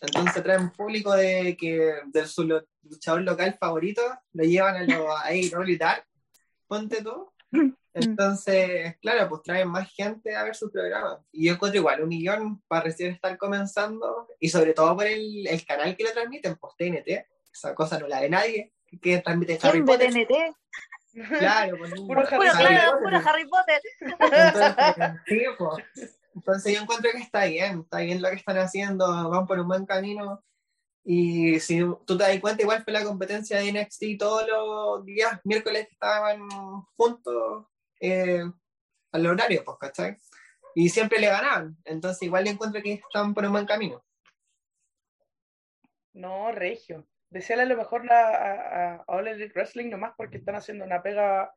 Entonces 0.00 0.36
atraen 0.36 0.70
público 0.70 1.12
de 1.14 1.56
que 1.56 1.94
de 2.06 2.26
su 2.26 2.44
lo- 2.44 2.66
luchador 2.82 3.22
local 3.22 3.56
favorito 3.58 4.02
lo 4.32 4.44
llevan 4.44 4.76
a 4.76 4.82
los 4.84 5.06
a 5.24 5.34
y 5.34 5.76
Dark, 5.76 6.06
ponte 6.66 7.02
tú. 7.02 7.32
Entonces, 7.94 8.96
claro, 9.00 9.28
pues 9.28 9.42
traen 9.42 9.68
más 9.68 9.90
gente 9.92 10.34
a 10.34 10.44
ver 10.44 10.54
su 10.54 10.70
programa. 10.70 11.22
Y 11.30 11.46
yo 11.46 11.54
encuentro 11.54 11.78
igual 11.78 12.02
un 12.02 12.08
millón 12.08 12.62
para 12.66 12.84
recién 12.84 13.12
estar 13.12 13.36
comenzando, 13.36 14.26
y 14.40 14.48
sobre 14.48 14.72
todo 14.72 14.96
por 14.96 15.06
el, 15.06 15.46
el 15.46 15.66
canal 15.66 15.94
que 15.96 16.04
lo 16.04 16.12
transmiten, 16.12 16.56
pues 16.56 16.74
TNT. 16.76 17.26
Esa 17.52 17.74
cosa 17.74 17.98
no 17.98 18.08
la 18.08 18.20
ve 18.20 18.30
nadie, 18.30 18.72
que, 18.86 18.98
que 18.98 19.18
transmite 19.18 19.58
Harry 19.62 19.82
¿Quién 19.82 19.86
ve 19.86 19.92
Potter. 19.92 20.12
TNT? 20.12 20.56
Claro, 21.38 21.76
pues, 21.76 21.92
Puro 21.92 22.20
Harry 22.20 22.48
claro, 22.48 22.98
puro 23.02 23.18
Harry 23.18 23.46
Potter. 23.46 23.82
Entonces, 24.00 25.20
sí, 25.26 25.42
pues. 25.58 26.18
Entonces 26.34 26.74
yo 26.74 26.80
encuentro 26.80 27.10
que 27.10 27.18
está 27.18 27.44
bien, 27.44 27.80
está 27.80 27.98
bien 27.98 28.22
lo 28.22 28.30
que 28.30 28.36
están 28.36 28.56
haciendo, 28.56 29.28
van 29.28 29.46
por 29.46 29.60
un 29.60 29.68
buen 29.68 29.84
camino. 29.84 30.42
Y 31.04 31.58
si 31.60 31.80
tú 32.06 32.16
te 32.16 32.24
das 32.24 32.40
cuenta, 32.40 32.62
igual 32.62 32.82
fue 32.84 32.92
la 32.92 33.04
competencia 33.04 33.58
de 33.58 33.72
NXT 33.72 34.18
todos 34.18 34.46
los 34.48 35.04
días, 35.04 35.40
miércoles 35.44 35.86
que 35.86 35.92
estaban 35.92 36.48
juntos 36.96 37.66
eh, 38.00 38.44
al 39.10 39.26
horario, 39.26 39.64
pues, 39.64 39.78
¿cachai? 39.78 40.16
Y 40.74 40.88
siempre 40.88 41.18
le 41.18 41.26
ganaban. 41.26 41.76
Entonces 41.84 42.22
igual 42.22 42.44
yo 42.44 42.52
encuentro 42.52 42.80
que 42.82 42.94
están 42.94 43.34
por 43.34 43.44
un 43.44 43.52
buen 43.52 43.66
camino. 43.66 44.02
No, 46.14 46.52
Regio. 46.52 47.06
Desearle 47.32 47.64
a 47.64 47.66
lo 47.66 47.76
mejor 47.76 48.04
la, 48.04 48.28
a, 48.28 48.94
a- 48.94 49.04
All 49.06 49.26
Elite 49.26 49.52
Wrestling 49.54 49.88
nomás 49.90 50.12
porque 50.16 50.36
están 50.36 50.54
haciendo 50.54 50.84
una 50.84 51.02
pega. 51.02 51.52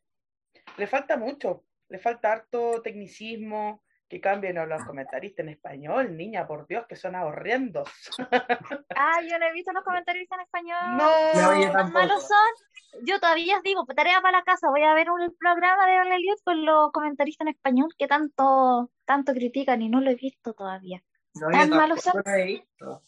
Le 0.77 0.87
falta 0.87 1.17
mucho, 1.17 1.65
le 1.89 1.99
falta 1.99 2.31
harto 2.31 2.81
tecnicismo, 2.81 3.83
que 4.07 4.21
cambien 4.21 4.57
a 4.57 4.65
los 4.65 4.83
comentaristas 4.85 5.43
en 5.43 5.49
español, 5.49 6.15
niña, 6.15 6.47
por 6.47 6.65
Dios, 6.67 6.85
que 6.87 6.95
son 6.95 7.15
horrendos. 7.15 7.89
Ah, 8.97 9.19
yo 9.29 9.37
no 9.37 9.45
he 9.47 9.51
visto 9.51 9.73
los 9.73 9.83
comentarios 9.83 10.25
en 10.31 10.39
español. 10.39 10.77
No, 10.95 11.05
No, 11.33 11.49
¿Tan 11.63 11.71
tampoco. 11.73 11.93
malos 11.99 12.25
son? 12.25 13.03
Yo 13.05 13.19
todavía 13.19 13.59
digo, 13.61 13.83
tarea 13.93 14.21
para 14.21 14.37
la 14.39 14.43
casa, 14.45 14.69
voy 14.69 14.83
a 14.83 14.93
ver 14.93 15.09
un 15.11 15.35
programa 15.37 15.85
de 15.85 15.99
Ole 15.99 16.15
con 16.45 16.65
los 16.65 16.91
comentaristas 16.93 17.45
en 17.47 17.53
español 17.53 17.89
que 17.97 18.07
tanto, 18.07 18.89
tanto 19.03 19.33
critican 19.33 19.81
y 19.81 19.89
no 19.89 19.99
lo 19.99 20.11
he 20.11 20.15
visto 20.15 20.53
todavía. 20.53 21.03
No, 21.33 21.49
¿Tan 21.49 21.69
malos 21.71 22.01
tampoco 22.01 22.23
lo 22.29 22.35
he 22.37 22.45
visto. 22.45 23.01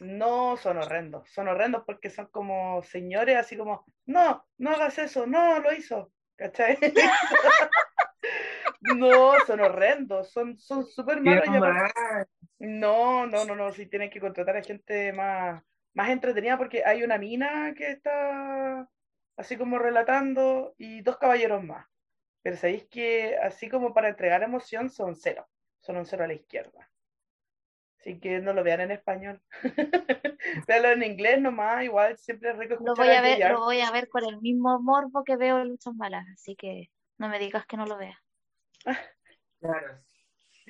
No 0.00 0.56
son 0.56 0.78
horrendos, 0.78 1.28
son 1.30 1.48
horrendos 1.48 1.84
porque 1.86 2.10
son 2.10 2.26
como 2.26 2.82
señores 2.82 3.36
así 3.36 3.56
como, 3.56 3.84
no, 4.06 4.44
no 4.58 4.70
hagas 4.70 4.98
eso, 4.98 5.26
no, 5.26 5.60
lo 5.60 5.72
hizo, 5.72 6.12
¿cachai? 6.36 6.78
No, 8.96 9.32
son 9.46 9.60
horrendos, 9.60 10.30
son 10.30 10.58
son 10.58 10.84
súper 10.86 11.20
malos. 11.22 11.44
Qué 11.44 11.50
y 11.52 11.56
aparte- 11.56 11.92
mal. 12.00 12.28
No, 12.58 13.26
no, 13.26 13.44
no, 13.44 13.54
no, 13.56 13.72
sí 13.72 13.86
tienen 13.86 14.10
que 14.10 14.20
contratar 14.20 14.56
a 14.56 14.62
gente 14.62 15.12
más, 15.12 15.62
más 15.94 16.10
entretenida 16.10 16.58
porque 16.58 16.84
hay 16.84 17.02
una 17.02 17.16
mina 17.18 17.74
que 17.74 17.90
está 17.90 18.86
así 19.36 19.56
como 19.56 19.78
relatando 19.78 20.74
y 20.76 21.00
dos 21.00 21.16
caballeros 21.16 21.64
más. 21.64 21.86
Pero 22.42 22.56
sabéis 22.56 22.84
que 22.90 23.38
así 23.38 23.68
como 23.70 23.94
para 23.94 24.08
entregar 24.10 24.42
emoción 24.42 24.90
son 24.90 25.16
cero, 25.16 25.48
son 25.80 25.96
un 25.96 26.04
cero 26.04 26.24
a 26.24 26.26
la 26.26 26.34
izquierda. 26.34 26.90
Así 28.04 28.20
que 28.20 28.38
no 28.38 28.52
lo 28.52 28.62
vean 28.62 28.82
en 28.82 28.90
español. 28.90 29.40
Véanlo 30.68 30.90
en 30.90 31.02
inglés 31.04 31.40
nomás, 31.40 31.84
igual 31.84 32.18
siempre 32.18 32.50
es 32.50 32.58
rico 32.58 32.76
Lo 32.84 32.94
voy 32.94 33.08
a 33.08 33.18
a 33.20 33.22
ver, 33.22 33.50
lo 33.50 33.60
voy 33.60 33.80
a 33.80 33.90
ver 33.90 34.10
con 34.10 34.26
el 34.26 34.38
mismo 34.42 34.78
morbo 34.78 35.24
que 35.24 35.36
veo 35.36 35.64
Luchas 35.64 35.94
Malas, 35.94 36.26
así 36.34 36.54
que 36.54 36.90
no 37.16 37.28
me 37.28 37.38
digas 37.38 37.64
que 37.64 37.78
no 37.78 37.86
lo 37.86 37.96
vea. 37.96 38.20
Claro. 39.58 40.04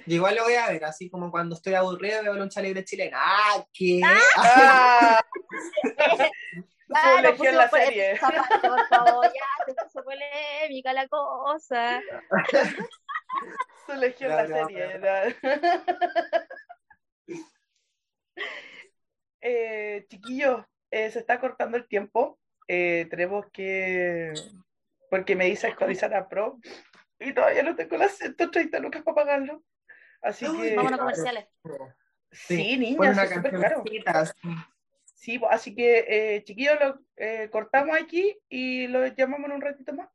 Yo 0.06 0.14
igual 0.14 0.36
lo 0.36 0.44
voy 0.44 0.54
a 0.54 0.68
ver, 0.68 0.84
así 0.84 1.10
como 1.10 1.32
cuando 1.32 1.56
estoy 1.56 1.74
aburrido 1.74 2.22
veo 2.22 2.34
lucha 2.34 2.62
libre 2.62 2.84
chilena. 2.84 3.18
¡Ah, 3.20 3.64
qué! 3.72 4.00
¡Ah! 4.36 5.20
Ah, 6.96 7.20
lo 7.22 7.28
elegí 7.30 7.46
en 7.46 7.56
la 7.56 7.68
serie. 7.68 8.12
esa 8.12 8.30
parte, 8.30 8.68
por 8.68 8.86
favor, 8.86 9.24
ya 9.26 9.64
se 9.66 9.74
puso 9.74 10.04
polémica 10.04 10.92
la 10.92 11.08
cosa. 11.08 12.00
Su 13.86 13.92
en 13.92 14.14
No, 14.20 14.36
la 14.36 14.46
no, 14.46 14.66
serie. 14.66 14.98
no. 15.00 15.08
Eh, 19.46 20.06
chiquillos, 20.08 20.64
eh, 20.90 21.10
se 21.10 21.18
está 21.18 21.38
cortando 21.38 21.76
el 21.76 21.86
tiempo. 21.86 22.38
Eh, 22.66 23.06
tenemos 23.10 23.44
que. 23.52 24.32
Porque 25.10 25.36
me 25.36 25.44
dice 25.44 25.66
actualizar 25.66 26.14
a 26.14 26.30
Pro 26.30 26.58
y 27.20 27.34
todavía 27.34 27.62
no 27.62 27.76
tengo 27.76 27.98
las 27.98 28.16
130 28.16 28.78
lucas 28.78 29.02
para 29.02 29.14
pagarlo. 29.16 29.62
Así 30.22 30.46
Uy, 30.48 30.70
que. 30.70 30.76
Vámonos 30.76 30.98
a 30.98 31.02
comerciales. 31.02 31.46
Sí, 32.32 32.78
niña, 32.78 33.12
sí, 33.12 33.20
una 33.20 33.22
es 33.24 33.30
súper 33.30 33.52
caro. 33.52 33.76
cancioncita, 33.76 34.10
así. 34.12 34.48
Sí, 35.24 35.40
así 35.48 35.74
que, 35.74 36.04
eh, 36.08 36.44
chiquillos, 36.44 36.78
lo 36.80 37.00
eh, 37.16 37.48
cortamos 37.50 37.96
aquí 37.96 38.38
y 38.48 38.88
lo 38.88 39.06
llamamos 39.06 39.48
en 39.48 39.56
un 39.56 39.60
ratito 39.60 39.92
más. 39.94 40.08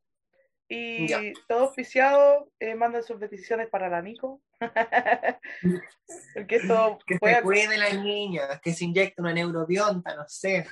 Y 0.71 1.07
Ya. 1.07 1.19
todo 1.47 1.65
oficiado, 1.65 2.51
eh, 2.59 2.75
mandan 2.75 3.01
sus 3.03 3.19
peticiones 3.19 3.67
para 3.69 3.89
la 3.89 4.01
Nico. 4.03 4.39
Porque 6.35 6.55
esto 6.57 6.99
Que 7.07 7.17
puede 7.17 7.35
se 7.37 7.41
cuide 7.41 7.77
la 7.77 7.89
niña, 7.89 8.59
que 8.63 8.71
se 8.73 8.85
inyecte 8.85 9.19
una 9.21 9.33
neurobionta, 9.33 10.15
no 10.15 10.25
sé. 10.27 10.67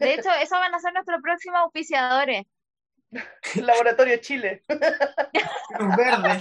De 0.00 0.14
hecho, 0.14 0.30
esos 0.42 0.58
van 0.58 0.74
a 0.74 0.80
ser 0.80 0.92
nuestros 0.94 1.20
próximos 1.22 1.60
auspiciadores. 1.60 2.42
Laboratorio 3.56 4.16
Chile. 4.16 4.62
Verde. 4.68 6.40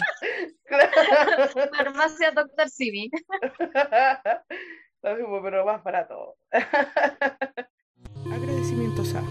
Farmacia 1.77 2.31
Doctor 2.31 2.69
Simi. 2.69 3.11
Lo 5.03 5.15
mismo, 5.15 5.43
pero 5.43 5.63
más 5.65 5.83
barato. 5.83 6.37
Agradecimientos 8.31 9.13
a 9.13 9.21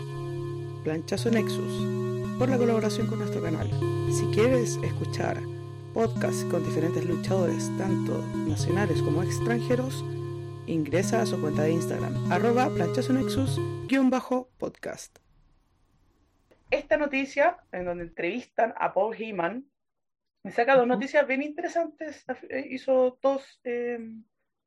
Planchazo 0.84 1.30
Nexus 1.30 2.01
por 2.38 2.48
la 2.48 2.56
colaboración 2.58 3.06
con 3.06 3.18
nuestro 3.18 3.42
canal. 3.42 3.68
Si 4.10 4.24
quieres 4.34 4.78
escuchar 4.82 5.38
podcasts 5.94 6.44
con 6.44 6.64
diferentes 6.64 7.04
luchadores, 7.04 7.70
tanto 7.78 8.26
nacionales 8.48 9.00
como 9.02 9.22
extranjeros, 9.22 10.02
ingresa 10.66 11.22
a 11.22 11.26
su 11.26 11.40
cuenta 11.40 11.62
de 11.62 11.70
Instagram, 11.72 12.32
arroba 12.32 12.68
planchazonexus-podcast. 12.70 15.18
Esta 16.70 16.96
noticia, 16.96 17.58
en 17.72 17.84
donde 17.84 18.04
entrevistan 18.04 18.72
a 18.78 18.94
Paul 18.94 19.14
Heyman, 19.14 19.66
me 20.42 20.50
saca 20.50 20.76
dos 20.76 20.86
noticias 20.86 21.26
bien 21.26 21.42
interesantes. 21.42 22.24
Eh, 22.48 22.68
Hizo 22.70 23.18
dos 23.22 23.60
eh, 23.64 23.98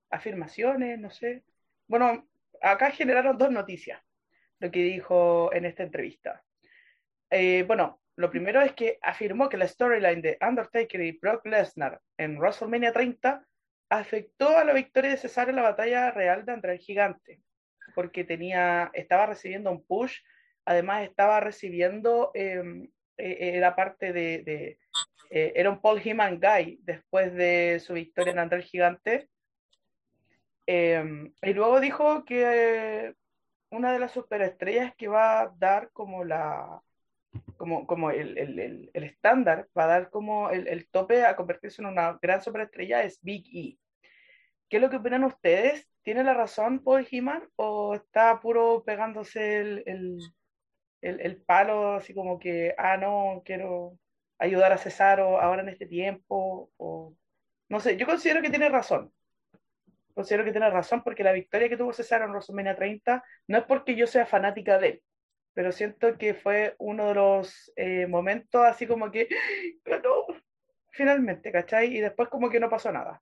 afirmaciones, 0.10 1.00
no 1.00 1.10
sé. 1.10 1.44
Bueno, 1.88 2.28
acá 2.62 2.92
generaron 2.92 3.38
dos 3.38 3.52
noticias, 3.52 4.02
lo 4.60 4.72
que 4.72 4.84
dijo 4.84 5.52
en 5.54 5.66
esta 5.66 5.84
entrevista. 5.84 6.45
Eh, 7.30 7.64
bueno, 7.68 8.02
lo 8.16 8.30
primero 8.30 8.62
es 8.62 8.74
que 8.74 8.98
afirmó 9.02 9.50
que 9.50 9.58
la 9.58 9.68
storyline 9.68 10.22
de 10.22 10.38
Undertaker 10.42 11.02
y 11.02 11.18
Brock 11.20 11.46
Lesnar 11.46 12.00
en 12.18 12.38
WrestleMania 12.38 12.94
30 12.94 13.46
afectó 13.90 14.58
a 14.58 14.64
la 14.64 14.74
victoria 14.74 15.12
de 15.12 15.18
Cesaro 15.18 15.50
en 15.50 15.58
la 15.58 15.62
batalla 15.62 16.12
real 16.12 16.46
de 16.46 16.54
André 16.54 16.74
el 16.74 16.80
Gigante, 16.80 17.42
porque 17.94 18.24
tenía, 18.24 18.90
estaba 18.94 19.26
recibiendo 19.26 19.72
un 19.72 19.86
push 19.86 20.20
además 20.66 21.04
estaba 21.04 21.40
recibiendo, 21.40 22.32
em, 22.34 22.90
era 23.18 23.76
parte 23.76 24.12
de, 24.12 24.78
era 25.30 25.70
un 25.70 25.80
Paul 25.80 26.02
Heyman 26.04 26.40
Guy 26.40 26.80
después 26.84 27.34
de 27.34 27.80
su 27.80 27.94
victoria 27.94 28.34
en 28.34 28.40
André 28.40 28.60
el 28.60 28.64
Gigante. 28.66 29.30
Em, 30.66 31.32
y 31.42 31.54
luego 31.54 31.80
dijo 31.80 32.26
que 32.26 33.14
una 33.70 33.94
de 33.94 34.00
las 34.00 34.12
superestrellas 34.12 34.96
que 34.96 35.08
va 35.08 35.42
a 35.42 35.54
dar 35.58 35.92
como 35.92 36.24
la 36.24 36.82
como, 37.58 37.88
como 37.88 38.12
el, 38.12 38.38
el, 38.38 38.90
el, 38.94 39.04
estándar, 39.04 39.68
va 39.78 39.86
a 39.86 39.88
dar 39.88 40.10
como 40.10 40.50
el, 40.50 40.88
tope 40.90 41.26
a 41.26 41.36
convertirse 41.36 41.82
en 41.82 41.88
una 41.88 42.18
gran 42.22 42.42
superestrella 42.42 43.04
es 43.04 43.22
Big 43.22 43.46
E. 43.54 43.78
¿Qué 44.70 44.78
es 44.78 44.82
lo 44.82 44.90
que 44.90 44.98
opinan 44.98 45.24
ustedes? 45.24 45.88
¿Tiene 46.04 46.24
la 46.24 46.34
razón 46.34 46.84
Paul 46.84 47.08
Heyman 47.10 47.48
o 47.56 47.96
está 47.96 48.40
puro 48.40 48.84
pegándose 48.86 49.60
el, 49.60 50.20
el, 51.02 51.42
palo 51.44 51.94
así 51.94 52.14
como 52.14 52.40
que, 52.40 52.76
ah, 52.78 52.98
no, 52.98 53.42
quiero 53.46 53.98
ayudar 54.40 54.74
a 54.74 54.78
Cesaro 54.78 55.40
ahora 55.40 55.62
en 55.62 55.70
este 55.70 55.86
tiempo? 55.86 56.72
O, 56.78 57.16
no 57.70 57.80
sé, 57.80 57.98
yo 57.98 58.06
considero 58.06 58.42
que 58.42 58.50
tiene 58.50 58.70
razón 58.70 59.12
considero 60.16 60.46
que 60.46 60.52
tiene 60.52 60.70
razón 60.70 61.04
porque 61.04 61.24
la 61.24 61.34
victoria 61.34 61.70
que 61.70 61.78
tuvo 61.78 61.94
César 61.94 62.22
en 62.22 62.30
WrestleMania 62.30 62.76
30 62.76 63.24
no 63.48 63.58
es 63.58 63.66
porque 63.66 63.96
yo 63.96 64.08
sea 64.08 64.26
fanática 64.26 64.80
de 64.80 64.88
él, 64.88 65.04
pero 65.56 65.72
siento 65.72 66.18
que 66.18 66.36
fue 66.36 66.76
uno 66.78 67.08
de 67.08 67.16
los 67.16 67.72
eh, 67.78 68.06
momentos 68.08 68.62
así 68.62 68.86
como 68.86 69.10
que 69.10 69.30
ganó 69.86 70.28
finalmente, 70.92 71.52
¿cachai? 71.52 71.96
Y 71.96 72.02
después 72.02 72.30
como 72.30 72.50
que 72.50 72.60
no 72.60 72.70
pasó 72.70 72.92
nada. 72.92 73.22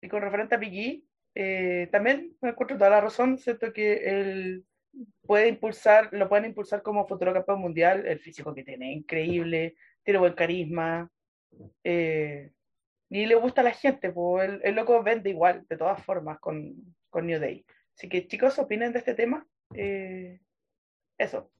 Y 0.00 0.08
con 0.08 0.22
referente 0.22 0.56
a 0.56 0.58
Biggie, 0.58 1.04
eh, 1.34 1.88
también 1.92 2.36
me 2.40 2.50
encuentro 2.50 2.76
toda 2.76 2.90
la 2.90 3.00
razón, 3.00 3.38
siento 3.38 3.72
que 3.72 3.94
él 4.04 4.64
puede 5.26 5.48
impulsar, 5.48 6.08
lo 6.12 6.28
pueden 6.28 6.46
impulsar 6.46 6.82
como 6.82 7.06
futuro 7.06 7.32
campeón 7.32 7.60
mundial, 7.60 8.06
el 8.06 8.18
físico 8.18 8.54
que 8.54 8.64
tiene, 8.64 8.92
increíble, 8.92 9.76
tiene 10.02 10.20
buen 10.20 10.34
carisma, 10.34 11.10
eh, 11.84 12.50
ni 13.10 13.26
le 13.26 13.34
gusta 13.34 13.60
a 13.60 13.64
la 13.64 13.72
gente, 13.72 14.10
pues 14.10 14.50
el, 14.62 14.74
loco 14.74 15.02
vende 15.02 15.30
igual, 15.30 15.66
de 15.68 15.76
todas 15.76 16.02
formas, 16.02 16.38
con, 16.40 16.74
con, 17.10 17.26
New 17.26 17.38
Day. 17.38 17.64
Así 17.94 18.08
que 18.08 18.26
chicos, 18.26 18.58
opinen 18.58 18.92
de 18.92 19.00
este 19.00 19.14
tema. 19.14 19.46
Eh, 19.74 20.40
eso. 21.18 21.50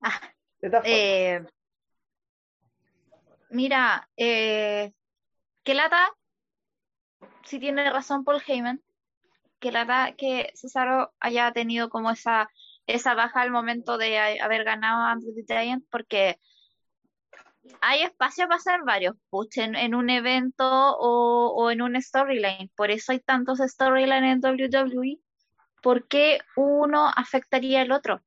Ah, 0.00 0.20
eh, 0.84 1.44
mira, 3.50 4.08
eh, 4.16 4.92
que 5.64 5.74
lata, 5.74 6.08
si 7.44 7.58
tiene 7.58 7.90
razón 7.90 8.24
Paul 8.24 8.42
Heyman, 8.46 8.82
que 9.58 9.72
lata 9.72 10.14
que 10.16 10.52
Cesaro 10.54 11.12
haya 11.20 11.52
tenido 11.52 11.90
como 11.90 12.10
esa, 12.10 12.48
esa 12.86 13.14
baja 13.14 13.40
al 13.40 13.50
momento 13.50 13.98
de 13.98 14.40
haber 14.40 14.64
ganado 14.64 15.02
a 15.02 15.12
Andrew 15.12 15.34
the 15.34 15.44
Giant, 15.46 15.84
porque 15.90 16.38
hay 17.80 18.02
espacio 18.02 18.46
para 18.46 18.56
hacer 18.56 18.80
varios 18.84 19.14
push 19.30 19.58
en, 19.58 19.94
un 19.94 20.10
evento 20.10 20.64
o, 20.64 21.70
en 21.70 21.82
un 21.82 22.00
storyline. 22.00 22.70
Por 22.74 22.90
eso 22.90 23.12
hay 23.12 23.20
tantos 23.20 23.58
storylines 23.58 24.32
en 24.32 24.40
WWE, 24.44 25.18
porque 25.82 26.40
uno 26.56 27.08
afectaría 27.14 27.82
al 27.82 27.92
otro. 27.92 28.22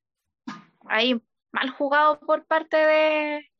Hay 0.86 1.20
mal 1.52 1.70
jugado 1.70 2.20
por 2.20 2.46
parte 2.46 2.76
de, 2.76 3.50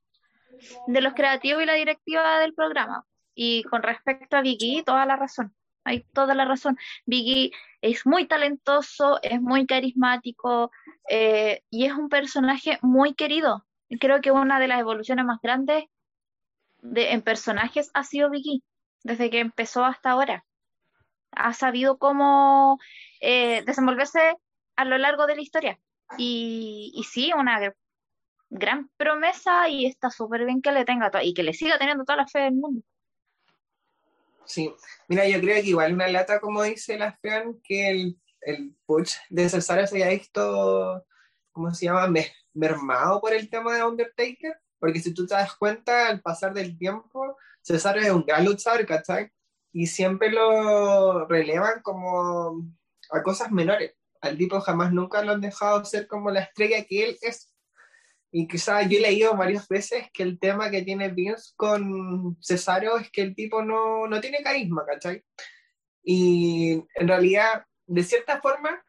de 0.87 1.01
los 1.01 1.15
creativos 1.15 1.63
y 1.63 1.67
la 1.67 1.75
directiva 1.75 2.41
del 2.41 2.55
programa. 2.55 3.05
Y 3.35 3.63
con 3.65 3.83
respecto 3.83 4.37
a 4.37 4.43
Biggie, 4.43 4.83
toda 4.85 5.07
la 5.07 5.17
razón. 5.17 5.55
Hay 5.85 6.05
toda 6.13 6.35
la 6.35 6.45
razón. 6.45 6.79
Biggie 7.07 7.51
es 7.81 8.07
muy 8.07 8.27
talentoso, 8.27 9.19
es 9.23 9.41
muy 9.41 9.67
carismático 9.67 10.71
eh, 11.09 11.63
y 11.71 11.87
es 11.87 11.93
un 11.93 12.09
personaje 12.09 12.79
muy 12.83 13.15
querido 13.15 13.65
creo 13.99 14.21
que 14.21 14.31
una 14.31 14.61
de 14.61 14.69
las 14.69 14.81
evoluciones 14.81 15.25
más 15.25 15.41
grandes 15.41 15.85
de, 16.81 17.13
en 17.13 17.23
personajes 17.23 17.91
ha 17.95 18.05
sido 18.05 18.31
Vicky, 18.31 18.63
desde 19.03 19.31
que 19.31 19.41
empezó 19.41 19.85
hasta 19.85 20.11
ahora. 20.11 20.45
Ha 21.33 21.55
sabido 21.55 21.99
cómo 21.99 22.79
eh, 23.21 23.63
desenvolverse 23.65 24.37
a 24.77 24.85
lo 24.85 24.99
largo 24.99 25.27
de 25.27 25.37
la 25.37 25.43
historia. 25.43 25.79
Y, 26.19 26.93
y 26.95 27.05
sí, 27.05 27.33
una 27.37 27.73
gran 28.51 28.91
promesa 28.97 29.69
y 29.69 29.87
está 29.87 30.11
súper 30.11 30.45
bien 30.45 30.61
que 30.61 30.73
le 30.73 30.85
tenga 30.85 31.11
y 31.23 31.33
que 31.35 31.43
le 31.43 31.55
siga 31.55 31.79
teniendo 31.79 32.05
toda 32.05 32.19
la 32.19 32.27
fe 32.27 32.41
del 32.41 32.55
mundo. 32.55 32.83
Sí, 34.45 34.75
mira, 35.09 35.27
yo 35.27 35.41
creo 35.41 35.63
que 35.63 35.69
igual 35.69 35.95
una 35.95 36.09
lata, 36.09 36.41
como 36.41 36.63
dice 36.63 36.99
la 36.99 37.13
Fran, 37.13 37.61
que 37.63 37.91
el, 37.91 38.21
el 38.43 38.77
push 38.85 39.15
de 39.31 39.49
César 39.49 39.87
se 39.87 39.97
haya 39.97 40.11
visto, 40.11 41.05
¿cómo 41.53 41.73
se 41.73 41.87
llama? 41.87 42.13
mermado 42.55 43.21
por 43.21 43.33
el 43.33 43.49
tema 43.49 43.75
de 43.75 43.85
Undertaker, 43.85 44.55
porque 44.79 45.01
si 45.01 45.15
tú 45.15 45.27
te 45.27 45.35
das 45.35 45.55
cuenta, 45.57 46.09
al 46.09 46.21
pasar 46.21 46.53
del 46.53 46.77
tiempo, 46.77 47.39
César 47.63 47.97
es 47.99 48.11
un 48.11 48.25
gran 48.27 48.45
luchador, 48.45 48.85
¿cachai? 48.85 49.31
Y 49.73 49.87
siempre 49.87 50.31
lo 50.31 51.27
relevan 51.27 51.81
como 51.83 52.63
a 53.11 53.23
cosas 53.23 53.51
menores. 53.51 53.95
Al 54.23 54.39
tipo 54.39 54.61
jamás 54.61 54.93
nunca 54.93 55.23
lo 55.23 55.33
han 55.33 55.41
dejado 55.41 55.85
ser 55.85 56.07
como 56.07 56.31
la 56.31 56.41
estrella 56.41 56.85
que 56.85 57.05
él 57.05 57.19
es. 57.21 57.53
Y 58.31 58.47
quizás 58.47 58.89
yo 58.89 58.99
he 58.99 59.03
leído 59.03 59.37
varias 59.37 59.69
veces 59.69 60.07
que 60.15 60.23
el 60.23 60.39
tema 60.39 60.71
que 60.71 60.83
tiene 60.83 61.11
Vince 61.11 61.53
con 61.57 62.39
Cesaro 62.41 62.99
es 62.99 63.11
que 63.11 63.23
el 63.23 63.35
tipo 63.35 63.63
no, 63.63 64.07
no 64.07 64.21
tiene 64.21 64.43
carisma, 64.43 64.87
¿cachai? 64.87 65.23
Y 66.03 66.83
en 66.95 67.09
realidad, 67.09 67.67
de 67.87 68.03
cierta 68.05 68.41
forma, 68.41 68.83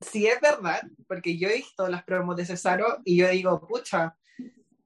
si 0.00 0.26
es 0.26 0.40
verdad, 0.40 0.82
porque 1.06 1.36
yo 1.38 1.48
he 1.48 1.56
visto 1.56 1.86
las 1.86 2.02
promos 2.02 2.34
de 2.36 2.46
Cesaro 2.46 2.98
y 3.04 3.18
yo 3.18 3.28
digo, 3.28 3.60
pucha, 3.68 4.16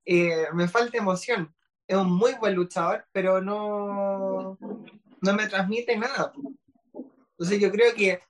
eh, 0.04 0.46
me 0.52 0.68
falta 0.68 0.98
emoción. 0.98 1.54
Es 1.87 1.96
un 1.96 2.12
muy 2.12 2.35
buen 2.35 2.54
luchador, 2.54 3.06
pero 3.12 3.40
no, 3.40 4.58
no 5.20 5.35
me 5.35 5.46
transmite 5.46 5.96
nada. 5.96 6.32
Entonces 7.32 7.61
yo 7.61 7.70
creo 7.70 7.94
que 7.94 8.20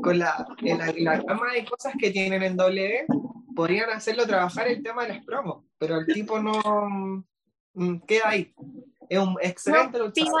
con 0.00 0.18
la, 0.18 0.46
la, 0.60 0.92
la 0.96 1.16
gama 1.18 1.52
de 1.52 1.64
cosas 1.64 1.94
que 1.98 2.10
tienen 2.10 2.42
en 2.42 2.56
W, 2.56 3.06
podrían 3.54 3.90
hacerlo 3.90 4.26
trabajar 4.26 4.68
el 4.68 4.82
tema 4.82 5.02
de 5.02 5.14
las 5.14 5.24
promos, 5.24 5.64
pero 5.78 5.98
el 5.98 6.06
tipo 6.06 6.38
no 6.38 7.24
mm, 7.74 7.98
queda 8.06 8.30
ahí. 8.30 8.54
Es 9.08 9.18
un 9.18 9.36
excelente 9.40 9.98
luchador. 9.98 10.40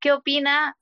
¿Qué 0.00 0.12
opina 0.12 0.76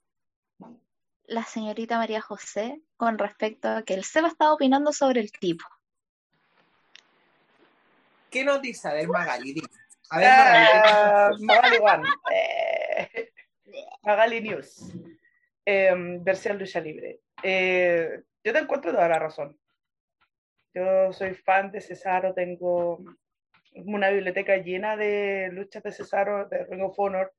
la 1.27 1.45
señorita 1.45 1.99
María 1.99 2.21
José 2.21 2.81
con 2.97 3.19
respecto 3.19 3.69
a 3.69 3.83
que 3.83 3.95
el 3.95 4.05
Seba 4.05 4.29
estaba 4.29 4.53
opinando 4.53 4.93
sobre 4.93 5.21
el 5.21 5.33
tipo. 5.33 5.65
¿Qué 8.31 8.45
nos 8.45 8.61
dice? 8.61 8.89
A 8.89 8.95
ver, 8.95 9.09
Magali. 9.09 9.63
A 10.11 10.19
ver, 10.19 10.29
Magali. 10.29 11.37
Uh, 11.37 11.45
Magali 11.45 11.77
One. 11.81 12.09
Eh, 12.33 13.33
Magali 14.03 14.41
News. 14.41 14.93
Eh, 15.65 15.93
versión 16.21 16.59
lucha 16.59 16.81
libre. 16.81 17.21
Eh, 17.43 18.23
yo 18.45 18.53
te 18.53 18.59
encuentro 18.59 18.93
toda 18.93 19.09
la 19.09 19.19
razón. 19.19 19.59
Yo 20.75 21.13
soy 21.13 21.35
fan 21.35 21.71
de 21.71 21.81
Cesaro, 21.81 22.35
tengo 22.35 23.03
una 23.75 24.11
biblioteca 24.11 24.57
llena 24.57 24.97
de 24.97 25.51
luchas 25.53 25.83
de 25.83 25.93
Cesaro, 25.93 26.49
de 26.49 26.65
Ring 26.65 26.83
of 26.83 26.99
Honor, 26.99 27.33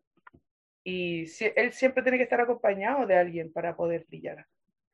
y 0.83 1.25
él 1.55 1.73
siempre 1.73 2.03
tiene 2.03 2.17
que 2.17 2.23
estar 2.23 2.41
acompañado 2.41 3.05
de 3.05 3.17
alguien 3.17 3.51
para 3.51 3.75
poder 3.75 4.05
brillar. 4.07 4.45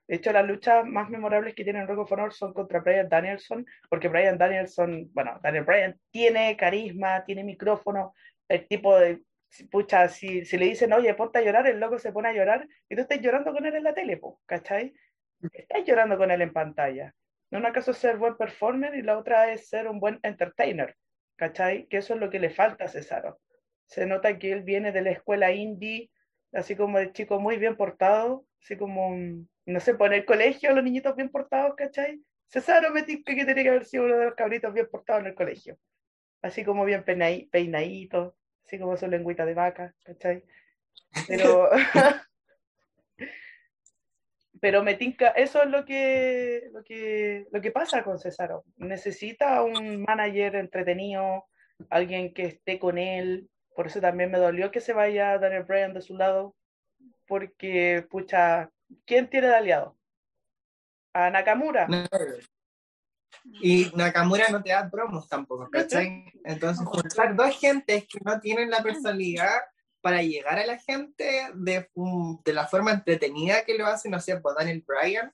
De 0.08 0.16
hecho, 0.16 0.32
las 0.34 0.46
luchas 0.46 0.86
más 0.86 1.10
memorables 1.10 1.56
que 1.56 1.63
tiene 1.63 1.86
Ring 1.86 2.00
of 2.00 2.12
Honor 2.12 2.34
son 2.34 2.54
contra 2.54 2.80
Brian 2.80 3.08
Danielson, 3.08 3.66
porque 3.89 4.10
Brian 4.10 4.38
Danielson, 4.38 5.10
bueno, 5.14 5.39
Daniel 5.41 5.64
Bryan 5.64 5.99
tiene 6.12 6.58
carisma, 6.58 7.24
tiene 7.26 7.43
micrófono, 7.43 8.14
el 8.49 8.68
tipo 8.68 8.97
de, 8.99 9.22
pucha, 9.70 10.08
si, 10.10 10.45
si 10.45 10.58
le 10.58 10.66
dicen, 10.66 10.93
oye, 10.93 11.14
ponte 11.14 11.39
a 11.39 11.41
llorar, 11.41 11.68
el 11.68 11.80
loco 11.80 11.99
se 11.99 12.12
pone 12.12 12.30
a 12.30 12.34
llorar, 12.34 12.68
y 12.89 12.95
tú 12.95 13.01
estás 13.01 13.20
llorando 13.22 13.54
con 13.54 13.66
él 13.66 13.76
en 13.76 13.84
la 13.84 13.93
tele, 13.93 14.20
¿cachai? 14.45 14.93
Estás 15.51 15.84
llorando 15.86 16.18
con 16.18 16.32
él 16.32 16.41
en 16.41 16.54
pantalla. 16.54 17.14
No 17.51 17.60
una 17.60 17.74
cosa 17.74 17.91
es 17.91 17.97
ser 17.97 18.18
buen 18.18 18.36
performer 18.36 18.95
y 18.95 19.04
la 19.04 19.18
otra 19.18 19.51
es 19.51 19.68
ser 19.68 19.88
un 19.88 19.99
buen 19.99 20.20
entertainer, 20.24 20.95
¿cachai? 21.36 21.86
Que 21.88 21.97
eso 21.97 22.16
es 22.16 22.20
lo 22.20 22.30
que 22.30 22.39
le 22.39 22.49
falta 22.49 22.86
a 22.86 22.88
Cesaro. 22.88 23.39
Se 23.86 24.06
nota 24.08 24.39
que 24.39 24.51
él 24.51 24.64
viene 24.64 24.91
de 24.91 25.01
la 25.01 25.12
escuela 25.12 25.51
indie, 25.51 26.10
así 26.54 26.76
como 26.76 26.97
de 26.97 27.12
chico 27.12 27.39
muy 27.39 27.58
bien 27.58 27.76
portado, 27.76 28.45
así 28.62 28.76
como, 28.78 29.16
no 29.66 29.80
sé, 29.80 29.93
por 29.93 30.14
el 30.14 30.26
colegio, 30.26 30.74
los 30.74 30.84
niñitos 30.84 31.16
bien 31.16 31.30
portados, 31.30 31.76
¿cachai? 31.76 32.22
César 32.47 32.91
me 32.91 33.06
que 33.06 33.24
tiene 33.24 33.64
que 33.64 33.70
haber 33.70 33.86
sido 33.86 34.06
uno 34.06 34.18
de 34.18 34.26
los 34.26 34.36
cabritos 34.36 34.74
bien 34.74 34.88
portados 34.89 35.22
en 35.22 35.28
el 35.28 35.36
colegio. 35.36 35.78
Así 36.41 36.64
como 36.64 36.86
bien 36.86 37.04
peinadito, 37.04 38.36
así 38.66 38.80
como 38.80 38.97
su 38.97 39.07
lengüita 39.07 39.45
de 39.45 39.53
vaca, 39.53 39.93
¿cachai? 40.03 40.43
Pero, 41.28 41.70
pero 44.61 44.82
me 44.82 44.95
tinca, 44.95 45.30
eso 45.30 45.61
es 45.61 45.70
lo 45.70 45.84
que, 45.86 46.70
lo 46.72 46.84
que, 46.84 47.47
lo 47.51 47.61
que 47.61 47.72
pasa 47.72 48.03
con 48.03 48.18
César. 48.18 48.61
Necesita 48.78 49.61
un 49.61 50.03
manager 50.03 50.55
entretenido, 50.55 51.45
alguien 51.89 52.34
que 52.34 52.45
esté 52.45 52.80
con 52.80 52.97
él, 52.97 53.49
por 53.76 53.88
eso 53.88 53.99
también 53.99 54.32
me 54.32 54.38
dolió 54.38 54.72
que 54.72 54.80
se 54.80 54.93
vaya 54.93 55.38
Daniel 55.38 55.64
Bryan 55.64 55.93
de 55.93 56.01
su 56.01 56.16
lado, 56.16 56.55
porque, 57.28 58.07
pucha, 58.09 58.72
¿quién 59.05 59.30
tiene 59.30 59.47
de 59.47 59.55
aliado? 59.55 59.97
¿A 61.14 61.30
Nakamura? 61.30 61.88
Y 63.61 63.91
Nakamura 63.95 64.47
no 64.49 64.61
te 64.61 64.69
da 64.69 64.89
promos 64.89 65.27
tampoco, 65.27 65.69
¿cachai? 65.69 66.25
Entonces, 66.43 66.86
juntar 66.86 67.36
dos 67.36 67.57
gentes 67.59 68.05
que 68.07 68.19
no 68.23 68.39
tienen 68.39 68.69
la 68.69 68.81
personalidad 68.81 69.61
para 70.01 70.21
llegar 70.21 70.59
a 70.59 70.65
la 70.65 70.77
gente 70.79 71.49
de, 71.53 71.89
de 72.43 72.53
la 72.53 72.67
forma 72.67 72.91
entretenida 72.91 73.63
que 73.63 73.77
lo 73.77 73.86
hacen, 73.86 74.11
no 74.11 74.19
sé, 74.19 74.38
pues 74.38 74.55
Daniel 74.55 74.84
Bryan, 74.86 75.34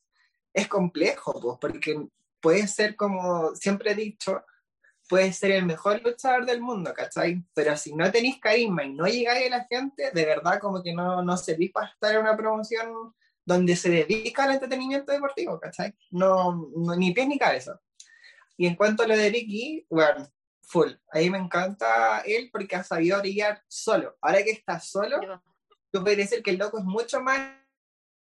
es 0.53 0.67
complejo, 0.67 1.39
pues, 1.41 1.57
porque 1.59 2.07
puede 2.39 2.67
ser 2.67 2.95
como 2.95 3.55
siempre 3.55 3.91
he 3.91 3.95
dicho, 3.95 4.43
puede 5.07 5.33
ser 5.33 5.51
el 5.51 5.65
mejor 5.65 6.01
luchador 6.03 6.45
del 6.45 6.61
mundo, 6.61 6.93
¿cachai? 6.93 7.43
Pero 7.53 7.75
si 7.75 7.95
no 7.95 8.11
tenéis 8.11 8.39
carisma 8.39 8.83
y 8.83 8.93
no 8.93 9.07
llegáis 9.07 9.47
a 9.47 9.57
la 9.57 9.63
gente, 9.65 10.11
de 10.13 10.25
verdad 10.25 10.59
como 10.59 10.83
que 10.83 10.93
no, 10.93 11.23
no 11.23 11.35
servís 11.35 11.71
para 11.71 11.87
estar 11.87 12.13
en 12.13 12.21
una 12.21 12.37
promoción 12.37 13.13
donde 13.43 13.75
se 13.75 13.89
dedica 13.89 14.43
al 14.43 14.51
entretenimiento 14.51 15.11
deportivo, 15.11 15.59
¿cachai? 15.59 15.95
No, 16.11 16.69
ni 16.95 17.11
pies 17.11 17.27
ni 17.27 17.39
cabeza. 17.39 17.79
Y 18.59 18.67
en 18.67 18.75
cuanto 18.75 19.03
a 19.03 19.07
lo 19.07 19.15
de 19.15 19.29
Ricky, 19.29 19.87
bueno, 19.89 20.27
full. 20.63 20.91
Ahí 21.13 21.29
me 21.29 21.37
encanta 21.37 22.19
él 22.25 22.49
porque 22.51 22.75
ha 22.75 22.83
sabido 22.83 23.17
brillar 23.19 23.63
solo. 23.69 24.17
Ahora 24.19 24.43
que 24.43 24.51
está 24.51 24.81
solo, 24.81 25.17
tú 25.89 26.03
puedes 26.03 26.17
decir 26.17 26.43
que 26.43 26.51
el 26.51 26.57
loco 26.57 26.77
es 26.77 26.83
mucho 26.83 27.21
más 27.21 27.39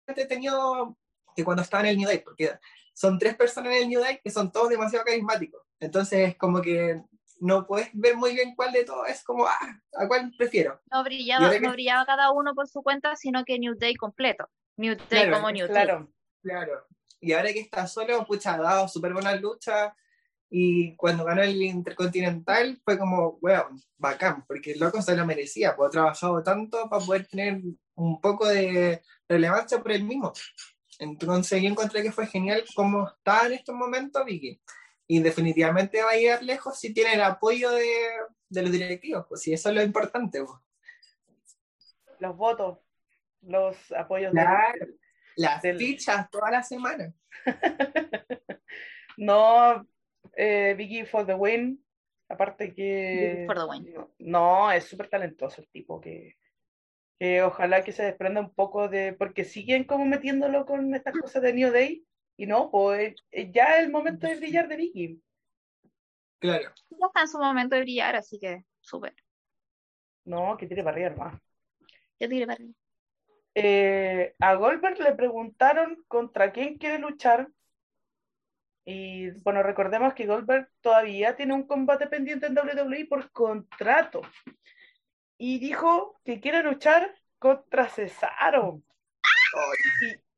entretenido 0.07 0.97
que 1.35 1.43
cuando 1.43 1.61
estaba 1.61 1.83
en 1.83 1.89
el 1.89 1.97
New 1.97 2.07
Day, 2.07 2.17
porque 2.17 2.49
son 2.95 3.19
tres 3.19 3.35
personas 3.35 3.73
en 3.73 3.83
el 3.83 3.89
New 3.89 4.01
Day 4.01 4.21
que 4.23 4.31
son 4.31 4.51
todos 4.51 4.69
demasiado 4.69 5.05
carismáticos. 5.05 5.61
Entonces 5.79 6.29
es 6.29 6.35
como 6.35 6.63
que 6.63 7.03
no 7.39 7.67
puedes 7.67 7.91
ver 7.93 8.17
muy 8.17 8.33
bien 8.33 8.55
cuál 8.55 8.71
de 8.71 8.85
todos 8.85 9.07
es 9.09 9.23
como, 9.23 9.45
ah, 9.45 9.81
¿a 9.93 10.07
cuál 10.07 10.33
prefiero? 10.35 10.81
No 10.91 11.03
brillaba, 11.03 11.59
no 11.59 11.73
brillaba 11.73 12.07
cada 12.07 12.31
uno 12.31 12.55
por 12.55 12.67
su 12.67 12.81
cuenta, 12.81 13.15
sino 13.15 13.45
que 13.45 13.59
New 13.59 13.75
Day 13.77 13.93
completo. 13.93 14.49
New 14.77 14.97
Day 15.11 15.29
como 15.29 15.51
New 15.51 15.67
Day. 15.67 15.85
Claro, 15.85 16.11
claro. 16.41 16.87
Y 17.19 17.33
ahora 17.33 17.53
que 17.53 17.59
está 17.59 17.85
solo, 17.85 18.25
pucha, 18.25 18.55
ha 18.55 18.57
dado 18.57 18.87
súper 18.87 19.13
buena 19.13 19.35
lucha. 19.35 19.95
Y 20.55 20.95
cuando 20.97 21.25
ganó 21.25 21.41
el 21.41 21.59
Intercontinental 21.59 22.79
fue 22.85 22.99
como, 22.99 23.39
bueno, 23.41 23.69
bacán, 23.97 24.45
porque 24.45 24.73
el 24.73 24.79
loco 24.79 25.01
se 25.01 25.15
lo 25.15 25.25
merecía, 25.25 25.75
pues 25.75 25.87
ha 25.87 25.89
trabajado 25.89 26.43
tanto 26.43 26.87
para 26.91 27.03
poder 27.03 27.25
tener 27.25 27.59
un 27.95 28.21
poco 28.21 28.47
de 28.47 29.01
relevancia 29.27 29.81
por 29.81 29.93
él 29.93 30.03
mismo. 30.03 30.31
Entonces 30.99 31.59
yo 31.59 31.69
encontré 31.69 32.03
que 32.03 32.11
fue 32.11 32.27
genial 32.27 32.63
cómo 32.75 33.07
está 33.07 33.47
en 33.47 33.53
estos 33.53 33.73
momentos 33.73 34.23
Vicky. 34.23 34.61
Y 35.07 35.23
definitivamente 35.23 36.03
va 36.03 36.11
a 36.11 36.17
ir 36.17 36.43
lejos 36.43 36.79
si 36.79 36.93
tiene 36.93 37.15
el 37.15 37.23
apoyo 37.23 37.71
de, 37.71 37.87
de 38.47 38.61
los 38.61 38.71
directivos, 38.71 39.25
pues 39.27 39.41
si 39.41 39.53
eso 39.53 39.69
es 39.69 39.75
lo 39.75 39.81
importante. 39.81 40.43
Pues. 40.43 40.59
Los 42.19 42.37
votos, 42.37 42.77
los 43.41 43.91
apoyos 43.91 44.31
claro, 44.31 44.79
de, 44.79 44.97
las 45.35 45.63
fichas 45.63 46.29
toda 46.29 46.51
la 46.51 46.61
semana. 46.61 47.11
no, 49.17 49.87
eh, 50.35 50.73
Vicky 50.77 51.05
for 51.05 51.25
the 51.25 51.35
win. 51.35 51.83
Aparte 52.29 52.73
que. 52.73 53.43
For 53.45 53.57
the 53.57 53.65
win. 53.65 53.95
No, 54.19 54.71
es 54.71 54.85
súper 54.85 55.09
talentoso 55.09 55.61
el 55.61 55.69
tipo 55.69 55.99
que, 55.99 56.37
que 57.19 57.41
ojalá 57.41 57.83
que 57.83 57.91
se 57.91 58.03
desprenda 58.03 58.41
un 58.41 58.53
poco 58.53 58.87
de. 58.87 59.13
Porque 59.13 59.43
siguen 59.43 59.83
como 59.83 60.05
metiéndolo 60.05 60.65
con 60.65 60.93
estas 60.95 61.17
cosas 61.17 61.41
de 61.41 61.53
New 61.53 61.71
Day. 61.71 62.05
Y 62.35 62.47
no, 62.47 62.71
pues 62.71 63.15
ya 63.51 63.77
es 63.77 63.85
el 63.85 63.91
momento 63.91 64.27
de 64.27 64.35
brillar 64.35 64.67
de 64.67 64.75
Vicky. 64.75 65.21
Claro. 66.39 66.73
Ya 66.89 67.07
está 67.07 67.21
en 67.21 67.27
su 67.27 67.37
momento 67.37 67.75
de 67.75 67.83
brillar, 67.83 68.15
así 68.15 68.39
que 68.39 68.65
súper. 68.81 69.13
No, 70.25 70.57
que 70.57 70.67
tire 70.67 70.83
para 70.83 70.95
arriba, 70.95 71.09
hermano. 71.09 71.41
Que 72.19 72.27
tire 72.27 72.45
para 72.45 72.55
arriba. 72.55 72.73
Eh, 73.55 74.35
a 74.39 74.55
Goldberg 74.55 74.99
le 74.99 75.13
preguntaron 75.13 76.03
contra 76.07 76.51
quién 76.51 76.77
quiere 76.77 76.97
luchar. 76.97 77.49
Y 78.85 79.31
bueno, 79.41 79.63
recordemos 79.63 80.13
que 80.13 80.25
Goldberg 80.25 80.69
todavía 80.81 81.35
tiene 81.35 81.53
un 81.53 81.65
combate 81.65 82.07
pendiente 82.07 82.47
en 82.47 82.57
WWE 82.57 83.05
por 83.07 83.31
contrato. 83.31 84.21
Y 85.37 85.59
dijo 85.59 86.19
que 86.25 86.39
quiere 86.39 86.63
luchar 86.63 87.15
contra 87.39 87.87
Cesaro. 87.87 88.81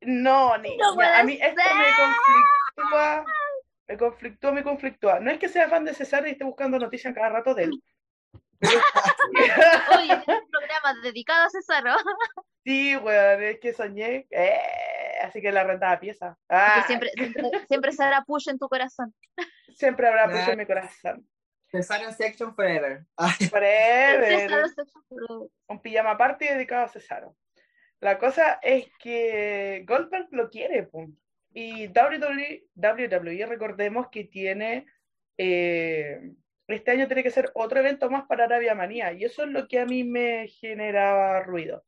no, 0.02 0.58
ni, 0.58 0.78
a 0.80 1.24
mí 1.24 1.38
esto 1.40 1.62
me 1.74 1.86
conflictúa, 1.96 3.24
me 3.88 3.96
conflictúa, 3.96 4.52
me 4.52 4.62
conflictúa. 4.62 5.20
No 5.20 5.30
es 5.30 5.38
que 5.38 5.48
sea 5.48 5.68
fan 5.68 5.84
de 5.84 5.94
Cesaro 5.94 6.26
y 6.26 6.32
esté 6.32 6.44
buscando 6.44 6.78
noticias 6.78 7.14
cada 7.14 7.30
rato 7.30 7.54
de 7.54 7.64
él. 7.64 7.82
Oye, 8.60 10.14
un 10.14 10.50
programa 10.50 11.00
dedicado 11.02 11.46
a 11.46 11.50
Cesaro. 11.50 11.94
Sí, 12.64 12.96
weón, 12.96 13.44
es 13.44 13.60
que 13.60 13.72
soñé. 13.72 14.26
Eh, 14.28 14.58
así 15.22 15.40
que 15.40 15.52
la 15.52 15.64
rentaba 15.64 15.98
pieza. 15.98 16.36
Ah. 16.48 16.84
Siempre, 16.86 17.10
siempre, 17.14 17.50
siempre 17.68 17.92
será 17.92 18.22
push 18.22 18.48
en 18.48 18.58
tu 18.58 18.68
corazón. 18.68 19.14
Siempre 19.76 20.08
habrá 20.08 20.30
push 20.30 20.48
en 20.48 20.58
mi 20.58 20.64
corazón. 20.64 21.28
Cesaro 21.70 22.10
Section 22.12 22.54
Forever. 22.54 23.04
Forever. 23.50 24.50
Un 25.66 25.82
pijama 25.82 26.16
party 26.16 26.46
dedicado 26.46 26.86
a 26.86 26.88
Cesaro. 26.88 27.36
La 28.00 28.18
cosa 28.18 28.58
es 28.62 28.86
que 28.98 29.84
Goldberg 29.86 30.28
lo 30.30 30.48
quiere, 30.48 30.84
pum. 30.84 31.14
Y 31.52 31.88
WWE, 31.88 32.68
WWE, 32.74 33.46
recordemos 33.46 34.08
que 34.10 34.24
tiene. 34.24 34.86
Eh, 35.36 36.32
este 36.68 36.92
año 36.92 37.06
tiene 37.06 37.22
que 37.22 37.30
ser 37.30 37.50
otro 37.54 37.80
evento 37.80 38.08
más 38.08 38.24
para 38.26 38.44
Arabia 38.44 38.74
Manía. 38.74 39.12
Y 39.12 39.24
eso 39.24 39.44
es 39.44 39.50
lo 39.50 39.68
que 39.68 39.80
a 39.80 39.84
mí 39.84 40.04
me 40.04 40.48
genera 40.48 41.42
ruido 41.42 41.84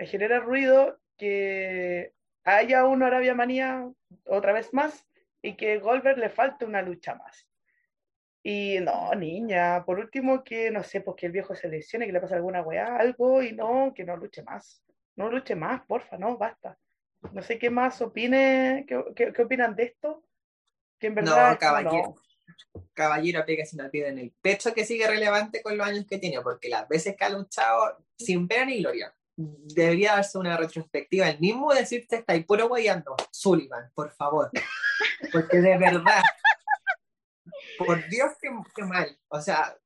me 0.00 0.06
genera 0.06 0.40
ruido 0.40 0.98
que 1.20 2.14
haya 2.44 2.86
una 2.86 3.08
Arabia 3.08 3.34
Manía 3.34 3.86
otra 4.24 4.52
vez 4.54 4.72
más 4.72 5.06
y 5.42 5.54
que 5.54 5.78
Goldberg 5.78 6.16
le 6.16 6.30
falte 6.30 6.64
una 6.64 6.80
lucha 6.80 7.14
más. 7.14 7.46
Y 8.42 8.78
no, 8.80 9.14
niña, 9.14 9.84
por 9.84 9.98
último 9.98 10.42
que, 10.42 10.70
no 10.70 10.82
sé, 10.82 11.02
pues 11.02 11.16
que 11.18 11.26
el 11.26 11.32
viejo 11.32 11.54
se 11.54 11.68
lesione, 11.68 12.06
que 12.06 12.12
le 12.12 12.22
pase 12.22 12.36
alguna 12.36 12.62
weá, 12.62 12.96
algo, 12.96 13.42
y 13.42 13.52
no, 13.52 13.92
que 13.94 14.04
no 14.04 14.16
luche 14.16 14.42
más. 14.42 14.82
No 15.16 15.30
luche 15.30 15.54
más, 15.54 15.84
porfa, 15.84 16.16
no, 16.16 16.38
basta. 16.38 16.78
No 17.32 17.42
sé 17.42 17.58
qué 17.58 17.68
más 17.68 18.00
opine, 18.00 18.86
qué, 18.88 19.32
qué, 19.34 19.42
opinan 19.42 19.76
de 19.76 19.82
esto. 19.82 20.24
Que 20.98 21.08
en 21.08 21.16
verdad 21.16 21.52
no, 21.52 21.58
caballero. 21.58 22.14
Caballero, 22.94 23.44
pégase 23.44 23.76
una 23.76 23.90
piedra 23.90 24.08
en 24.08 24.18
el 24.18 24.32
pecho 24.40 24.72
que 24.72 24.86
sigue 24.86 25.06
relevante 25.06 25.62
con 25.62 25.76
los 25.76 25.86
años 25.86 26.06
que 26.06 26.18
tiene, 26.18 26.40
porque 26.40 26.70
las 26.70 26.88
veces 26.88 27.14
que 27.14 27.24
ha 27.24 27.28
luchado 27.28 28.06
sin 28.16 28.48
pena 28.48 28.64
ni 28.64 28.80
gloria 28.80 29.14
debería 29.36 30.12
darse 30.12 30.38
una 30.38 30.56
retrospectiva. 30.56 31.28
El 31.28 31.40
mismo 31.40 31.72
decirte 31.72 32.16
está 32.16 32.32
ahí 32.32 32.44
puro 32.44 32.68
guayando 32.68 33.16
Sullivan 33.30 33.90
por 33.94 34.10
favor. 34.12 34.50
Porque 35.32 35.58
de 35.60 35.78
verdad 35.78 36.22
por 37.78 38.06
Dios 38.08 38.32
que, 38.40 38.84
mal. 38.84 39.18
O 39.28 39.40
sea 39.40 39.76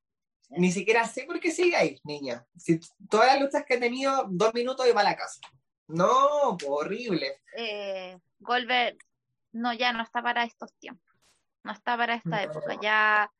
ni 0.49 0.71
siquiera 0.71 1.05
sé 1.05 1.23
por 1.23 1.39
qué 1.39 1.51
sigue 1.51 1.75
ahí 1.75 1.99
niña. 2.03 2.45
Si 2.57 2.79
todas 3.09 3.27
las 3.27 3.41
luchas 3.41 3.65
que 3.65 3.75
he 3.75 3.79
tenido 3.79 4.25
dos 4.29 4.53
minutos 4.53 4.87
y 4.87 4.91
va 4.91 5.01
a 5.01 5.05
la 5.05 5.15
casa. 5.15 5.41
No 5.87 6.57
horrible. 6.67 7.41
Eh, 7.57 8.17
Goldberg 8.39 8.97
no 9.51 9.73
ya 9.73 9.93
no 9.93 10.03
está 10.03 10.21
para 10.21 10.43
estos 10.43 10.73
tiempos. 10.73 11.05
No 11.63 11.71
está 11.71 11.97
para 11.97 12.15
esta 12.15 12.43
época. 12.43 12.77
Ya 12.81 13.31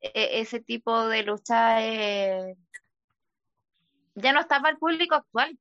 e, 0.00 0.40
ese 0.40 0.60
tipo 0.60 1.08
de 1.08 1.22
lucha 1.22 1.82
eh, 1.86 2.56
ya 4.20 4.32
no 4.32 4.40
está 4.40 4.60
para 4.60 4.72
el 4.72 4.78
público 4.78 5.14
actual. 5.14 5.58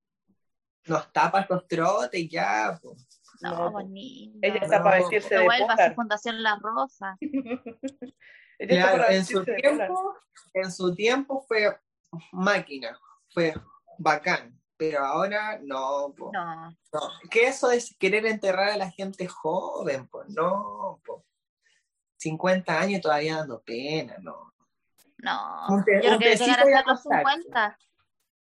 No 0.85 0.97
está 0.97 1.31
para 1.31 1.47
los 1.49 1.67
trotes 1.67 2.29
ya. 2.29 2.79
No, 3.41 3.71
bonito. 3.71 4.37
Ella 4.41 4.59
está 4.61 4.83
para 4.83 4.97
vestirse 4.97 5.35
de 5.35 5.43
vuelva 5.43 5.73
a 5.73 5.89
su 5.89 5.95
Fundación 5.95 6.43
La 6.43 6.59
Rosa. 6.61 7.17
claro, 8.59 9.09
en 9.09 9.25
su, 9.25 9.43
tiempo, 9.43 10.15
en 10.53 10.71
su 10.71 10.95
tiempo 10.95 11.45
fue 11.47 11.79
máquina, 12.31 12.97
fue 13.29 13.53
bacán, 13.97 14.59
pero 14.77 15.05
ahora 15.05 15.59
no, 15.61 16.13
no. 16.17 16.31
no. 16.31 17.11
¿Qué 17.29 17.47
eso 17.47 17.71
es 17.71 17.95
querer 17.97 18.25
enterrar 18.25 18.69
a 18.69 18.77
la 18.77 18.89
gente 18.91 19.27
joven? 19.27 20.07
Pues 20.07 20.29
no, 20.29 21.01
po. 21.05 21.25
50 22.17 22.77
años 22.77 23.01
todavía 23.01 23.37
dando 23.37 23.61
pena, 23.61 24.17
no. 24.21 24.53
No, 25.17 25.67
un 25.69 25.79
yo 25.79 25.83
creo 25.83 26.19
que 26.19 26.35
llegar 26.35 26.59
hasta 26.59 26.83
los 26.91 27.01
50. 27.01 27.77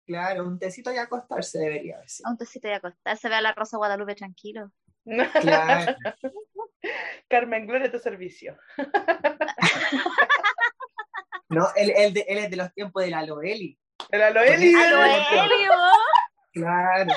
Claro, 0.07 0.45
un 0.45 0.59
tecito 0.59 0.93
y 0.93 0.99
acostarse 0.99 1.59
debería 1.59 2.01
ser. 2.07 2.27
Un 2.29 2.39
tecito 2.39 2.69
y 2.69 2.73
acostarse, 2.73 3.29
ve 3.29 3.35
a 3.35 3.41
la 3.41 3.53
Rosa 3.53 3.77
Guadalupe 3.77 4.15
tranquilo. 4.15 4.71
Claro. 5.05 5.97
Carmen 7.29 7.67
Gloria, 7.67 7.91
tu 7.91 7.99
servicio. 7.99 8.57
no, 11.49 11.67
él, 11.75 11.93
él, 11.97 12.13
de, 12.13 12.25
él, 12.29 12.39
es 12.39 12.51
de 12.51 12.57
los 12.57 12.73
tiempos 12.73 13.03
del 13.03 13.15
Aloeli. 13.15 13.77
El 14.11 14.23
Aloeli. 14.23 14.75
Aloeli, 14.75 15.67
Claro. 16.53 17.13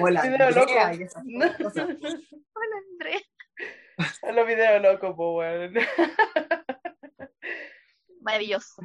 Hola, 0.00 0.20
Andrea 0.22 0.50
loco. 0.50 0.72
Hola, 0.72 2.76
André. 2.90 3.26
A 4.22 4.32
los 4.32 4.46
videos 4.46 4.80
locos, 4.80 5.14
pues, 5.14 5.16
bueno. 5.16 5.80
Maravilloso. 8.22 8.80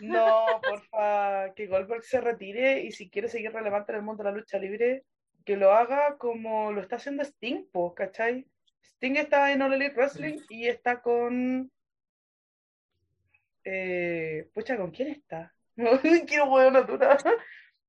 No, 0.00 0.46
porfa, 0.62 1.52
que 1.54 1.66
Goldberg 1.66 2.02
se 2.02 2.20
retire 2.20 2.80
y 2.82 2.92
si 2.92 3.10
quiere 3.10 3.28
seguir 3.28 3.52
relevante 3.52 3.92
en 3.92 3.98
el 3.98 4.04
mundo 4.04 4.22
de 4.22 4.30
la 4.30 4.36
lucha 4.36 4.58
libre, 4.58 5.04
que 5.44 5.56
lo 5.56 5.72
haga 5.72 6.16
como 6.18 6.72
lo 6.72 6.80
está 6.80 6.96
haciendo 6.96 7.22
Sting, 7.24 7.66
¿cachai? 7.94 8.46
Sting 8.82 9.16
está 9.16 9.52
en 9.52 9.62
All 9.62 9.74
Elite 9.74 9.94
Wrestling 9.94 10.38
y 10.48 10.66
está 10.68 11.02
con. 11.02 11.70
Eh, 13.64 14.48
pucha, 14.54 14.76
¿con 14.76 14.90
quién 14.90 15.08
está? 15.08 15.52
No 15.76 15.90
quiero 16.26 16.50
huevo 16.52 16.70
natural. 16.70 17.18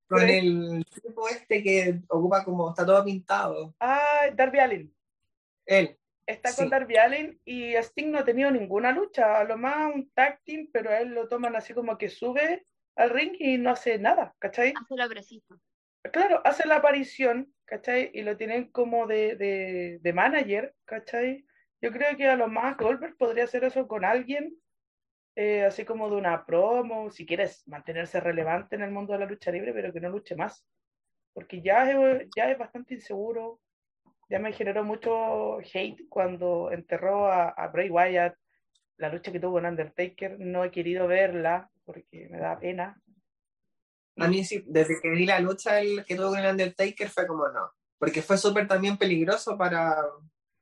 Con 0.08 0.20
Sí. 0.22 0.32
el 0.38 0.86
tipo 1.01 1.28
este 1.28 1.62
que 1.64 1.99
ocupa 2.08 2.43
como, 2.43 2.70
está 2.70 2.86
todo 2.86 3.04
pintado. 3.04 3.76
Ah, 3.80 4.30
Darby 4.34 4.60
Allin. 4.60 4.95
Él. 5.66 5.97
Está 6.26 6.49
Sí. 6.49 6.57
con 6.57 6.69
Darby 6.69 6.97
Allin 6.97 7.39
y 7.43 7.74
Sting 7.76 8.11
no 8.11 8.19
ha 8.19 8.24
tenido 8.26 8.49
ninguna 8.49 8.91
lucha. 8.91 9.39
A 9.39 9.43
lo 9.43 9.57
más 9.57 9.93
un 9.93 10.09
tag 10.11 10.39
team, 10.43 10.69
pero 10.71 10.89
a 10.89 10.99
él 10.99 11.09
lo 11.09 11.28
toman 11.28 11.55
así 11.55 11.74
como 11.74 11.97
que 11.97 12.09
sube 12.09 12.65
al 12.95 13.09
ring 13.09 13.36
y 13.39 13.57
no 13.57 13.71
hace 13.71 13.97
nada, 13.97 14.36
¿cachai? 14.39 14.74
Hace 14.76 15.09
preciso. 15.09 15.59
Claro, 16.11 16.41
hace 16.45 16.67
la 16.67 16.78
aparición, 16.78 17.53
¿cachai? 17.65 18.11
Y 18.13 18.21
lo 18.21 18.38
tienen 18.38 18.71
como 18.71 19.07
de, 19.07 19.36
de, 19.36 19.99
de 20.01 20.13
manager, 20.13 20.76
¿cachai? 20.86 21.45
Yo 21.82 21.91
creo 21.91 22.15
que 22.15 22.28
a 22.28 22.36
lo 22.36 22.47
más 22.47 22.78
Goldberg 22.78 23.17
podría 23.17 23.45
hacer 23.45 23.63
eso 23.63 23.88
con 23.88 24.05
alguien, 24.05 24.55
eh, 25.36 25.63
así 25.63 25.84
como 25.86 26.09
de 26.09 26.15
una 26.15 26.45
promo, 26.45 27.09
si 27.09 27.26
quieres 27.26 27.67
mantenerse 27.67 28.19
relevante 28.19 28.76
en 28.76 28.84
el 28.84 28.91
mundo 28.91 29.13
de 29.13 29.19
la 29.19 29.26
lucha 29.26 29.51
libre, 29.51 29.74
pero 29.74 29.91
que 29.91 29.99
no 29.99 30.09
luche 30.09 30.36
más. 30.36 30.65
Porque 31.34 31.61
ya 31.61 31.89
es, 31.89 32.28
ya 32.36 32.51
es 32.51 32.57
bastante 32.57 32.93
inseguro, 32.93 33.59
ya 34.34 34.39
me 34.39 34.51
generó 34.51 34.84
mucho 34.84 35.59
hate 35.59 36.09
cuando 36.09 36.71
enterró 36.71 37.27
a, 37.27 37.49
a 37.49 37.67
Bray 37.67 37.91
Wyatt, 37.91 38.36
la 38.97 39.09
lucha 39.09 39.31
que 39.31 39.39
tuvo 39.39 39.53
con 39.53 39.67
Undertaker, 39.67 40.39
no 40.39 40.63
he 40.63 40.71
querido 40.71 41.05
verla 41.05 41.69
porque 41.86 42.29
me 42.31 42.39
da 42.39 42.57
pena. 42.57 42.99
A 44.17 44.27
mí 44.27 44.43
sí, 44.43 44.63
desde 44.65 44.99
que 44.99 45.11
vi 45.11 45.27
la 45.27 45.39
lucha 45.39 45.79
el 45.79 46.03
que 46.03 46.15
tuvo 46.15 46.29
con 46.29 46.39
el 46.39 46.49
Undertaker 46.49 47.09
fue 47.09 47.27
como 47.27 47.47
no. 47.49 47.73
Porque 47.99 48.23
fue 48.23 48.39
súper 48.39 48.67
también 48.67 48.97
peligroso 48.97 49.55
para, 49.55 50.03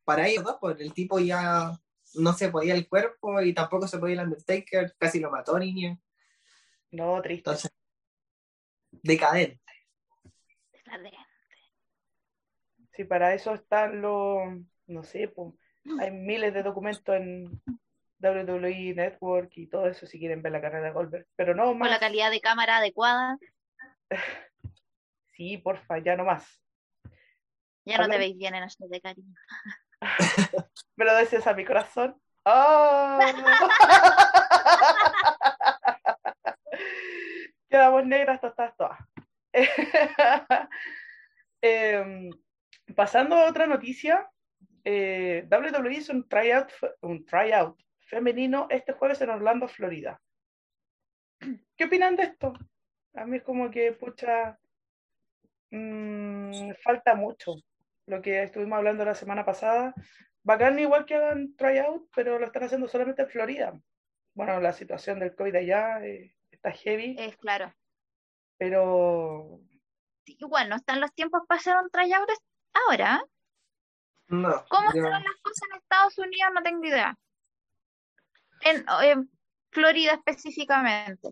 para 0.03 0.28
ellos 0.28 0.43
dos, 0.43 0.57
porque 0.59 0.84
el 0.84 0.93
tipo 0.93 1.17
ya 1.19 1.72
no 2.15 2.34
se 2.34 2.49
podía 2.49 2.76
el 2.76 2.89
cuerpo 2.89 3.41
y 3.41 3.53
tampoco 3.53 3.88
se 3.88 3.99
podía 3.99 4.15
el 4.15 4.28
Undertaker, 4.28 4.93
casi 4.97 5.22
lo 5.22 5.32
mató 5.32 5.57
niño. 5.57 5.97
No, 6.91 7.22
triste. 7.22 7.49
Entonces, 7.49 7.72
decadente. 9.01 9.61
Decadente. 10.74 11.20
Si 12.94 13.04
para 13.06 13.34
eso 13.34 13.54
están 13.54 14.02
los, 14.02 14.42
no 14.88 15.04
sé, 15.04 15.28
pues, 15.30 15.54
hay 16.00 16.12
miles 16.12 16.54
de 16.54 16.64
documentos 16.64 17.16
en 17.16 17.62
WWE 18.20 18.94
Network 18.96 19.52
y 19.58 19.68
todo 19.68 19.88
eso 19.88 20.06
si 20.06 20.20
quieren 20.20 20.42
ver 20.42 20.52
la 20.52 20.62
carrera 20.62 20.86
de 20.86 20.92
Goldberg. 20.92 21.26
Pero 21.36 21.56
no 21.56 21.66
Con 21.68 21.80
la 21.80 21.86
más. 21.89 22.00
calidad 22.00 22.30
de 22.32 22.42
cámara 22.42 22.78
adecuada, 22.78 23.38
Sí, 25.34 25.58
porfa, 25.58 25.98
ya 26.00 26.16
no 26.16 26.26
más. 26.26 26.62
ya 27.86 27.98
no 27.98 28.08
te 28.10 28.18
veis 28.18 28.38
bien 28.38 28.54
en 28.54 28.64
esto 28.64 28.88
de 28.88 29.02
cariño. 29.02 29.34
Me 30.98 31.06
lo 31.06 31.16
deseas 31.16 31.48
a 31.48 31.54
mi 31.54 31.66
corazón. 31.66 32.16
¡Oh! 32.44 33.20
Quedamos 37.70 38.06
negras 38.06 38.42
todas, 38.42 38.76
todas. 38.76 39.00
Em, 41.62 42.30
pasando 42.96 43.36
a 43.36 43.50
otra 43.50 43.68
noticia, 43.68 44.30
eh, 44.84 45.48
WWE 45.50 45.94
hizo 45.94 46.14
un 46.14 46.28
tryout, 46.28 46.72
un 47.02 47.26
tryout 47.26 47.80
femenino 48.00 48.68
este 48.70 48.94
jueves 48.94 49.22
en 49.22 49.30
Orlando, 49.30 49.68
Florida. 49.68 50.20
¿Qué 51.78 51.86
opinan 51.86 52.16
de 52.16 52.24
esto? 52.24 52.54
A 53.14 53.26
mí 53.26 53.38
es 53.38 53.44
como 53.44 53.70
que, 53.70 53.94
pucha, 53.94 54.60
mm, 55.72 56.72
falta 56.84 57.16
mucho. 57.16 57.56
Lo 58.08 58.22
que 58.22 58.44
estuvimos 58.44 58.78
hablando 58.78 59.06
la 59.06 59.16
semana 59.16 59.46
pasada. 59.46 59.94
Bacán 60.44 60.80
igual 60.80 61.06
que 61.06 61.16
hagan 61.16 61.56
tryout, 61.56 62.10
pero 62.16 62.40
lo 62.40 62.46
están 62.48 62.64
haciendo 62.64 62.88
solamente 62.88 63.22
en 63.22 63.30
Florida. 63.30 63.80
Bueno, 64.34 64.60
la 64.60 64.74
situación 64.74 65.20
del 65.20 65.36
COVID 65.36 65.56
allá 65.56 66.04
eh, 66.06 66.34
está 66.50 66.72
heavy, 66.72 67.16
Es 67.20 67.38
claro. 67.38 67.74
pero 68.58 69.60
Sí, 70.26 70.38
Igual 70.40 70.70
no 70.70 70.76
están 70.76 71.02
los 71.02 71.14
tiempos 71.14 71.42
para 71.48 71.60
hacer 71.60 71.76
un 71.78 71.90
tryout 71.90 72.30
ahora. 72.74 73.24
No. 74.28 74.63
¿Cómo 74.69 74.88
yo- 74.93 75.03
serán 75.03 75.24
las 75.24 75.36
cosas 75.41 75.67
en 75.72 75.78
Estados 75.78 76.17
Unidos? 76.17 76.51
No 76.53 76.61
tengo 76.63 76.86
idea. 76.86 77.15
En, 78.61 78.86
en 79.03 79.30
Florida 79.72 80.13
específicamente. 80.13 81.30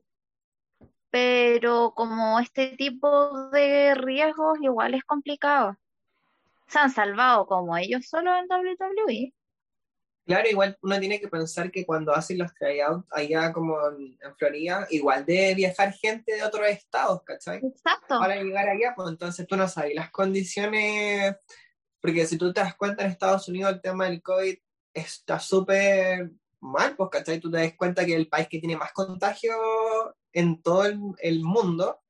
Pero 1.11 1.93
como 1.95 2.39
este 2.39 2.75
tipo 2.77 3.49
de 3.49 3.95
riesgos 3.95 4.59
igual 4.61 4.93
es 4.93 5.03
complicado. 5.03 5.75
Se 6.67 6.77
han 6.79 6.91
salvado 6.91 7.47
como 7.47 7.75
ellos 7.77 8.05
solo 8.07 8.35
en. 8.35 8.45
WWE. 8.47 9.33
Claro, 10.29 10.47
igual 10.47 10.77
uno 10.83 10.99
tiene 10.99 11.19
que 11.19 11.27
pensar 11.27 11.71
que 11.71 11.87
cuando 11.87 12.13
hacen 12.13 12.37
los 12.37 12.53
tryouts 12.53 13.03
allá 13.09 13.51
como 13.51 13.79
en, 13.87 14.15
en 14.21 14.35
Florida, 14.35 14.85
igual 14.91 15.25
debe 15.25 15.55
viajar 15.55 15.91
gente 15.91 16.35
de 16.35 16.43
otros 16.43 16.67
estados, 16.67 17.23
¿cachai? 17.23 17.57
Exacto. 17.57 18.19
Para 18.19 18.35
llegar 18.35 18.69
allá, 18.69 18.93
pues 18.95 19.09
entonces 19.09 19.47
tú 19.47 19.55
no 19.57 19.67
sabes 19.67 19.95
las 19.95 20.11
condiciones, 20.11 21.35
porque 21.99 22.27
si 22.27 22.37
tú 22.37 22.53
te 22.53 22.61
das 22.61 22.75
cuenta 22.75 23.03
en 23.03 23.09
Estados 23.09 23.47
Unidos 23.47 23.73
el 23.73 23.81
tema 23.81 24.05
del 24.05 24.21
COVID 24.21 24.55
está 24.93 25.39
súper 25.39 26.29
mal, 26.59 26.95
pues, 26.95 27.09
¿cachai? 27.09 27.39
Tú 27.39 27.49
te 27.49 27.57
das 27.57 27.73
cuenta 27.75 28.05
que 28.05 28.11
es 28.13 28.19
el 28.19 28.29
país 28.29 28.47
que 28.47 28.59
tiene 28.59 28.77
más 28.77 28.91
contagio 28.93 29.55
en 30.31 30.61
todo 30.61 30.85
el, 30.85 30.99
el 31.23 31.41
mundo 31.41 32.01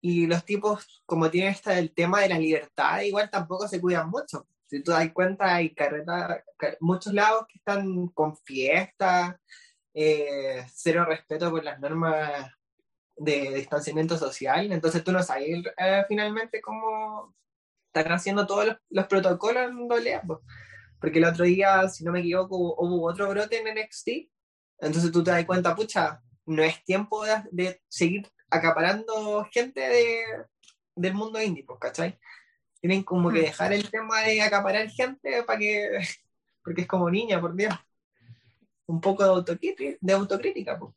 y 0.00 0.28
los 0.28 0.44
tipos, 0.44 1.02
como 1.04 1.28
tienen 1.28 1.50
esta, 1.50 1.76
el 1.76 1.92
tema 1.92 2.20
de 2.20 2.28
la 2.28 2.38
libertad, 2.38 3.00
igual 3.00 3.28
tampoco 3.28 3.66
se 3.66 3.80
cuidan 3.80 4.08
mucho. 4.08 4.46
Si 4.70 4.82
tú 4.82 4.92
das 4.92 5.12
cuenta, 5.12 5.54
hay 5.56 5.74
carreta, 5.74 6.44
ca- 6.56 6.76
muchos 6.80 7.12
lados 7.12 7.46
que 7.48 7.58
están 7.58 8.08
con 8.08 8.36
fiestas, 8.36 9.34
eh, 9.94 10.64
cero 10.74 11.04
respeto 11.06 11.50
por 11.50 11.64
las 11.64 11.80
normas 11.80 12.52
de 13.16 13.54
distanciamiento 13.56 14.16
social, 14.18 14.72
entonces 14.72 15.04
tú 15.04 15.12
no 15.12 15.22
sabes 15.22 15.48
eh, 15.78 16.04
finalmente 16.08 16.60
cómo 16.60 17.34
están 17.92 18.12
haciendo 18.12 18.46
todos 18.46 18.66
los, 18.66 18.76
los 18.90 19.06
protocolos 19.08 19.64
en 19.70 19.88
doble 19.88 20.20
pues. 20.26 20.40
Porque 21.00 21.18
el 21.18 21.24
otro 21.26 21.44
día, 21.44 21.88
si 21.88 22.04
no 22.04 22.12
me 22.12 22.20
equivoco, 22.20 22.56
hubo, 22.58 23.08
otro 23.10 23.28
brote 23.30 23.58
en 23.60 23.68
NXT, 23.68 24.08
entonces 24.80 25.12
tú 25.12 25.24
te 25.24 25.30
das 25.32 25.44
cuenta, 25.46 25.74
pucha, 25.74 26.22
no 26.46 26.62
es 26.62 26.84
tiempo 26.84 27.24
de, 27.24 27.42
de 27.52 27.82
seguir 27.88 28.28
acaparando 28.50 29.46
gente 29.52 29.80
de, 29.80 30.22
del 30.94 31.14
mundo 31.14 31.40
indie, 31.42 31.64
pues, 31.64 31.78
¿cachai? 31.80 32.18
Tienen 32.80 33.02
como 33.02 33.30
que 33.30 33.40
Mm. 33.40 33.42
dejar 33.42 33.72
el 33.72 33.90
tema 33.90 34.20
de 34.22 34.40
acaparar 34.42 34.88
gente 34.88 35.42
para 35.44 35.58
que, 35.58 35.88
porque 36.64 36.82
es 36.82 36.86
como 36.86 37.10
niña, 37.10 37.40
por 37.40 37.54
Dios. 37.54 37.74
Un 38.86 39.00
poco 39.00 39.22
de 39.22 39.28
autocrítica, 39.30 39.96
de 40.00 40.12
autocrítica 40.12 40.78
pues. 40.78 40.94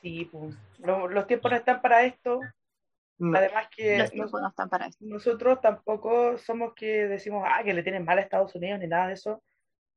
sí, 0.00 0.28
pues, 0.30 0.54
lo- 0.78 1.08
los 1.08 1.26
tiempos 1.26 1.50
no 1.50 1.56
están 1.56 1.80
para 1.80 2.04
esto. 2.04 2.40
No. 3.18 3.38
Además 3.38 3.68
que 3.74 3.92
Los 3.98 4.02
nos- 4.06 4.10
tiempos 4.12 4.42
no 4.42 4.48
están 4.48 4.68
para 4.68 4.86
eso. 4.86 4.98
nosotros 5.00 5.60
tampoco 5.60 6.36
somos 6.38 6.74
que 6.74 7.06
decimos, 7.06 7.44
ah, 7.48 7.62
que 7.64 7.72
le 7.72 7.82
tienen 7.82 8.04
mal 8.04 8.18
a 8.18 8.22
Estados 8.22 8.54
Unidos 8.54 8.80
ni 8.80 8.86
nada 8.88 9.08
de 9.08 9.14
eso. 9.14 9.42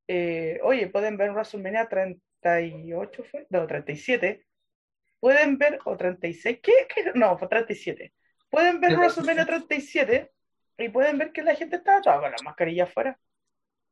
Eh, 0.07 0.59
oye, 0.63 0.87
pueden 0.87 1.17
ver 1.17 1.31
WrestleMania 1.31 1.89
38, 1.89 3.23
¿fue? 3.29 3.45
No, 3.49 3.67
37. 3.67 4.45
Pueden 5.19 5.57
ver, 5.57 5.79
o 5.83 5.97
36, 5.97 6.59
¿qué? 6.61 6.71
¿Qué? 6.93 7.11
No, 7.15 7.37
fue 7.37 7.47
37. 7.47 8.13
Pueden 8.49 8.79
ver 8.79 8.95
37. 8.95 8.97
WrestleMania 8.97 9.45
37 9.45 10.31
y 10.77 10.89
pueden 10.89 11.17
ver 11.17 11.31
que 11.31 11.43
la 11.43 11.55
gente 11.55 11.77
estaba 11.77 12.01
toda 12.01 12.21
con 12.21 12.31
la 12.31 12.37
mascarilla 12.43 12.83
afuera. 12.83 13.19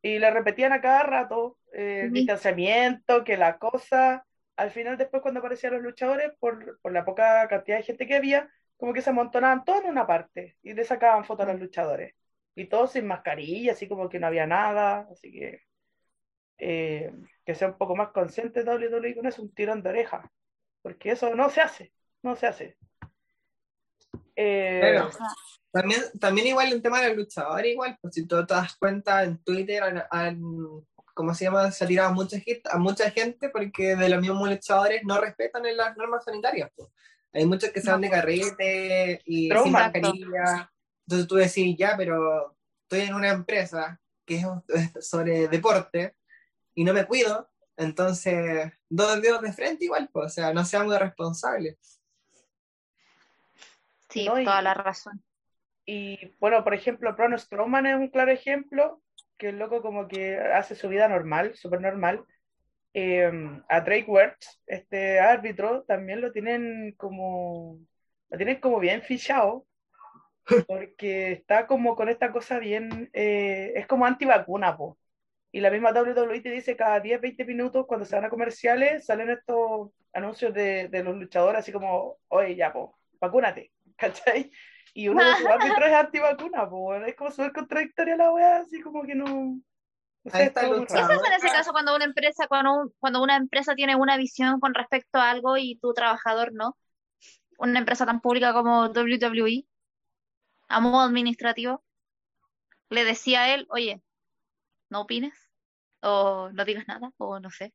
Y 0.02 0.20
le 0.20 0.30
repetían 0.30 0.72
a 0.72 0.82
cada 0.82 1.04
rato 1.04 1.58
eh, 1.74 2.02
el 2.04 2.12
distanciamiento, 2.12 3.24
que 3.24 3.38
la 3.38 3.58
cosa. 3.58 4.26
Al 4.56 4.72
final, 4.72 4.98
después, 4.98 5.22
cuando 5.22 5.40
aparecían 5.40 5.74
los 5.74 5.82
luchadores, 5.82 6.32
por, 6.40 6.80
por 6.80 6.92
la 6.92 7.04
poca 7.04 7.48
cantidad 7.48 7.78
de 7.78 7.84
gente 7.84 8.08
que 8.08 8.16
había, 8.16 8.50
como 8.78 8.94
que 8.94 9.02
se 9.02 9.10
amontonaban 9.10 9.66
todos 9.66 9.84
en 9.84 9.92
una 9.92 10.08
parte 10.08 10.58
y 10.62 10.74
le 10.74 10.84
sacaban 10.84 11.26
fotos 11.26 11.48
a 11.48 11.52
los 11.52 11.62
luchadores. 11.62 12.14
Y 12.56 12.68
todos 12.68 12.92
sin 12.92 13.08
mascarilla, 13.08 13.74
así 13.74 13.88
como 13.88 14.08
que 14.08 14.20
no 14.20 14.28
había 14.28 14.46
nada. 14.46 15.08
Así 15.12 15.32
que 15.32 15.64
eh, 16.58 17.12
que 17.46 17.56
sea 17.56 17.70
un 17.70 17.78
poco 17.78 17.96
más 17.96 18.10
consciente 18.10 18.64
WWE 18.64 19.16
con 19.16 19.26
eso, 19.26 19.42
un 19.42 19.54
tirón 19.54 19.84
de 19.84 19.90
oreja. 19.90 20.32
Porque 20.82 21.12
eso 21.12 21.36
no 21.36 21.50
se 21.50 21.62
hace, 21.62 21.94
no 22.22 22.36
se 22.36 22.48
hace. 22.48 22.78
Eh, 24.36 24.80
Claro. 24.82 25.10
También, 25.72 26.02
también 26.22 26.48
igual 26.48 26.72
el 26.72 26.82
tema 26.82 27.02
de 27.02 27.10
los 27.10 27.18
luchadores, 27.18 27.72
igual, 27.72 27.98
pues 28.02 28.14
si 28.14 28.26
tú 28.26 28.46
te 28.46 28.54
das 28.54 28.76
cuenta 28.78 29.24
en 29.24 29.38
Twitter, 29.44 29.84
han- 30.10 30.40
¿cómo 31.14 31.34
se 31.34 31.46
llama? 31.46 31.70
Se 31.72 31.84
ha 31.84 31.88
tirado 31.88 32.14
mucha 32.14 32.40
gente, 32.40 32.62
a 32.72 32.78
mucha 32.78 33.12
gente 33.12 33.50
porque 33.50 33.96
de 33.98 34.08
los 34.10 34.22
mismos 34.22 34.50
luchadores 34.50 35.02
no 35.04 35.20
respetan 35.20 35.66
en 35.66 35.76
las 35.78 35.96
normas 35.98 36.24
sanitarias. 36.24 36.70
pues. 36.76 36.90
Hay 37.34 37.46
muchos 37.46 37.72
que 37.72 37.82
se 37.82 37.92
van 37.92 38.00
de 38.00 38.10
carrete 38.10 39.22
y 39.26 39.50
sin 39.64 39.74
mascarilla. 39.74 40.72
Entonces 41.06 41.28
tú 41.28 41.36
decís, 41.36 41.76
ya, 41.78 41.96
pero 41.98 42.56
estoy 42.84 43.08
en 43.08 43.14
una 43.14 43.30
empresa 43.32 44.00
que 44.26 44.38
es 44.38 44.46
es 44.96 45.08
sobre 45.10 45.50
deporte 45.50 46.16
y 46.74 46.84
no 46.86 46.94
me 46.94 47.06
cuido, 47.06 47.50
entonces 47.78 48.72
dos 48.90 49.22
dedos 49.22 49.42
de 49.42 49.52
frente 49.54 49.84
igual, 49.86 50.10
pues, 50.12 50.26
o 50.28 50.30
sea, 50.30 50.54
no 50.54 50.64
seamos 50.64 50.98
responsables. 50.98 51.78
Sí, 54.16 54.26
No, 54.26 54.40
y- 54.40 54.46
toda 54.46 54.62
la 54.62 54.74
razón. 54.74 55.24
Y 55.86 56.34
bueno, 56.40 56.64
por 56.64 56.74
ejemplo, 56.74 57.14
Braun 57.16 57.38
Strowman 57.38 57.86
es 57.86 57.96
un 57.96 58.10
claro 58.10 58.32
ejemplo, 58.32 59.02
que 59.38 59.50
el 59.50 59.60
loco 59.60 59.82
como 59.82 60.08
que 60.08 60.38
hace 60.38 60.76
su 60.76 60.90
vida 60.90 61.08
normal, 61.08 61.56
súper 61.56 61.82
normal. 61.82 62.26
Eh, 62.94 63.32
a 63.70 63.82
Drake 63.82 64.06
Wertz, 64.08 64.62
este 64.68 65.20
árbitro, 65.20 65.84
también 65.84 66.22
lo 66.22 66.32
tienen 66.32 66.94
como, 66.98 67.80
lo 68.30 68.38
tienen 68.38 68.60
como 68.62 68.80
bien 68.80 69.02
fichado, 69.04 69.68
porque 70.68 71.32
está 71.34 71.68
como 71.68 71.96
con 71.96 72.10
esta 72.10 72.32
cosa 72.32 72.60
bien, 72.60 73.10
eh, 73.14 73.74
es 73.76 73.88
como 73.88 74.06
antivacuna, 74.06 74.78
po. 74.78 74.98
Y 75.52 75.62
la 75.62 75.72
misma 75.72 75.94
WWE 75.94 76.42
te 76.42 76.52
dice 76.52 76.76
cada 76.78 77.00
10, 77.02 77.22
20 77.22 77.46
minutos, 77.46 77.86
cuando 77.88 78.06
se 78.06 78.16
van 78.16 78.26
a 78.26 78.30
comerciales, 78.30 79.06
salen 79.06 79.32
estos 79.32 79.92
anuncios 80.14 80.54
de, 80.54 80.90
de 80.90 81.04
los 81.04 81.16
luchadores, 81.18 81.60
así 81.62 81.72
como, 81.74 82.18
oye, 82.30 82.56
ya, 82.56 82.74
po, 82.74 82.98
vacúnate, 83.22 83.72
¿cachai? 83.98 84.52
Y 84.94 85.08
uno 85.10 85.24
de 85.24 85.36
sus 85.36 85.46
árbitros 85.48 85.88
es 85.88 85.94
antivacuna, 85.94 86.70
po, 86.70 86.96
es 86.96 87.16
como 87.16 87.32
súper 87.32 87.52
contradictoria 87.52 88.16
la 88.16 88.32
weá, 88.32 88.58
así 88.58 88.82
como 88.82 89.04
que 89.04 89.16
no... 89.16 89.60
Ahí 90.32 90.44
es 90.44 90.48
está 90.48 90.62
todo 90.62 90.72
muy 90.72 90.82
el 90.82 90.88
¿Qué 90.88 90.94
raro. 90.96 91.08
se 91.08 91.14
hace 91.14 91.28
en 91.28 91.34
ese 91.34 91.48
caso 91.52 91.72
cuando 91.72 91.96
una 91.96 92.06
empresa, 92.06 92.48
cuando, 92.48 92.74
un- 92.74 92.94
cuando 93.00 93.22
una 93.22 93.36
empresa 93.36 93.76
tiene 93.76 93.96
una 93.96 94.18
visión 94.18 94.60
con 94.60 94.74
respecto 94.74 95.20
a 95.20 95.30
algo 95.30 95.58
y 95.58 95.78
tu 95.80 95.94
trabajador 95.94 96.52
no? 96.54 96.78
Una 97.58 97.80
empresa 97.80 98.06
tan 98.06 98.22
pública 98.22 98.54
como 98.54 98.88
WWE, 98.88 99.66
a 100.68 100.80
modo 100.80 101.02
administrativo, 101.02 101.84
le 102.90 103.04
decía 103.04 103.44
a 103.44 103.54
él, 103.54 103.66
oye, 103.70 104.02
no 104.90 105.02
opines, 105.02 105.34
o 106.02 106.50
no 106.54 106.66
digas 106.66 106.88
nada, 106.88 107.12
o 107.18 107.40
no 107.40 107.50
sé. 107.50 107.74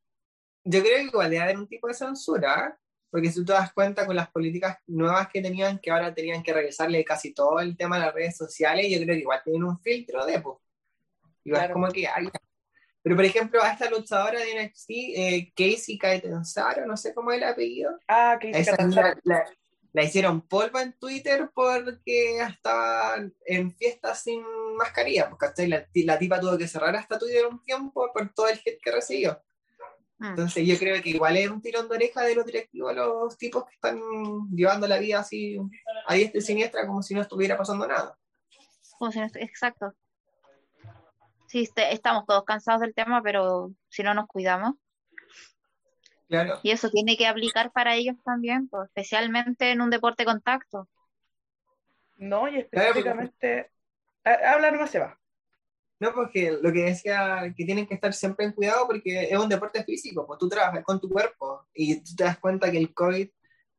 Yo 0.64 0.81
creo 0.83 0.97
que 0.97 1.03
igual 1.05 1.31
debe 1.31 1.43
haber 1.43 1.59
un 1.59 1.68
tipo 1.68 1.89
de 1.89 1.95
censura, 1.95 2.68
¿eh? 2.68 2.75
Porque 3.11 3.29
si 3.29 3.37
tú 3.41 3.45
te 3.47 3.53
das 3.53 3.73
cuenta 3.73 4.07
con 4.07 4.15
las 4.17 4.31
políticas 4.31 4.79
nuevas 4.87 5.29
que 5.29 5.43
tenían, 5.43 5.79
que 5.79 5.91
ahora 5.91 6.15
tenían 6.15 6.43
que 6.43 6.53
revisarle 6.53 7.05
casi 7.05 7.33
todo 7.35 7.61
el 7.61 7.77
tema 7.77 7.99
de 7.99 8.07
las 8.07 8.15
redes 8.15 8.37
sociales, 8.37 8.87
yo 8.91 8.99
creo 8.99 9.15
que 9.15 9.21
igual 9.21 9.41
tienen 9.45 9.65
un 9.65 9.79
filtro 9.81 10.25
de, 10.27 10.41
pues. 10.41 10.59
Igual 11.45 11.63
Claro. 11.63 11.75
como 11.75 11.89
que 11.89 12.07
hay... 12.07 12.29
Pero 13.03 13.17
por 13.17 13.25
ejemplo, 13.25 13.63
a 13.63 13.73
esta 13.73 13.89
luchadora 13.89 14.39
de 14.41 14.63
NXT, 14.67 14.91
eh, 14.91 15.53
Casey 15.57 15.97
Catanzaro, 15.99 16.85
no 16.87 16.97
sé 16.99 17.15
cómo 17.15 17.33
es 17.33 17.39
el 17.39 17.45
apellido, 17.45 17.99
Ah, 18.07 18.33
a 18.33 18.39
Catanzaro. 18.39 18.87
niña 18.87 19.21
la, 19.25 19.45
la 19.93 20.03
hicieron 20.05 20.43
polvo 20.47 20.79
en 20.79 20.93
Twitter 20.93 21.51
porque 21.55 22.39
estaba 22.41 23.17
en 23.47 23.73
fiestas 23.73 24.23
sin 24.23 24.43
mascarilla, 24.77 25.31
porque 25.31 25.67
la, 25.67 25.87
la 25.95 26.19
tipa 26.19 26.39
tuvo 26.41 26.59
que 26.59 26.69
cerrar 26.69 26.95
hasta 26.95 27.19
Twitter 27.19 27.47
un 27.47 27.63
tiempo 27.65 28.11
por 28.13 28.33
todo 28.35 28.49
el 28.49 28.59
hate 28.59 28.79
que 28.83 28.93
recibió. 28.93 29.41
Mm. 30.21 30.27
Entonces 30.27 30.66
yo 30.66 30.79
creo 30.79 31.03
que 31.03 31.11
igual 31.11 31.37
es 31.39 31.49
un 31.51 31.62
tirón 31.62 31.89
de 31.89 31.95
oreja 31.97 32.23
de 32.23 32.35
los 32.35 32.45
directivos, 32.45 32.95
los 32.95 33.37
tipos 33.39 33.64
que 33.64 33.75
están 33.75 33.99
llevando 34.53 34.87
la 34.87 34.99
vida 34.99 35.21
así 35.21 35.59
a 36.07 36.14
diestra 36.14 36.39
y 36.39 36.43
siniestra 36.43 36.87
como 36.87 37.03
si 37.03 37.14
no 37.14 37.23
estuviera 37.23 37.57
pasando 37.57 37.87
nada. 37.89 38.16
Como 38.99 39.11
si 39.11 39.18
no 39.18 39.27
estu- 39.27 39.43
Exacto. 39.43 39.95
Sí, 41.47 41.62
este- 41.62 41.93
estamos 41.93 42.27
todos 42.27 42.45
cansados 42.45 42.83
del 42.83 42.95
tema, 42.95 43.23
pero 43.23 43.73
si 43.89 44.03
no 44.03 44.12
nos 44.14 44.27
cuidamos. 44.27 44.75
Claro. 46.29 46.61
Y 46.62 46.71
eso 46.71 46.91
tiene 46.91 47.16
que 47.16 47.27
aplicar 47.27 47.73
para 47.73 47.95
ellos 47.97 48.14
también, 48.25 48.68
pues, 48.68 48.85
especialmente 48.89 49.73
en 49.73 49.81
un 49.81 49.91
deporte 49.91 50.23
de 50.23 50.27
contacto. 50.27 50.89
No, 52.18 52.47
y 52.47 52.51
Claro, 52.51 52.62
porque- 52.68 52.79
específicamente... 53.01 53.71
Ah, 54.23 54.53
Habla 54.53 54.71
nomás 54.71 54.91
se 54.91 54.99
va. 55.01 55.18
No, 56.01 56.15
porque 56.15 56.59
lo 56.63 56.73
que 56.73 56.85
decía, 56.85 57.53
que 57.55 57.65
tienen 57.67 57.87
que 57.87 57.93
estar 57.93 58.15
siempre 58.15 58.47
en 58.47 58.53
cuidado 58.53 58.87
porque 58.87 59.25
es 59.25 59.39
un 59.39 59.51
deporte 59.51 59.85
físico, 59.85 60.27
pues 60.27 60.39
tú 60.39 60.49
trabajas 60.49 60.83
con 60.83 60.99
tu 60.99 61.11
cuerpo 61.11 61.67
y 61.75 62.01
tú 62.01 62.17
te 62.17 62.25
das 62.25 62.39
cuenta 62.39 62.71
que 62.71 62.79
el 62.79 62.95
COVID 62.95 63.29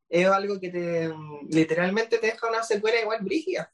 es 0.08 0.28
algo 0.28 0.60
que 0.60 0.68
te 0.68 1.12
literalmente 1.48 2.18
te 2.18 2.28
deja 2.28 2.48
una 2.48 2.62
secuela 2.62 3.00
igual 3.00 3.24
brígida. 3.24 3.72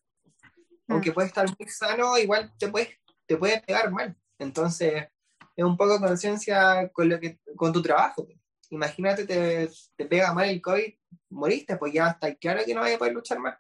Mm. 0.87 0.93
Aunque 0.93 1.13
puede 1.13 1.29
estar 1.29 1.47
muy 1.47 1.69
sano, 1.69 2.17
igual 2.17 2.51
te 2.59 2.69
puede, 2.69 2.99
te 3.27 3.37
puede 3.37 3.61
pegar 3.61 3.91
mal. 3.91 4.17
Entonces, 4.39 5.09
es 5.55 5.65
un 5.65 5.77
poco 5.77 6.01
conciencia 6.01 6.89
con 6.91 7.11
lo 7.11 7.21
que 7.21 7.39
con 7.55 7.71
tu 7.71 7.83
trabajo. 7.83 8.27
Imagínate, 8.71 9.27
te, 9.27 9.69
te 9.95 10.07
pega 10.07 10.33
mal 10.33 10.49
el 10.49 10.63
COVID, 10.63 10.95
moriste, 11.31 11.77
pues 11.77 11.93
ya 11.93 12.09
está 12.09 12.35
claro 12.37 12.65
que 12.65 12.75
no 12.75 12.81
vas 12.81 12.95
a 12.95 12.99
poder 12.99 13.13
luchar 13.13 13.41
más. 13.41 13.59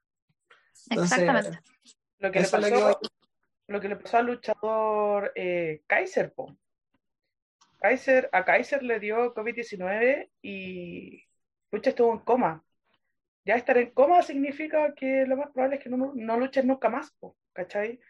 Entonces, 0.88 1.18
Exactamente. 1.18 1.60
Lo 2.20 2.32
que, 2.32 2.40
le 2.40 2.70
lo 2.70 3.00
que 3.00 3.08
lo 3.68 3.80
que 3.80 3.88
le 3.88 3.96
pasó 3.96 4.18
al 4.18 4.26
luchador 4.26 5.32
eh, 5.34 5.82
Kaiser, 5.86 6.32
po. 6.32 6.56
Kaiser, 7.78 8.28
a 8.32 8.44
Kaiser 8.44 8.82
le 8.82 8.98
dio 8.98 9.34
COVID-19 9.34 10.30
y 10.42 11.24
pucha, 11.70 11.90
estuvo 11.90 12.12
en 12.12 12.20
coma. 12.20 12.64
Ya 13.44 13.56
estar 13.56 13.78
en 13.78 13.90
coma 13.92 14.22
significa 14.22 14.94
que 14.94 15.26
lo 15.26 15.36
más 15.36 15.50
probable 15.52 15.76
es 15.76 15.82
que 15.82 15.90
no, 15.90 16.12
no 16.14 16.38
luches 16.38 16.64
nunca 16.64 16.88
más, 16.90 17.12
po, 17.20 17.36
¿cachai? 17.52 18.00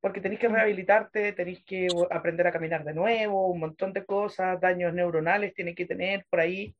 Porque 0.00 0.20
tenéis 0.20 0.40
que 0.40 0.48
rehabilitarte, 0.48 1.32
tenéis 1.32 1.64
que 1.64 1.88
aprender 2.10 2.46
a 2.46 2.52
caminar 2.52 2.84
de 2.84 2.94
nuevo, 2.94 3.48
un 3.48 3.60
montón 3.60 3.92
de 3.92 4.04
cosas, 4.04 4.60
daños 4.60 4.94
neuronales 4.94 5.54
tiene 5.54 5.74
que 5.74 5.86
tener 5.86 6.26
por 6.30 6.40
ahí. 6.40 6.76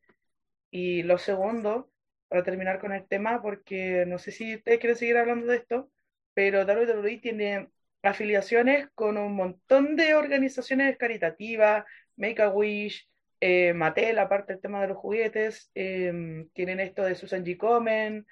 Y 0.71 1.03
lo 1.05 1.19
segundo, 1.19 1.91
para 2.29 2.45
terminar 2.45 2.81
con 2.81 2.93
el 2.93 3.07
tema, 3.09 3.43
porque 3.43 4.05
no 4.07 4.19
sé 4.19 4.33
si 4.33 4.57
ustedes 4.57 4.79
quieren 4.81 4.97
seguir 4.97 5.17
hablando 5.19 5.47
de 5.47 5.59
esto, 5.59 5.91
pero 6.35 6.65
WWE 6.65 7.19
tiene 7.19 7.71
afiliaciones 8.03 8.89
con 8.95 9.17
un 9.19 9.35
montón 9.35 9.97
de 9.97 10.15
organizaciones 10.15 10.97
caritativas, 10.99 11.85
Make-A-Wish, 12.17 13.09
eh, 13.41 13.75
Mattel, 13.75 14.19
aparte 14.19 14.55
del 14.55 14.63
tema 14.63 14.81
de 14.83 14.89
los 14.89 14.97
juguetes, 14.99 15.71
eh, 15.75 16.47
tienen 16.55 16.81
esto 16.81 17.03
de 17.05 17.15
Susan 17.15 17.45
G. 17.45 17.57
Komen, 17.57 18.27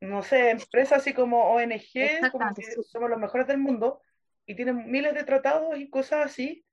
no 0.00 0.22
sé, 0.22 0.50
empresas 0.50 1.00
así 1.00 1.12
como 1.14 1.50
ONG, 1.52 2.28
como 2.28 2.54
que 2.54 2.62
somos 2.82 3.10
los 3.10 3.18
mejores 3.18 3.46
del 3.46 3.58
mundo, 3.58 4.02
y 4.46 4.54
tienen 4.54 4.90
miles 4.90 5.14
de 5.14 5.24
tratados 5.24 5.78
y 5.78 5.90
cosas 5.90 6.26
así, 6.26 6.64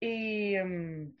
y 0.00 0.56
mm, 0.58 1.12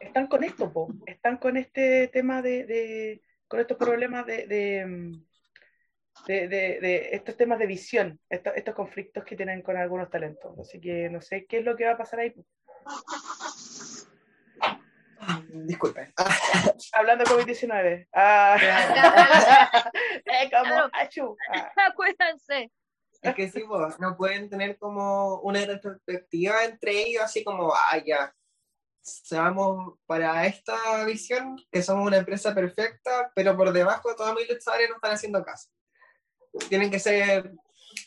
están 0.00 0.26
con 0.28 0.44
esto, 0.44 0.72
po, 0.72 0.96
están 1.06 1.38
con 1.38 1.56
este 1.56 2.08
tema 2.08 2.42
de, 2.42 2.64
de- 2.66 3.22
con 3.48 3.60
estos 3.60 3.76
problemas 3.78 4.26
de, 4.26 4.46
de, 4.46 4.86
mm, 4.86 5.24
de- 6.28 6.46
de- 6.46 6.80
de 6.80 7.08
estos 7.12 7.36
temas 7.36 7.58
de 7.58 7.66
visión, 7.66 8.20
estos, 8.28 8.52
estos 8.54 8.74
conflictos 8.74 9.24
que 9.24 9.34
tienen 9.34 9.62
con 9.62 9.76
algunos 9.76 10.10
talentos. 10.10 10.56
Así 10.60 10.78
que 10.80 11.08
no 11.08 11.20
sé 11.22 11.46
qué 11.46 11.58
es 11.58 11.64
lo 11.64 11.74
que 11.74 11.86
va 11.86 11.92
a 11.92 11.98
pasar 11.98 12.20
ahí. 12.20 12.34
disculpen. 15.50 16.12
Hablando 16.92 17.24
de 17.24 17.30
COVID-19. 17.30 18.08
Ah, 18.12 18.56
eh, 20.24 20.50
como, 20.50 20.88
achú. 20.92 21.36
Ah, 21.52 21.72
Acuérdense. 21.90 22.70
Es 23.22 23.34
que 23.34 23.50
sí, 23.50 23.64
pues, 23.66 23.98
no 23.98 24.16
pueden 24.16 24.48
tener 24.48 24.78
como 24.78 25.40
una 25.40 25.64
retrospectiva 25.64 26.64
entre 26.64 26.92
ellos, 27.02 27.24
así 27.24 27.42
como, 27.42 27.72
ah, 27.74 27.98
ya, 28.06 28.32
seamos 29.00 29.98
para 30.06 30.46
esta 30.46 31.04
visión, 31.04 31.56
que 31.72 31.82
somos 31.82 32.06
una 32.06 32.18
empresa 32.18 32.54
perfecta, 32.54 33.32
pero 33.34 33.56
por 33.56 33.72
debajo 33.72 34.14
todos 34.14 34.34
mis 34.36 34.48
luchadores 34.48 34.88
no 34.88 34.96
están 34.96 35.12
haciendo 35.12 35.42
caso. 35.44 35.68
Tienen 36.68 36.90
que 36.90 36.98
ser 36.98 37.52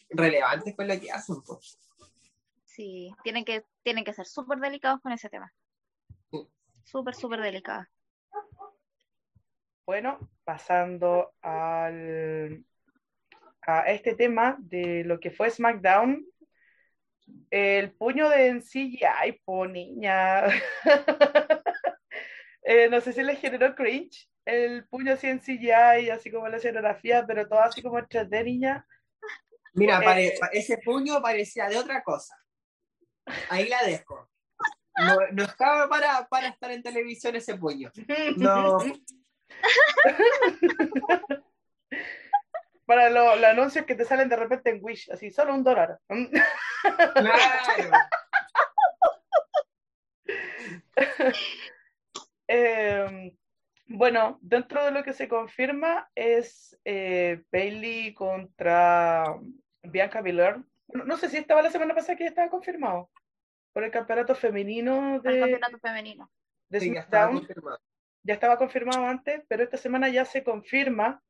relevantes 0.10 0.76
con 0.76 0.88
lo 0.88 1.00
que 1.00 1.12
hacen, 1.12 1.42
pues. 1.42 1.78
Sí, 2.66 3.14
tienen 3.24 3.46
que, 3.46 3.66
tienen 3.84 4.04
que 4.04 4.14
ser 4.14 4.26
súper 4.26 4.60
delicados 4.60 5.02
con 5.02 5.12
ese 5.12 5.30
tema. 5.30 5.54
Sí. 6.32 6.48
Súper, 6.84 7.16
súper 7.16 7.42
delicados. 7.42 7.88
Bueno, 9.86 10.30
pasando 10.44 11.34
al, 11.42 12.66
a 13.62 13.80
este 13.92 14.16
tema 14.16 14.56
de 14.60 15.04
lo 15.04 15.20
que 15.20 15.32
fue 15.32 15.50
SmackDown, 15.50 16.26
el 17.50 17.92
puño 17.92 18.30
de 18.30 18.62
CGI, 18.62 19.42
po 19.44 19.68
niña. 19.68 20.44
Eh, 22.64 22.90
no 22.90 23.02
sé 23.02 23.14
si 23.14 23.24
le 23.24 23.36
generó 23.36 23.74
cringe 23.76 24.30
el 24.46 24.86
puño 24.88 25.14
así 25.14 25.28
en 25.28 25.40
CGI, 25.40 26.10
así 26.12 26.32
como 26.32 26.48
la 26.48 26.58
escenografía, 26.58 27.26
pero 27.26 27.48
todo 27.48 27.62
así 27.62 27.82
como 27.82 27.98
en 28.00 28.06
3D, 28.06 28.44
niña. 28.44 28.86
Mira, 29.74 30.00
Eh, 30.00 30.04
pare- 30.04 30.38
ese 30.54 30.78
puño 30.80 31.22
parecía 31.22 31.68
de 31.70 31.78
otra 31.78 32.04
cosa. 32.04 32.36
Ahí 33.50 33.68
la 33.68 33.84
dejo. 33.84 34.28
No, 34.98 35.18
no 35.32 35.44
estaba 35.44 35.88
para, 35.88 36.28
para 36.28 36.48
estar 36.50 36.70
en 36.72 36.84
televisión 36.84 37.36
ese 37.36 37.56
puño. 37.56 37.92
No, 38.38 38.78
Para 42.86 43.10
lo- 43.10 43.36
los 43.38 43.46
anuncios 43.46 43.86
que 43.86 43.96
te 43.96 44.04
salen 44.06 44.28
de 44.28 44.36
repente 44.36 44.70
en 44.70 44.80
Wish, 44.84 45.10
así, 45.12 45.32
solo 45.32 45.54
un 45.54 45.64
dólar. 45.64 45.98
claro. 47.14 47.92
Eh, 52.54 53.34
bueno, 53.88 54.38
dentro 54.42 54.84
de 54.84 54.92
lo 54.92 55.04
que 55.04 55.14
se 55.14 55.30
confirma 55.30 56.10
es 56.16 56.78
eh, 56.84 57.44
Bailey 57.52 58.14
contra 58.14 59.24
Bianca 59.84 60.22
Belair. 60.22 60.58
No, 60.90 61.06
no 61.06 61.16
sé 61.18 61.30
si 61.30 61.38
estaba 61.38 61.62
la 61.62 61.70
semana 61.72 61.96
pasada 61.96 62.18
que 62.18 62.26
ya 62.26 62.30
estaba 62.30 62.50
confirmado 62.50 63.10
por 63.74 63.86
el 63.86 63.92
campeonato 63.92 64.36
femenino 64.36 65.22
Para 65.24 65.36
el 65.36 65.42
de, 65.42 65.52
campeonato 65.52 65.80
femenino. 65.80 66.30
de 66.70 66.80
Sí, 66.82 66.94
ya 66.94 67.00
estaba 67.00 67.28
SmackDown. 67.32 67.38
confirmado. 67.48 67.80
Ya 68.24 68.34
estaba 68.34 68.58
confirmado 68.58 69.06
antes, 69.06 69.44
pero 69.48 69.64
esta 69.64 69.78
semana 69.78 70.10
ya 70.10 70.26
se 70.26 70.44
confirma, 70.44 71.24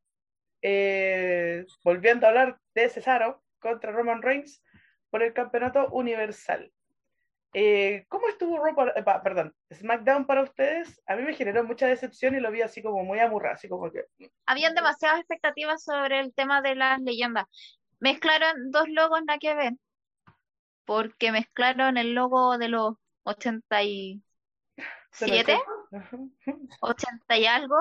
eh, 0.63 1.65
volviendo 1.83 2.25
a 2.25 2.29
hablar 2.29 2.59
de 2.73 2.89
Cesaro, 2.89 3.43
contra 3.59 3.91
Roman 3.91 4.21
Reigns 4.23 4.63
por 5.11 5.21
el 5.21 5.33
campeonato 5.33 5.87
universal. 5.91 6.71
Eh, 7.53 8.05
¿Cómo 8.07 8.29
estuvo 8.29 8.63
Raw 8.63 8.73
eh, 8.95 9.03
perdón, 9.23 9.53
SmackDown 9.73 10.25
para 10.25 10.43
ustedes? 10.43 11.01
A 11.05 11.15
mí 11.15 11.23
me 11.23 11.33
generó 11.33 11.65
mucha 11.65 11.87
decepción 11.87 12.35
y 12.35 12.39
lo 12.39 12.49
vi 12.49 12.61
así 12.61 12.81
como 12.81 13.03
muy 13.03 13.19
amurrado, 13.19 13.55
así 13.55 13.67
como 13.67 13.91
que... 13.91 14.05
Habían 14.45 14.73
demasiadas 14.73 15.19
expectativas 15.19 15.83
sobre 15.83 16.21
el 16.21 16.33
tema 16.33 16.61
de 16.61 16.75
las 16.75 17.01
leyendas. 17.01 17.45
Mezclaron 17.99 18.71
dos 18.71 18.87
logos 18.87 19.19
nada 19.25 19.37
que 19.37 19.53
ver, 19.53 19.73
porque 20.85 21.33
mezclaron 21.33 21.97
el 21.97 22.13
logo 22.13 22.57
de 22.57 22.69
los 22.69 22.95
87, 23.23 25.59
80 26.79 27.37
y 27.37 27.45
algo, 27.45 27.75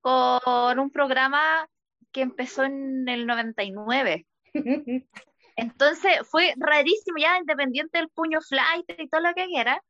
con 0.00 0.80
un 0.80 0.90
programa 0.90 1.68
que 2.10 2.22
empezó 2.22 2.64
en 2.64 3.08
el 3.08 3.26
99. 3.26 4.26
Entonces 5.58 6.20
fue 6.30 6.54
rarísimo, 6.56 7.18
ya 7.18 7.36
independiente 7.36 7.98
del 7.98 8.08
puño 8.10 8.40
flight 8.40 8.88
y 8.96 9.08
todo 9.08 9.20
lo 9.22 9.34
que 9.34 9.46
quiera, 9.46 9.82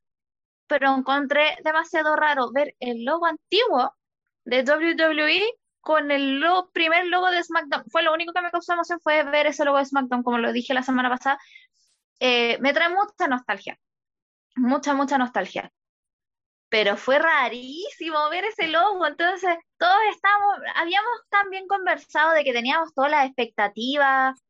pero 0.66 0.94
encontré 0.94 1.58
demasiado 1.62 2.16
raro 2.16 2.50
ver 2.52 2.74
el 2.80 3.04
logo 3.04 3.26
antiguo 3.26 3.94
de 4.46 4.62
WWE 4.62 5.42
con 5.82 6.10
el 6.10 6.42
primer 6.72 7.06
logo 7.08 7.30
de 7.30 7.42
SmackDown. 7.44 7.84
Fue 7.90 8.02
lo 8.02 8.14
único 8.14 8.32
que 8.32 8.40
me 8.40 8.50
causó 8.50 8.72
emoción 8.72 8.98
fue 9.00 9.22
ver 9.24 9.46
ese 9.46 9.66
logo 9.66 9.76
de 9.76 9.84
SmackDown, 9.84 10.22
como 10.22 10.38
lo 10.38 10.54
dije 10.54 10.72
la 10.72 10.82
semana 10.82 11.10
pasada. 11.10 11.38
Eh, 12.18 12.56
me 12.60 12.72
trae 12.72 12.88
mucha 12.88 13.28
nostalgia, 13.28 13.78
mucha, 14.56 14.94
mucha 14.94 15.18
nostalgia. 15.18 15.70
Pero 16.70 16.96
fue 16.96 17.18
rarísimo 17.18 18.30
ver 18.30 18.44
ese 18.44 18.68
logo, 18.68 19.06
entonces 19.06 19.54
todos 19.76 19.98
estábamos, 20.10 20.60
habíamos 20.76 21.12
también 21.28 21.66
conversado 21.66 22.32
de 22.32 22.44
que 22.44 22.54
teníamos 22.54 22.94
todas 22.94 23.10
las 23.10 23.26
expectativas, 23.26 24.42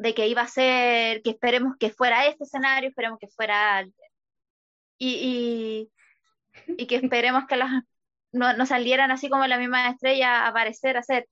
de 0.00 0.14
que 0.14 0.26
iba 0.28 0.40
a 0.40 0.48
ser, 0.48 1.20
que 1.20 1.30
esperemos 1.30 1.76
que 1.78 1.90
fuera 1.90 2.26
este 2.26 2.44
escenario, 2.44 2.88
esperemos 2.88 3.18
que 3.18 3.28
fuera... 3.28 3.86
Y, 4.98 5.90
y, 6.66 6.86
que 6.86 6.96
esperemos 6.96 7.44
que 7.46 7.56
las, 7.56 7.70
no, 8.32 8.66
salieran 8.66 9.10
así 9.10 9.28
como 9.28 9.46
la 9.46 9.58
misma 9.58 9.90
estrella 9.90 10.40
a 10.44 10.48
aparecer, 10.48 10.96
a 10.96 11.00
hacer 11.00 11.28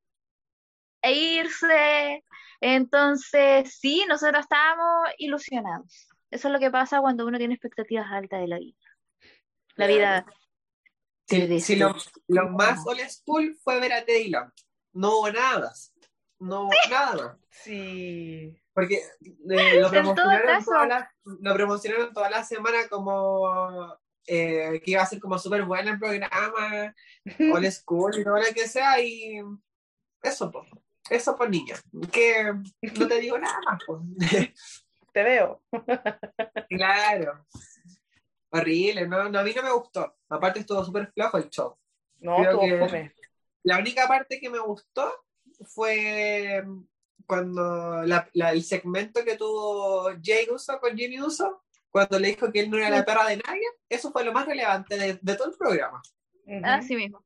e 1.01 1.13
irse. 1.13 2.25
Entonces, 2.61 3.75
sí, 3.79 4.05
nosotros 4.07 4.43
estábamos 4.43 5.09
ilusionados. 5.17 6.09
Eso 6.31 6.49
es 6.49 6.53
lo 6.53 6.61
que 6.61 6.71
pasa 6.71 7.01
cuando 7.01 7.27
uno 7.27 7.39
tiene 7.39 7.55
expectativas 7.55 8.07
altas 8.11 8.41
de 8.41 8.49
la 8.49 8.59
vida. 8.59 8.77
La 9.77 9.87
vida. 9.87 10.27
Sí, 11.27 11.77
lo, 11.77 12.51
más 12.51 12.87
old 12.87 13.01
school 13.09 13.57
fue 13.63 13.81
ver 13.81 13.95
a 13.95 14.05
Teddy 14.05 14.29
Long. 14.29 14.51
No 14.93 15.19
hubo 15.19 15.31
nada 15.31 15.73
No 16.41 16.63
hubo 16.63 16.71
nada 16.91 17.39
Sí. 17.51 18.57
Porque 18.73 19.03
eh, 19.21 19.81
lo, 19.81 19.91
promocionaron 19.91 20.65
toda 20.65 20.87
la, 20.87 21.13
lo 21.25 21.55
promocionaron 21.55 22.13
toda 22.13 22.31
la 22.31 22.45
semana 22.45 22.89
como 22.89 23.99
eh, 24.27 24.81
que 24.85 24.91
iba 24.93 25.03
a 25.03 25.07
ser 25.07 25.19
como 25.19 25.39
súper 25.39 25.65
bueno 25.65 25.91
el 25.91 25.99
programa, 25.99 26.95
old 27.53 27.71
school 27.71 28.19
y 28.19 28.25
todo 28.25 28.37
lo 28.37 28.55
que 28.55 28.69
sea, 28.69 29.01
y 29.01 29.41
eso, 30.23 30.51
pues. 30.51 30.69
Eso, 31.09 31.35
por 31.37 31.49
niña. 31.49 31.75
Que 32.13 32.53
no 32.99 33.09
te 33.09 33.21
digo 33.21 33.39
nada 33.39 33.59
más, 33.65 33.83
pues. 33.87 34.85
Te 35.13 35.23
veo. 35.23 35.63
claro. 36.69 37.47
Horrible, 38.51 39.09
no, 39.09 39.17
a 39.19 39.43
mí 39.43 39.53
no 39.55 39.63
me 39.63 39.73
gustó. 39.73 40.17
Aparte 40.29 40.61
estuvo 40.61 40.85
súper 40.85 41.11
flojo 41.13 41.39
el 41.39 41.49
show. 41.49 41.77
No, 42.19 42.43
estuvo 42.43 42.87
La 43.63 43.79
única 43.79 44.07
parte 44.07 44.39
que 44.41 44.51
me 44.51 44.59
gustó 44.59 45.13
fue 45.65 46.65
cuando 47.27 48.03
el 48.03 48.63
segmento 48.63 49.25
que 49.25 49.37
tuvo 49.37 50.11
Jay 50.23 50.49
Uso 50.51 50.81
con 50.81 50.97
Jimmy 50.97 51.21
Uso, 51.21 51.63
cuando 51.91 52.19
le 52.19 52.29
dijo 52.29 52.51
que 52.51 52.61
él 52.61 52.71
no 52.71 52.79
era 52.79 52.91
la 52.91 53.05
perra 53.05 53.27
de 53.27 53.37
nadie, 53.37 53.67
eso 53.89 54.11
fue 54.11 54.25
lo 54.25 54.33
más 54.33 54.47
relevante 54.47 55.19
de, 55.21 55.35
todo 55.37 55.51
el 55.51 55.57
programa. 55.57 56.01
Así 56.65 56.97
mismo. 56.97 57.25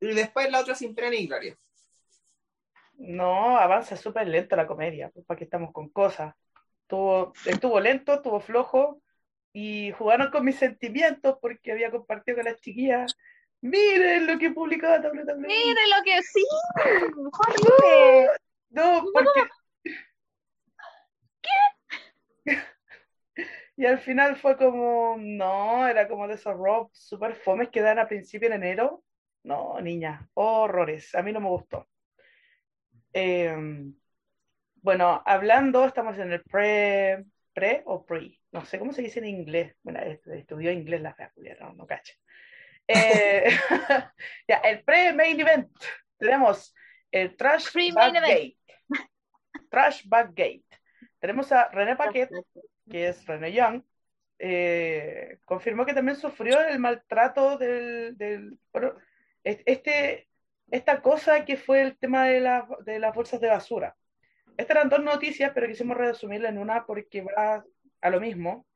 Y 0.00 0.14
después 0.14 0.50
la 0.50 0.60
otra 0.60 0.74
sin 0.74 0.94
pena 0.94 1.10
ni 1.10 1.26
gloria. 1.26 1.56
No, 2.94 3.56
avanza 3.56 3.96
súper 3.96 4.26
lento 4.26 4.56
la 4.56 4.66
comedia, 4.66 5.10
pues 5.10 5.24
para 5.24 5.38
que 5.38 5.44
estamos 5.44 5.72
con 5.72 5.88
cosas. 5.88 6.34
Estuvo, 6.82 7.32
estuvo 7.46 7.78
lento, 7.80 8.14
estuvo 8.14 8.40
flojo 8.40 9.00
y 9.52 9.92
jugaron 9.92 10.30
con 10.30 10.44
mis 10.44 10.56
sentimientos 10.56 11.36
porque 11.40 11.72
había 11.72 11.90
compartido 11.90 12.38
con 12.38 12.46
las 12.46 12.60
chiquillas. 12.60 13.14
Miren 13.60 14.26
lo 14.26 14.38
que 14.38 14.50
publicaba 14.50 14.98
WWE. 14.98 15.36
Miren 15.36 15.90
lo 15.90 16.02
que 16.04 16.22
sí, 16.22 16.46
horrible. 17.32 18.30
No, 18.70 19.04
porque... 19.12 19.42
¿Qué? 21.42 22.56
Y 23.76 23.86
al 23.86 24.00
final 24.00 24.34
fue 24.34 24.56
como, 24.56 25.14
no, 25.20 25.86
era 25.86 26.08
como 26.08 26.26
de 26.26 26.34
esos 26.34 26.56
rock 26.56 26.90
super 26.94 27.36
fomes 27.36 27.68
que 27.68 27.80
dan 27.80 28.00
a 28.00 28.08
principio 28.08 28.48
de 28.48 28.56
enero. 28.56 29.04
No, 29.44 29.80
niña, 29.80 30.28
horrores. 30.34 31.14
A 31.14 31.22
mí 31.22 31.32
no 31.32 31.40
me 31.40 31.48
gustó. 31.48 31.86
Em, 33.12 33.94
bueno, 34.82 35.22
hablando, 35.24 35.84
estamos 35.84 36.18
en 36.18 36.32
el 36.32 36.42
pre, 36.42 37.24
pre 37.52 37.82
o 37.86 38.04
pre, 38.04 38.40
no 38.52 38.64
sé 38.64 38.80
cómo 38.80 38.92
se 38.92 39.02
dice 39.02 39.20
en 39.20 39.26
inglés. 39.26 39.76
Bueno, 39.84 40.00
estudió 40.00 40.72
inglés 40.72 41.00
la 41.00 41.14
fea, 41.14 41.32
no, 41.60 41.72
no 41.74 41.86
cacho. 41.86 42.14
Eh, 42.88 43.44
ya, 44.48 44.56
el 44.64 44.82
pre-main 44.82 45.38
event. 45.40 45.70
Tenemos 46.16 46.74
el 47.12 47.36
Trash 47.36 47.72
Backgate. 47.92 48.56
Trash 49.70 50.02
Backgate. 50.06 50.64
Tenemos 51.20 51.52
a 51.52 51.68
René 51.68 51.96
Paquet, 51.96 52.30
que 52.90 53.08
es 53.08 53.26
René 53.26 53.52
Young. 53.52 53.82
Eh, 54.38 55.38
confirmó 55.44 55.84
que 55.84 55.94
también 55.94 56.16
sufrió 56.16 56.60
el 56.60 56.78
maltrato 56.78 57.58
del, 57.58 58.16
del 58.16 58.56
bueno, 58.72 58.94
este, 59.42 60.28
esta 60.70 61.02
cosa 61.02 61.44
que 61.44 61.56
fue 61.56 61.82
el 61.82 61.98
tema 61.98 62.26
de, 62.26 62.40
la, 62.40 62.68
de 62.84 62.98
las 62.98 63.14
bolsas 63.14 63.40
de 63.40 63.48
basura. 63.48 63.96
Estas 64.56 64.76
eran 64.76 64.88
dos 64.88 65.02
noticias, 65.02 65.52
pero 65.54 65.66
quisimos 65.66 65.96
resumirla 65.96 66.48
en 66.48 66.58
una 66.58 66.86
porque 66.86 67.22
va 67.22 67.64
a 68.00 68.10
lo 68.10 68.20
mismo, 68.20 68.66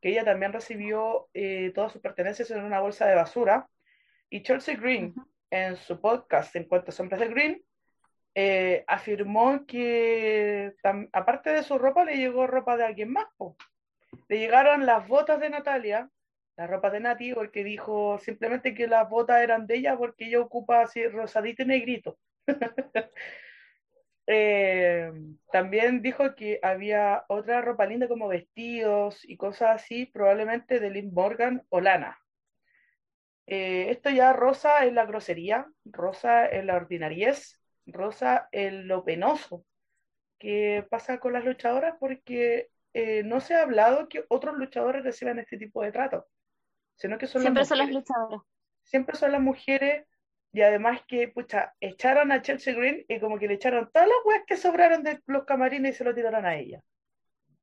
que 0.00 0.10
ella 0.10 0.24
también 0.24 0.52
recibió 0.52 1.28
eh, 1.34 1.72
todas 1.74 1.92
sus 1.92 2.00
pertenencias 2.00 2.50
en 2.50 2.64
una 2.64 2.80
bolsa 2.80 3.06
de 3.06 3.14
basura. 3.14 3.68
Y 4.28 4.42
Chelsea 4.42 4.76
Green, 4.76 5.14
en 5.50 5.76
su 5.76 6.00
podcast 6.00 6.54
En 6.56 6.64
cuanto 6.64 6.92
a 6.92 7.02
Hombres 7.02 7.20
de 7.20 7.28
Green, 7.28 7.62
eh, 8.34 8.84
afirmó 8.86 9.66
que 9.66 10.74
aparte 11.12 11.50
de 11.50 11.62
su 11.64 11.78
ropa 11.78 12.04
le 12.04 12.16
llegó 12.16 12.46
ropa 12.46 12.76
de 12.76 12.84
alguien 12.84 13.12
más. 13.12 13.26
Le 14.28 14.38
llegaron 14.38 14.86
las 14.86 15.06
botas 15.08 15.40
de 15.40 15.50
Natalia, 15.50 16.08
la 16.56 16.66
ropa 16.66 16.90
de 16.90 17.00
Nati, 17.00 17.34
porque 17.34 17.64
dijo 17.64 18.18
simplemente 18.18 18.74
que 18.74 18.86
las 18.86 19.08
botas 19.08 19.42
eran 19.42 19.66
de 19.66 19.76
ella 19.76 19.96
porque 19.96 20.26
ella 20.26 20.40
ocupa 20.40 20.82
así 20.82 21.06
rosadito 21.08 21.62
y 21.62 21.66
negrito. 21.66 22.18
Eh, 24.32 25.10
también 25.50 26.02
dijo 26.02 26.36
que 26.36 26.60
había 26.62 27.24
otra 27.26 27.62
ropa 27.62 27.84
linda 27.84 28.06
como 28.06 28.28
vestidos 28.28 29.28
y 29.28 29.36
cosas 29.36 29.82
así, 29.82 30.06
probablemente 30.06 30.78
de 30.78 30.88
Lynn 30.88 31.12
Morgan 31.12 31.64
o 31.68 31.80
Lana. 31.80 32.16
Eh, 33.48 33.90
esto 33.90 34.08
ya 34.08 34.32
rosa 34.32 34.86
en 34.86 34.94
la 34.94 35.04
grosería, 35.04 35.66
rosa 35.84 36.46
en 36.46 36.68
la 36.68 36.76
ordinariez, 36.76 37.60
rosa 37.86 38.48
en 38.52 38.86
lo 38.86 39.04
penoso 39.04 39.64
que 40.38 40.86
pasa 40.88 41.18
con 41.18 41.32
las 41.32 41.44
luchadoras 41.44 41.96
porque 41.98 42.70
eh, 42.94 43.24
no 43.24 43.40
se 43.40 43.54
ha 43.54 43.62
hablado 43.62 44.08
que 44.08 44.26
otros 44.28 44.56
luchadores 44.56 45.02
reciban 45.02 45.40
este 45.40 45.58
tipo 45.58 45.82
de 45.82 45.90
trato, 45.90 46.28
sino 46.94 47.18
que 47.18 47.26
son 47.26 47.42
siempre 47.42 47.64
son 47.64 47.78
las 47.78 47.90
luchadoras. 47.90 48.42
Siempre 48.84 49.16
son 49.16 49.32
las 49.32 49.40
mujeres 49.40 50.06
y 50.52 50.62
además 50.62 51.02
que, 51.06 51.28
pucha, 51.28 51.74
echaron 51.80 52.32
a 52.32 52.42
Chelsea 52.42 52.74
Green 52.74 53.04
y 53.08 53.20
como 53.20 53.38
que 53.38 53.48
le 53.48 53.54
echaron 53.54 53.90
todas 53.92 54.08
las 54.08 54.18
weas 54.24 54.42
que 54.46 54.56
sobraron 54.56 55.02
de 55.02 55.20
los 55.26 55.44
camarines 55.44 55.94
y 55.94 55.98
se 55.98 56.04
lo 56.04 56.14
tiraron 56.14 56.44
a 56.46 56.56
ella. 56.56 56.80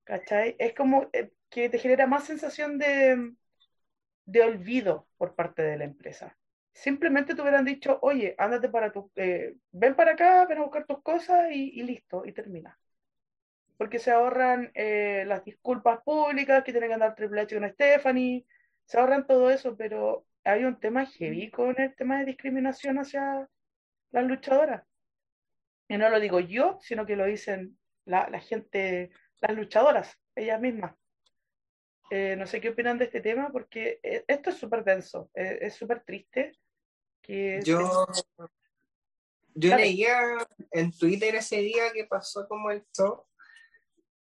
¿Cachai? 0.04 0.56
Es 0.60 0.74
como 0.74 1.10
eh, 1.14 1.32
que 1.50 1.70
te 1.70 1.80
genera 1.80 2.08
más 2.08 2.26
sensación 2.26 2.78
de, 2.78 3.34
de 4.26 4.42
olvido 4.42 5.08
por 5.18 5.36
parte 5.36 5.64
de 5.64 5.78
la 5.78 5.86
empresa 5.86 6.38
simplemente 6.78 7.34
te 7.34 7.42
hubieran 7.42 7.66
dicho, 7.66 7.98
oye, 8.02 8.36
ándate 8.38 8.70
para 8.70 8.92
tu, 8.92 9.12
eh, 9.16 9.56
ven 9.72 9.96
para 9.96 10.12
acá, 10.12 10.46
ven 10.46 10.60
a 10.60 10.62
buscar 10.62 10.86
tus 10.86 11.02
cosas 11.02 11.52
y, 11.52 11.82
listo, 11.84 12.24
y 12.26 12.34
termina. 12.34 12.80
Porque 13.78 14.00
se 14.00 14.12
ahorran 14.12 14.72
eh, 14.76 15.24
las 15.28 15.44
disculpas 15.44 16.02
públicas 16.04 16.64
que 16.64 16.72
tiene 16.72 16.88
que 16.88 16.94
andar 16.94 17.16
Triple 17.16 17.42
H 17.42 17.60
con 17.60 17.70
Stephanie, 17.70 18.46
se 18.86 19.00
ahorran 19.00 19.26
todo 19.26 19.50
eso, 19.50 19.76
pero 19.76 20.26
hay 20.48 20.64
un 20.66 20.80
tema 20.80 21.06
heavy 21.06 21.52
con 21.52 21.80
el 21.80 21.95
tema 21.95 22.20
de 22.20 22.26
discriminación 22.26 22.98
hacia 22.98 23.48
las 24.12 24.26
luchadoras. 24.26 24.84
Y 25.88 25.98
no 25.98 26.10
lo 26.10 26.20
digo 26.20 26.39
yo, 26.39 26.78
sino 26.82 27.06
que 27.06 27.16
lo 27.16 27.26
dicen 27.26 27.78
la, 28.06 28.39
gente, 28.39 29.12
las 29.41 29.56
luchadoras, 29.56 30.18
ellas 30.36 30.60
mismas. 30.60 30.95
Eh, 32.10 32.36
no 32.38 32.48
sé 32.48 32.62
qué 32.62 32.70
opinan 32.70 32.98
de 32.98 33.06
este 33.06 33.22
tema 33.22 33.52
porque 33.52 34.00
esto 34.02 34.50
es 34.50 34.58
súper 34.58 34.84
denso, 34.84 35.30
es 35.34 35.76
súper 35.76 36.04
triste 36.06 36.58
yo, 37.64 38.08
yo 39.54 39.76
leía 39.76 40.48
en 40.72 40.91
Twitter 40.98 41.36
ese 41.36 41.58
día 41.58 41.91
que 41.93 42.06
pasó 42.06 42.48
como 42.48 42.72
el 42.72 42.86
show, 42.95 43.26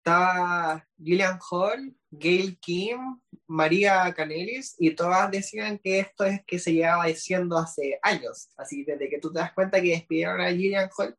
estaba 0.03 0.85
Gillian 0.99 1.39
Hall, 1.49 1.97
Gail 2.11 2.59
Kim, 2.59 3.21
María 3.47 4.13
Canelis, 4.13 4.75
y 4.81 4.97
todas 4.97 5.31
decían 5.31 5.79
que 5.79 6.01
esto 6.01 6.25
es 6.25 6.45
que 6.45 6.59
se 6.59 6.73
llevaba 6.73 7.07
diciendo 7.07 7.57
hace 7.57 8.01
años, 8.03 8.49
así 8.57 8.83
desde 8.83 9.09
que 9.09 9.21
tú 9.21 9.33
te 9.33 9.39
das 9.39 9.53
cuenta 9.53 9.81
que 9.81 9.91
despidieron 9.91 10.41
a 10.41 10.51
Gillian 10.51 10.91
Hall, 10.99 11.17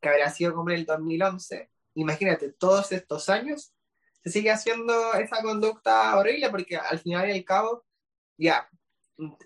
que 0.00 0.08
habrá 0.08 0.30
sido 0.30 0.52
como 0.52 0.70
en 0.70 0.78
el 0.78 0.84
2011, 0.84 1.70
imagínate, 1.94 2.52
todos 2.52 2.90
estos 2.90 3.28
años 3.28 3.72
se 4.24 4.30
sigue 4.30 4.50
haciendo 4.50 5.14
esa 5.14 5.40
conducta 5.40 6.18
horrible 6.18 6.50
porque 6.50 6.76
al 6.76 6.98
final 6.98 7.28
y 7.28 7.34
al 7.34 7.44
cabo, 7.44 7.84
ya, 8.36 8.68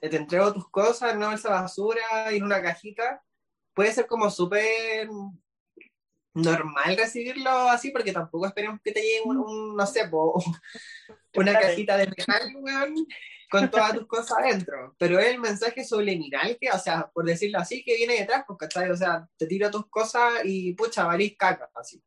te 0.00 0.16
entrego 0.16 0.54
tus 0.54 0.70
cosas 0.70 1.14
una 1.14 1.28
bolsa 1.28 1.50
basura 1.50 2.32
y 2.32 2.38
en 2.38 2.44
una 2.44 2.62
cajita, 2.62 3.22
puede 3.74 3.92
ser 3.92 4.06
como 4.06 4.30
súper 4.30 5.10
normal 6.34 6.96
recibirlo 6.96 7.50
así, 7.68 7.90
porque 7.90 8.12
tampoco 8.12 8.46
esperemos 8.46 8.80
que 8.82 8.92
te 8.92 9.00
llegue 9.00 9.22
un, 9.24 9.76
no 9.76 9.86
sé, 9.86 10.08
una 11.34 11.52
cajita 11.58 11.96
de 11.96 12.06
metal, 12.06 12.52
con 13.50 13.70
todas 13.70 13.94
tus 13.94 14.06
cosas 14.06 14.38
adentro. 14.38 14.94
Pero 14.98 15.18
es 15.18 15.28
el 15.28 15.40
mensaje 15.40 15.84
subliminal 15.84 16.56
que, 16.60 16.70
o 16.70 16.78
sea, 16.78 17.10
por 17.12 17.24
decirlo 17.24 17.58
así, 17.58 17.82
que 17.84 17.96
viene 17.96 18.18
detrás, 18.18 18.44
pues, 18.46 18.58
¿cachai? 18.58 18.90
O 18.90 18.96
sea, 18.96 19.28
te 19.36 19.46
tiro 19.46 19.70
tus 19.70 19.88
cosas 19.88 20.34
y, 20.44 20.74
pucha, 20.74 21.04
valís 21.04 21.36
caca, 21.36 21.70
así. 21.74 22.02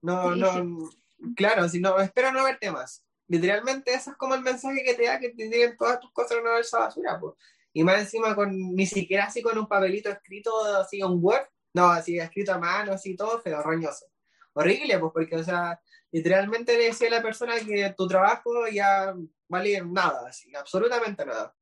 No, 0.00 0.34
no, 0.36 0.90
claro, 1.34 1.68
si 1.68 1.80
no, 1.80 1.98
espero 1.98 2.32
no 2.32 2.44
verte 2.44 2.70
más. 2.70 3.04
Literalmente, 3.26 3.92
eso 3.92 4.12
es 4.12 4.16
como 4.16 4.34
el 4.34 4.42
mensaje 4.42 4.82
que 4.84 4.94
te 4.94 5.06
da 5.06 5.18
que 5.18 5.30
te 5.30 5.48
tiren 5.48 5.76
todas 5.76 6.00
tus 6.00 6.12
cosas 6.12 6.32
en 6.32 6.42
una 6.42 6.52
bolsa 6.52 6.78
basura, 6.78 7.18
pues. 7.20 7.34
Y 7.72 7.84
más 7.84 8.00
encima, 8.00 8.34
con 8.34 8.50
ni 8.74 8.86
siquiera 8.86 9.24
así 9.24 9.42
con 9.42 9.58
un 9.58 9.68
papelito 9.68 10.08
escrito, 10.08 10.50
así 10.76 11.02
un 11.02 11.18
Word, 11.22 11.46
no, 11.74 11.86
así 11.90 12.18
escrito 12.18 12.52
a 12.52 12.58
mano, 12.58 12.92
así 12.92 13.16
todo, 13.16 13.40
feo, 13.40 13.62
roñoso. 13.62 14.06
Horrible, 14.52 14.98
pues, 14.98 15.12
porque, 15.12 15.36
o 15.36 15.44
sea, 15.44 15.80
literalmente 16.10 16.76
le 16.76 16.84
decía 16.84 17.08
a 17.08 17.12
la 17.12 17.22
persona 17.22 17.54
que 17.60 17.94
tu 17.96 18.08
trabajo 18.08 18.66
ya 18.68 19.14
vale 19.48 19.82
nada, 19.84 20.28
así, 20.28 20.54
absolutamente 20.54 21.24
nada. 21.24 21.54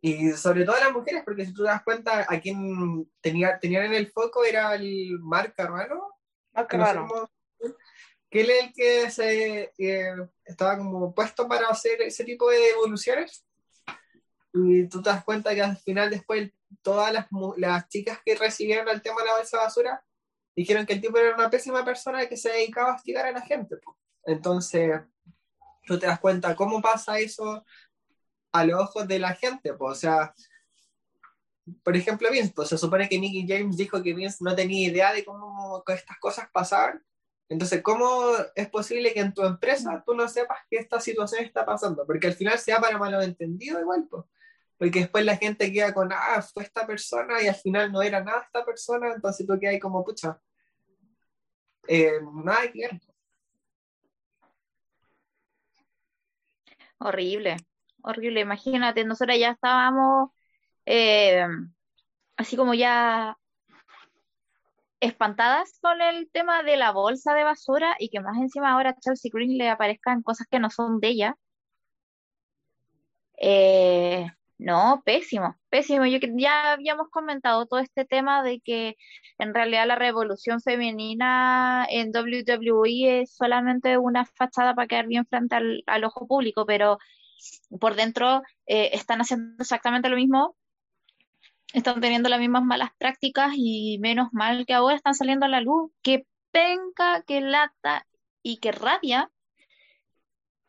Y 0.00 0.32
sobre 0.32 0.64
todo 0.64 0.76
a 0.76 0.80
las 0.80 0.92
mujeres, 0.92 1.22
porque 1.24 1.44
si 1.44 1.52
tú 1.52 1.62
te 1.62 1.68
das 1.68 1.82
cuenta, 1.82 2.26
a 2.28 2.40
quien 2.40 3.10
tenía, 3.20 3.58
tenían 3.58 3.86
en 3.86 3.94
el 3.94 4.10
foco 4.10 4.44
era 4.44 4.74
el 4.74 5.18
Marc 5.20 5.54
Carrano. 5.56 6.14
Marc 6.52 6.70
Carrano. 6.70 7.30
que 8.30 8.40
él 8.40 8.50
es 8.50 8.64
el 8.64 8.72
que 8.72 9.10
se, 9.10 9.72
eh, 9.78 10.14
estaba 10.44 10.76
como 10.76 11.14
puesto 11.14 11.48
para 11.48 11.68
hacer 11.68 12.02
ese 12.02 12.24
tipo 12.24 12.50
de 12.50 12.70
evoluciones. 12.70 13.45
Y 14.58 14.88
tú 14.88 15.02
te 15.02 15.10
das 15.10 15.22
cuenta 15.22 15.54
que 15.54 15.62
al 15.62 15.76
final 15.76 16.08
después 16.08 16.50
todas 16.80 17.12
las, 17.12 17.26
las 17.58 17.88
chicas 17.88 18.20
que 18.24 18.36
recibieron 18.36 18.88
el 18.88 19.02
tema 19.02 19.20
de 19.20 19.26
la 19.26 19.36
bolsa 19.36 19.58
de 19.58 19.64
basura 19.64 20.04
dijeron 20.54 20.86
que 20.86 20.94
el 20.94 21.02
tipo 21.02 21.18
era 21.18 21.34
una 21.34 21.50
pésima 21.50 21.84
persona 21.84 22.26
que 22.26 22.38
se 22.38 22.50
dedicaba 22.50 22.92
a 22.92 22.94
hostigar 22.94 23.26
a 23.26 23.32
la 23.32 23.42
gente. 23.42 23.76
Entonces, 24.24 25.02
tú 25.84 25.98
te 25.98 26.06
das 26.06 26.18
cuenta 26.20 26.56
cómo 26.56 26.80
pasa 26.80 27.18
eso 27.18 27.64
a 28.50 28.64
los 28.64 28.80
ojos 28.80 29.06
de 29.06 29.18
la 29.18 29.34
gente. 29.34 29.72
O 29.78 29.94
sea, 29.94 30.34
por 31.82 31.94
ejemplo, 31.94 32.30
Vince, 32.30 32.54
pues 32.56 32.70
se 32.70 32.78
supone 32.78 33.10
que 33.10 33.18
Nicky 33.18 33.46
James 33.46 33.76
dijo 33.76 34.02
que 34.02 34.14
Vince 34.14 34.38
no 34.40 34.56
tenía 34.56 34.88
idea 34.88 35.12
de 35.12 35.22
cómo 35.22 35.84
estas 35.88 36.18
cosas 36.18 36.48
pasaban. 36.50 37.04
Entonces, 37.50 37.82
¿cómo 37.82 38.32
es 38.54 38.70
posible 38.70 39.12
que 39.12 39.20
en 39.20 39.34
tu 39.34 39.42
empresa 39.44 40.02
tú 40.04 40.14
no 40.14 40.26
sepas 40.28 40.60
que 40.70 40.78
esta 40.78 40.98
situación 40.98 41.44
está 41.44 41.66
pasando? 41.66 42.06
Porque 42.06 42.28
al 42.28 42.34
final 42.34 42.58
se 42.58 42.72
da 42.72 42.80
para 42.80 42.96
malentendido 42.96 43.78
igual, 43.78 44.06
pues 44.10 44.24
porque 44.78 45.00
después 45.00 45.24
la 45.24 45.36
gente 45.36 45.72
queda 45.72 45.92
con, 45.94 46.12
ah, 46.12 46.42
fue 46.42 46.64
esta 46.64 46.86
persona 46.86 47.42
y 47.42 47.48
al 47.48 47.54
final 47.54 47.92
no 47.92 48.02
era 48.02 48.22
nada 48.22 48.42
esta 48.44 48.64
persona, 48.64 49.12
entonces 49.14 49.46
tú 49.46 49.58
quedas 49.58 49.80
como, 49.80 50.04
pucha, 50.04 50.40
eh, 51.88 52.20
nada 52.44 52.70
que 52.72 52.80
ver. 52.80 53.00
Horrible, 56.98 57.56
horrible. 58.02 58.40
Imagínate, 58.40 59.04
nosotros 59.04 59.38
ya 59.38 59.50
estábamos 59.50 60.30
eh, 60.86 61.46
así 62.36 62.56
como 62.56 62.74
ya 62.74 63.36
espantadas 65.00 65.78
con 65.80 66.00
el 66.00 66.30
tema 66.30 66.62
de 66.62 66.76
la 66.76 66.92
bolsa 66.92 67.34
de 67.34 67.44
basura 67.44 67.96
y 67.98 68.08
que 68.10 68.20
más 68.20 68.36
encima 68.38 68.72
ahora 68.72 68.90
a 68.90 68.96
Chelsea 69.00 69.30
Green 69.32 69.58
le 69.58 69.68
aparezcan 69.68 70.22
cosas 70.22 70.46
que 70.50 70.58
no 70.58 70.70
son 70.70 71.00
de 71.00 71.08
ella. 71.08 71.36
Eh, 73.38 74.26
no, 74.58 75.02
pésimo, 75.04 75.56
pésimo. 75.68 76.06
Yo 76.06 76.18
ya 76.38 76.72
habíamos 76.72 77.08
comentado 77.10 77.66
todo 77.66 77.80
este 77.80 78.04
tema 78.06 78.42
de 78.42 78.60
que 78.60 78.96
en 79.38 79.54
realidad 79.54 79.86
la 79.86 79.96
revolución 79.96 80.60
femenina 80.62 81.86
en 81.90 82.10
WWE 82.14 83.20
es 83.22 83.34
solamente 83.34 83.98
una 83.98 84.24
fachada 84.24 84.74
para 84.74 84.88
quedar 84.88 85.06
bien 85.08 85.26
frente 85.26 85.56
al, 85.56 86.04
ojo 86.04 86.26
público, 86.26 86.64
pero 86.66 86.98
por 87.80 87.96
dentro 87.96 88.42
eh, 88.66 88.90
están 88.94 89.20
haciendo 89.20 89.62
exactamente 89.62 90.08
lo 90.08 90.16
mismo, 90.16 90.56
están 91.74 92.00
teniendo 92.00 92.28
las 92.30 92.40
mismas 92.40 92.64
malas 92.64 92.90
prácticas 92.98 93.52
y 93.56 93.98
menos 94.00 94.28
mal 94.32 94.64
que 94.66 94.74
ahora 94.74 94.96
están 94.96 95.14
saliendo 95.14 95.46
a 95.46 95.48
la 95.50 95.60
luz. 95.60 95.90
Que 96.02 96.26
penca, 96.50 97.22
que 97.26 97.40
lata 97.42 98.06
y 98.42 98.58
que 98.58 98.72
rabia 98.72 99.30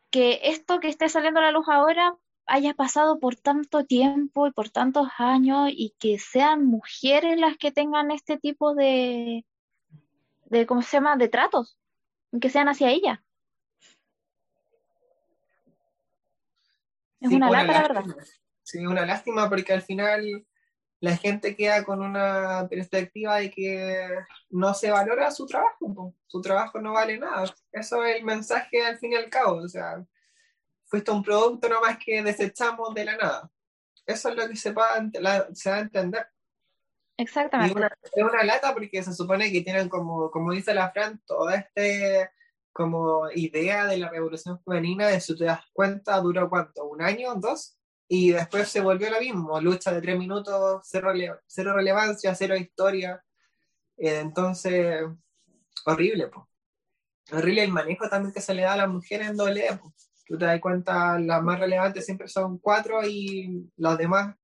que 0.09 0.39
esto 0.43 0.79
que 0.79 0.89
esté 0.89 1.09
saliendo 1.09 1.39
a 1.39 1.43
la 1.43 1.51
luz 1.51 1.67
ahora 1.69 2.17
haya 2.47 2.73
pasado 2.73 3.19
por 3.19 3.35
tanto 3.35 3.85
tiempo 3.85 4.47
y 4.47 4.51
por 4.51 4.69
tantos 4.69 5.09
años 5.17 5.69
y 5.71 5.93
que 5.99 6.17
sean 6.17 6.65
mujeres 6.65 7.39
las 7.39 7.57
que 7.57 7.71
tengan 7.71 8.09
este 8.11 8.37
tipo 8.37 8.73
de, 8.73 9.45
de 10.45 10.65
¿cómo 10.65 10.81
se 10.81 10.97
llama?, 10.97 11.17
de 11.17 11.27
tratos, 11.27 11.77
que 12.41 12.49
sean 12.49 12.69
hacia 12.69 12.89
ella. 12.89 13.23
Es 17.19 17.31
una, 17.31 17.49
lástima, 17.49 17.73
la 17.73 17.81
verdad. 17.81 18.05
Sí, 18.63 18.85
una 18.85 19.05
lástima 19.05 19.49
porque 19.49 19.73
al 19.73 19.81
final 19.81 20.45
la 20.99 21.17
gente 21.17 21.55
queda 21.55 21.83
con 21.83 22.01
una 22.01 22.67
perspectiva 22.69 23.37
de 23.37 23.51
que 23.51 24.09
no 24.49 24.73
se 24.73 24.91
valora 24.91 25.31
su 25.31 25.45
trabajo, 25.45 26.13
su 26.27 26.41
trabajo 26.41 26.79
no 26.79 26.93
vale 26.93 27.17
nada. 27.17 27.53
Eso 27.71 28.03
es 28.03 28.17
el 28.17 28.23
mensaje 28.23 28.85
al 28.85 28.97
fin 28.97 29.13
y 29.13 29.15
al 29.15 29.29
cabo, 29.29 29.57
o 29.57 29.67
sea, 29.67 30.05
fuiste 30.87 31.11
un 31.11 31.23
producto 31.23 31.69
nomás 31.69 31.97
que 32.03 32.23
desechamos 32.23 32.93
de 32.93 33.05
la 33.05 33.17
nada. 33.17 33.51
Eso 34.05 34.29
es 34.29 34.35
lo 34.35 34.47
que 34.47 34.55
se, 34.55 34.71
va, 34.71 34.87
se 35.53 35.69
va 35.69 35.75
a 35.75 35.81
entender. 35.81 36.27
Exactamente. 37.17 37.89
es 38.03 38.23
una 38.23 38.43
lata 38.43 38.73
porque 38.73 39.03
se 39.03 39.13
supone 39.13 39.51
que 39.51 39.61
tienen 39.61 39.89
como, 39.89 40.29
como 40.29 40.51
dice 40.51 40.73
la 40.73 40.91
Fran, 40.91 41.21
toda 41.25 41.55
este 41.55 42.29
como 42.71 43.29
idea 43.31 43.87
de 43.87 43.97
la 43.97 44.09
revolución 44.09 44.61
femenina, 44.63 45.07
de 45.07 45.19
si 45.19 45.35
te 45.35 45.45
das 45.45 45.61
cuenta, 45.73 46.19
duró 46.19 46.47
cuánto, 46.47 46.85
un 46.85 47.01
año, 47.01 47.33
dos, 47.33 47.75
y 48.07 48.33
después 48.33 48.69
se 48.69 48.81
volvió 48.81 49.09
lo 49.09 49.19
mismo, 49.19 49.59
lucha 49.59 49.91
de 49.91 49.99
tres 49.99 50.15
minutos, 50.15 50.81
cero, 50.83 51.11
cero 51.47 51.73
relevancia, 51.73 52.35
cero 52.35 52.55
historia. 52.55 53.25
Eh, 53.97 54.19
entonces, 54.19 55.03
horrible, 55.87 56.27
pues. 56.27 56.45
Horrible 57.31 57.63
el 57.63 57.71
manejo 57.71 58.07
también 58.07 58.31
que 58.31 58.41
se 58.41 58.53
le 58.53 58.61
da 58.61 58.73
a 58.73 58.77
las 58.77 58.89
mujeres 58.89 59.27
en 59.27 59.37
doble, 59.37 59.67
pues 59.81 60.06
tú 60.27 60.37
te 60.37 60.45
das 60.45 60.59
cuenta, 60.59 61.17
las 61.19 61.41
más 61.41 61.59
relevantes 61.59 62.05
siempre 62.05 62.27
son 62.27 62.57
cuatro 62.59 63.05
y 63.07 63.69
los 63.77 63.97
demás 63.97 64.35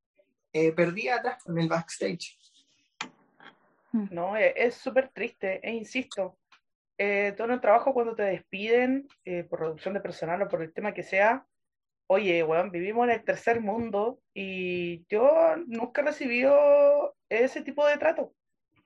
eh, 0.53 0.71
perdí 0.71 1.09
atrás 1.09 1.45
en 1.47 1.59
el 1.59 1.67
backstage. 1.67 2.37
Hmm. 3.91 4.07
No, 4.11 4.37
e, 4.37 4.53
es 4.55 4.75
súper 4.75 5.09
triste, 5.09 5.59
e 5.61 5.71
insisto, 5.71 6.37
eh, 6.97 7.33
todo 7.35 7.51
el 7.51 7.61
trabajo 7.61 7.93
cuando 7.93 8.15
te 8.15 8.23
despiden 8.23 9.07
eh, 9.25 9.43
por 9.43 9.61
reducción 9.61 9.93
de 9.93 9.99
personal 9.99 10.41
o 10.41 10.47
por 10.47 10.61
el 10.61 10.73
tema 10.73 10.93
que 10.93 11.03
sea, 11.03 11.45
oye, 12.07 12.43
weón, 12.43 12.71
vivimos 12.71 13.05
en 13.05 13.11
el 13.11 13.23
tercer 13.23 13.61
mundo 13.61 14.19
y 14.33 15.05
yo 15.07 15.55
nunca 15.67 16.01
he 16.01 16.05
recibido 16.05 17.15
ese 17.29 17.61
tipo 17.61 17.85
de 17.85 17.97
trato. 17.97 18.33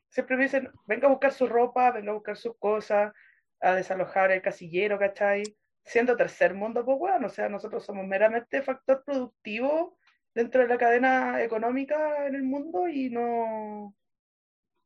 Siempre 0.09 0.37
me 0.37 0.43
dicen, 0.43 0.71
venga 0.85 1.07
a 1.07 1.11
buscar 1.11 1.33
su 1.33 1.47
ropa, 1.47 1.91
venga 1.91 2.11
a 2.11 2.15
buscar 2.15 2.37
sus 2.37 2.57
cosas, 2.57 3.13
a 3.59 3.73
desalojar 3.73 4.31
el 4.31 4.41
casillero, 4.41 4.97
¿cachai? 4.97 5.43
Siendo 5.87 6.17
tercer 6.17 6.53
mundo, 6.53 6.83
pues 6.83 6.97
bueno, 6.99 7.27
o 7.27 7.29
sea, 7.29 7.47
nosotros 7.47 7.85
somos 7.85 8.05
meramente 8.05 8.61
factor 8.61 9.03
productivo 9.05 9.97
dentro 10.35 10.61
de 10.61 10.67
la 10.67 10.77
cadena 10.77 11.41
económica 11.41 12.27
en 12.27 12.35
el 12.35 12.43
mundo 12.43 12.89
y 12.89 13.09
no, 13.09 13.95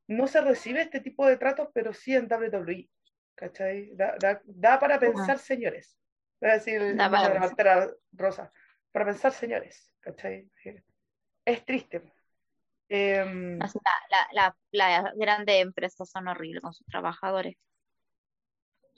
no 0.08 0.28
se 0.28 0.42
recibe 0.42 0.82
este 0.82 1.02
tipo 1.02 1.26
de 1.26 1.38
tratos, 1.38 1.70
pero 1.74 1.92
sí 1.92 2.16
en 2.16 2.32
WWE, 2.32 2.88
¿cachai? 3.34 3.92
Da, 3.96 4.80
para 4.80 5.00
pensar, 5.00 5.40
señores. 5.40 5.98
Voy 6.40 6.52
a 6.52 6.54
decir 6.54 6.80
la 6.96 7.10
para... 7.10 7.90
rosa. 8.12 8.54
Para 8.92 9.06
pensar, 9.06 9.34
señores, 9.34 9.94
¿cachai? 10.02 10.50
Es 11.44 11.66
triste. 11.66 12.04
Eh, 12.90 13.58
la, 14.34 14.56
las 14.72 15.14
grandes 15.16 15.62
empresas 15.62 16.10
son 16.10 16.28
horribles 16.28 16.62
con 16.62 16.74
sus 16.74 16.86
trabajadores 16.86 17.56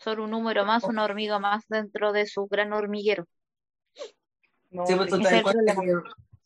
son 0.03 0.19
un 0.19 0.31
número 0.31 0.65
más, 0.65 0.83
una 0.83 1.03
hormiga 1.03 1.39
más 1.39 1.63
dentro 1.67 2.11
de 2.11 2.25
su 2.25 2.47
gran 2.47 2.73
hormiguero. 2.73 3.25
No, 4.69 4.85
sí, 4.85 4.95
pues 4.95 5.09
tú 5.09 5.21
te 5.21 5.31
das 5.31 5.43
cuenta 5.43 5.75
que 5.75 5.93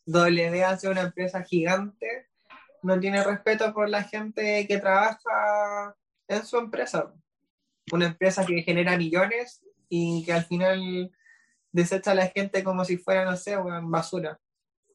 W 0.06 0.64
hace 0.64 0.88
una 0.88 1.02
empresa 1.02 1.42
gigante, 1.42 2.28
no 2.82 2.98
tiene 3.00 3.22
respeto 3.24 3.72
por 3.74 3.88
la 3.88 4.04
gente 4.04 4.66
que 4.66 4.78
trabaja 4.78 5.96
en 6.28 6.44
su 6.44 6.58
empresa. 6.58 7.12
una 7.90 8.06
empresa 8.06 8.44
que 8.44 8.62
genera 8.62 8.98
millones 8.98 9.64
y 9.88 10.24
que 10.24 10.32
al 10.34 10.44
final 10.44 11.10
desecha 11.72 12.10
a 12.10 12.14
la 12.14 12.26
gente 12.26 12.62
como 12.62 12.84
si 12.84 12.98
fuera, 12.98 13.24
no 13.24 13.36
sé, 13.36 13.56
una 13.56 13.80
basura. 13.82 14.38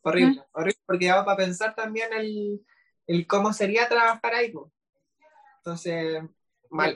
Horrible, 0.03 0.43
horrible, 0.51 0.81
porque 0.85 1.11
va 1.11 1.25
para 1.25 1.37
pensar 1.37 1.73
también 1.73 2.09
el, 2.13 3.27
cómo 3.27 3.51
sería 3.51 3.87
trabajar 3.87 4.35
ahí. 4.35 4.53
Entonces, 5.57 6.21
mal. 6.69 6.95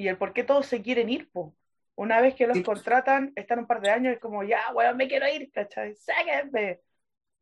Y 0.00 0.08
el, 0.08 0.16
por, 0.16 0.32
qué 0.32 0.44
todos 0.44 0.66
se 0.66 0.82
quieren 0.82 1.08
ir, 1.10 1.30
po. 1.30 1.54
Una 1.94 2.20
vez 2.20 2.34
que 2.34 2.46
los 2.46 2.60
contratan, 2.62 3.32
están 3.36 3.58
un 3.58 3.66
par 3.66 3.82
de 3.82 3.90
años 3.90 4.12
y 4.12 4.14
es 4.14 4.20
como, 4.20 4.42
ya, 4.42 4.60
weón, 4.72 4.96
me 4.96 5.06
quiero 5.06 5.28
ir, 5.28 5.50
¿cachai? 5.52 5.94
Sáquenme. 5.96 6.80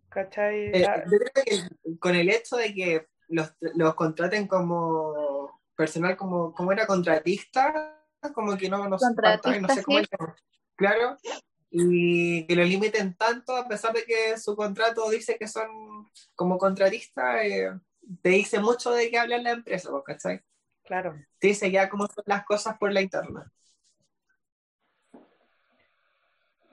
¿Cachai? 0.08 0.70
Eh, 0.74 0.82
yo 0.82 1.18
creo 1.18 1.44
que 1.44 1.98
con 1.98 2.16
el 2.16 2.28
hecho 2.28 2.56
de 2.56 2.74
que 2.74 3.06
los, 3.28 3.54
los 3.60 3.94
contraten 3.94 4.48
como 4.48 5.60
personal, 5.76 6.16
como, 6.16 6.52
como 6.52 6.72
era 6.72 6.86
contratista, 6.86 8.02
como 8.34 8.56
que 8.56 8.68
no, 8.68 8.88
no, 8.88 8.98
sé 8.98 9.06
cómo 9.84 10.00
Claro, 10.74 11.16
y 11.70 12.46
que 12.46 12.56
lo 12.56 12.64
limiten 12.64 13.14
tanto 13.14 13.54
a 13.54 13.68
pesar 13.68 13.92
de 13.92 14.04
que 14.04 14.38
su 14.38 14.56
contrato 14.56 15.08
dice 15.10 15.36
que 15.38 15.46
son 15.46 16.08
como 16.34 16.56
contratistas, 16.56 17.44
eh, 17.44 17.70
te 18.22 18.30
dice 18.30 18.58
mucho 18.60 18.90
de 18.90 19.10
qué 19.10 19.18
habla 19.18 19.38
la 19.38 19.52
empresa, 19.52 19.90
¿cachai? 20.04 20.40
Claro. 20.88 21.14
Dice 21.38 21.70
ya 21.70 21.90
cómo 21.90 22.06
son 22.06 22.24
las 22.26 22.46
cosas 22.46 22.78
por 22.78 22.90
la 22.90 23.02
interna. 23.02 23.52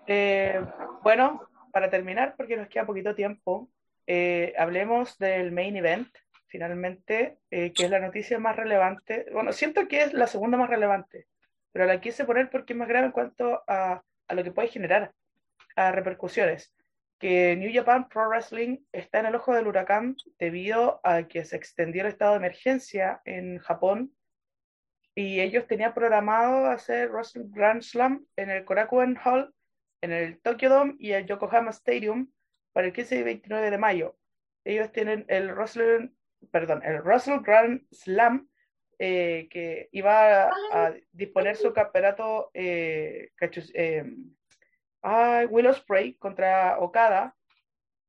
Eh, 0.07 0.61
bueno, 1.03 1.49
para 1.73 1.89
terminar, 1.89 2.35
porque 2.37 2.55
nos 2.55 2.69
queda 2.69 2.85
poquito 2.85 3.13
tiempo, 3.13 3.69
eh, 4.07 4.53
hablemos 4.57 5.17
del 5.17 5.51
main 5.51 5.75
event, 5.75 6.07
finalmente, 6.47 7.39
que 7.49 7.73
es 7.75 7.89
la 7.89 7.99
noticia 7.99 8.39
más 8.39 8.55
relevante. 8.55 9.25
Bueno, 9.33 9.51
siento 9.51 9.89
que 9.89 10.03
es 10.03 10.13
la 10.13 10.27
segunda 10.27 10.57
más 10.57 10.69
relevante, 10.69 11.27
pero 11.73 11.85
la 11.85 11.99
quise 11.99 12.23
poner 12.23 12.49
porque 12.49 12.71
es 12.71 12.79
más 12.79 12.87
grave 12.87 13.07
en 13.07 13.11
cuanto 13.11 13.63
a, 13.67 14.01
a 14.29 14.33
lo 14.33 14.43
que 14.45 14.51
puede 14.51 14.69
generar, 14.69 15.11
a 15.75 15.91
repercusiones. 15.91 16.73
Que 17.19 17.55
New 17.55 17.71
Japan 17.73 18.09
Pro 18.09 18.27
Wrestling 18.27 18.79
está 18.91 19.19
en 19.19 19.27
el 19.27 19.35
ojo 19.35 19.53
del 19.53 19.67
huracán 19.67 20.15
debido 20.37 20.99
a 21.03 21.27
que 21.27 21.45
se 21.45 21.55
extendió 21.55 22.01
el 22.01 22.09
estado 22.09 22.31
de 22.31 22.37
emergencia 22.37 23.21
en 23.25 23.59
Japón 23.59 24.13
y 25.15 25.39
ellos 25.39 25.65
tenían 25.65 25.93
programado 25.93 26.67
hacer 26.67 27.09
Wrestling 27.09 27.49
Grand 27.51 27.81
Slam 27.81 28.25
en 28.35 28.49
el 28.49 28.65
Korakuen 28.65 29.17
Hall, 29.23 29.53
en 30.01 30.11
el 30.11 30.41
Tokyo 30.41 30.69
Dome 30.69 30.95
y 30.99 31.13
el 31.13 31.25
Yokohama 31.25 31.71
Stadium 31.71 32.29
para 32.73 32.87
el 32.87 32.93
15 32.93 33.19
y 33.19 33.23
29 33.23 33.71
de 33.71 33.77
mayo. 33.77 34.17
Ellos 34.65 34.91
tienen 34.91 35.25
el 35.29 35.53
Wrestling, 35.53 36.09
perdón, 36.51 36.81
el 36.83 37.01
Wrestle 37.01 37.39
Grand 37.39 37.81
Slam 37.91 38.49
eh, 38.99 39.47
que 39.49 39.89
iba 39.91 40.49
a, 40.49 40.93
disponer 41.11 41.55
su 41.55 41.73
campeonato 41.73 42.49
eh, 42.53 43.31
eh, 43.73 44.03
Willow 45.49 45.73
Spray 45.73 46.15
contra 46.15 46.79
Okada. 46.79 47.35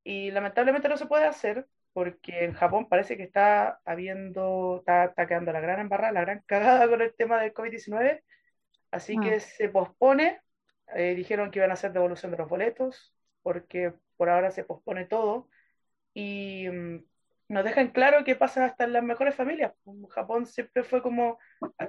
Y 0.05 0.31
lamentablemente 0.31 0.89
no 0.89 0.97
se 0.97 1.07
puede 1.07 1.27
hacer 1.27 1.67
porque 1.97 2.45
en 2.45 2.53
Japón 2.53 2.91
parece 2.91 3.17
que 3.17 3.23
está 3.23 3.81
habiendo, 3.87 4.81
está, 4.81 5.07
está 5.07 5.27
quedando 5.27 5.51
la 5.51 5.61
gran 5.61 5.81
embarrada, 5.81 6.13
la 6.13 6.21
gran 6.21 6.43
cagada 6.45 6.87
con 6.87 7.01
el 7.01 7.15
tema 7.15 7.41
del 7.41 7.55
COVID-19, 7.55 8.23
así 8.91 9.19
que 9.19 9.37
ah. 9.37 9.41
se 9.41 9.71
pospone, 9.71 10.43
dijeron 10.95 11.51
que 11.51 11.61
iban 11.61 11.71
a 11.71 11.73
hacer 11.73 11.95
devolución 11.95 12.33
de 12.33 12.37
los 12.37 12.51
boletos, 12.51 13.15
porque 13.41 13.95
por 14.19 14.29
ahora 14.29 14.51
se 14.51 14.63
pospone 14.63 15.07
todo, 15.07 15.49
y 16.13 16.69
mm, 16.69 16.99
nos 17.49 17.65
dejan 17.65 17.89
claro 17.89 18.25
que 18.25 18.35
pasa 18.35 18.65
hasta 18.65 18.85
en 18.85 18.93
las 18.93 19.05
mejores 19.05 19.35
familias. 19.35 19.73
Japón 20.11 20.47
siempre 20.47 20.83
fue 20.83 21.03
como 21.03 21.39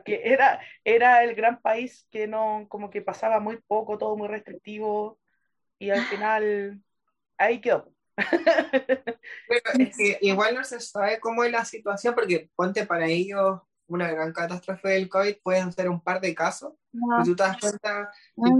que 0.05 0.21
era, 0.23 0.59
era 0.83 1.23
el 1.23 1.35
gran 1.35 1.61
país 1.61 2.07
que 2.11 2.27
no, 2.27 2.65
como 2.69 2.89
que 2.89 3.01
pasaba 3.01 3.39
muy 3.39 3.57
poco, 3.67 3.97
todo 3.97 4.15
muy 4.15 4.27
restrictivo, 4.27 5.19
y 5.79 5.89
al 5.89 6.03
final 6.05 6.81
ahí 7.37 7.61
quedó. 7.61 7.91
es 9.79 9.95
que 9.95 10.17
igual 10.21 10.55
no 10.55 10.63
se 10.63 10.79
sabe 10.79 11.19
cómo 11.19 11.43
es 11.43 11.51
la 11.51 11.65
situación, 11.65 12.15
porque 12.15 12.49
ponte 12.55 12.85
para 12.85 13.07
ellos 13.07 13.61
una 13.87 14.11
gran 14.11 14.33
catástrofe 14.33 14.89
del 14.89 15.09
COVID, 15.09 15.37
pueden 15.41 15.71
ser 15.71 15.89
un 15.89 16.01
par 16.01 16.19
de 16.19 16.35
casos. 16.35 16.73
Y 16.93 17.23
tú 17.23 17.35
te 17.35 17.43
das 17.43 17.57
cuenta, 17.59 18.11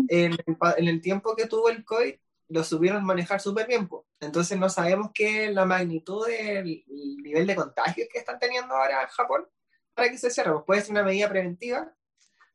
en, 0.08 0.38
en 0.78 0.88
el 0.88 1.02
tiempo 1.02 1.36
que 1.36 1.48
tuvo 1.48 1.70
el 1.70 1.84
COVID, 1.84 2.16
lo 2.50 2.64
supieron 2.64 3.04
manejar 3.04 3.40
súper 3.42 3.68
bien. 3.68 3.90
Entonces 4.20 4.58
no 4.58 4.70
sabemos 4.70 5.12
qué 5.14 5.52
la 5.52 5.66
magnitud 5.66 6.26
del 6.28 6.84
nivel 6.88 7.48
de 7.48 7.56
contagio 7.56 8.06
que 8.12 8.20
están 8.20 8.40
teniendo 8.40 8.74
ahora 8.74 9.04
en 9.04 9.08
Japón 9.10 9.46
para 9.94 10.10
que 10.10 10.18
se 10.18 10.30
cierre. 10.30 10.52
Pues 10.54 10.66
puede 10.66 10.82
ser 10.82 10.92
una 10.92 11.04
medida 11.04 11.30
preventiva, 11.30 11.94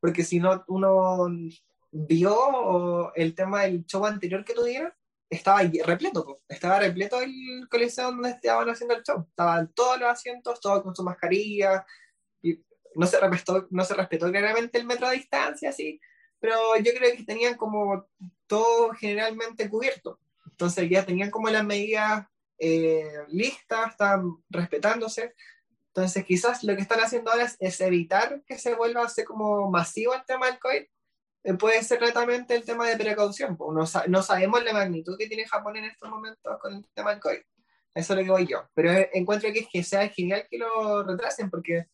porque 0.00 0.24
si 0.24 0.38
no 0.40 0.64
uno 0.68 1.28
vio 1.90 3.14
el 3.14 3.34
tema 3.34 3.62
del 3.62 3.84
show 3.84 4.04
anterior 4.06 4.44
que 4.44 4.54
tuvieron, 4.54 4.92
estaba 5.28 5.62
repleto, 5.62 6.40
estaba 6.48 6.78
repleto 6.78 7.20
el 7.20 7.66
coliseo 7.70 8.10
donde 8.10 8.30
estaban 8.30 8.68
haciendo 8.68 8.94
el 8.94 9.02
show. 9.02 9.26
Estaban 9.28 9.72
todos 9.72 9.98
los 9.98 10.08
asientos, 10.08 10.60
todos 10.60 10.82
con 10.82 10.94
su 10.94 11.02
mascarilla, 11.02 11.86
y 12.42 12.62
no 12.94 13.06
se 13.06 13.18
respetó, 13.18 13.66
no 13.70 13.84
se 13.84 13.94
respetó 13.94 14.30
claramente 14.30 14.78
el 14.78 14.84
metro 14.84 15.08
de 15.08 15.16
distancia, 15.16 15.70
así, 15.70 16.00
pero 16.42 16.76
yo 16.78 16.92
creo 16.92 17.16
que 17.16 17.22
tenían 17.22 17.56
como 17.56 18.04
todo 18.48 18.90
generalmente 18.94 19.70
cubierto. 19.70 20.18
Entonces 20.50 20.90
ya 20.90 21.06
tenían 21.06 21.30
como 21.30 21.48
las 21.48 21.64
medidas 21.64 22.26
eh, 22.58 23.12
listas, 23.28 23.92
están 23.92 24.38
respetándose. 24.50 25.34
Entonces 25.86 26.24
quizás 26.24 26.64
lo 26.64 26.74
que 26.74 26.82
están 26.82 26.98
haciendo 26.98 27.30
ahora 27.30 27.48
es, 27.60 27.80
evitar 27.80 28.42
que 28.44 28.58
se 28.58 28.74
vuelva 28.74 29.04
a 29.04 29.08
ser 29.08 29.24
como 29.24 29.70
masivo 29.70 30.14
el 30.14 30.24
tema 30.24 30.46
del 30.46 30.58
COVID. 30.58 30.82
Eh, 31.44 31.54
puede 31.54 31.80
ser 31.84 32.02
netamente 32.02 32.56
el 32.56 32.64
tema 32.64 32.88
de 32.88 32.96
precaución. 32.96 33.56
No, 33.56 33.84
no, 34.08 34.22
sabemos 34.24 34.64
la 34.64 34.72
magnitud 34.72 35.16
que 35.16 35.28
tiene 35.28 35.46
Japón 35.46 35.76
en 35.76 35.84
estos 35.84 36.10
momentos 36.10 36.58
con 36.60 36.74
el 36.74 36.84
tema 36.92 37.12
del 37.12 37.20
COVID. 37.20 37.38
Eso 37.94 38.14
es 38.14 38.18
lo 38.18 38.24
que 38.24 38.30
voy 38.32 38.46
yo. 38.48 38.68
Pero 38.74 38.90
encuentro 39.12 39.52
que, 39.52 39.60
es 39.60 39.68
que 39.72 39.84
sea 39.84 40.08
genial 40.08 40.44
que 40.50 40.58
lo 40.58 41.04
retrasen 41.04 41.50
porque, 41.50 41.86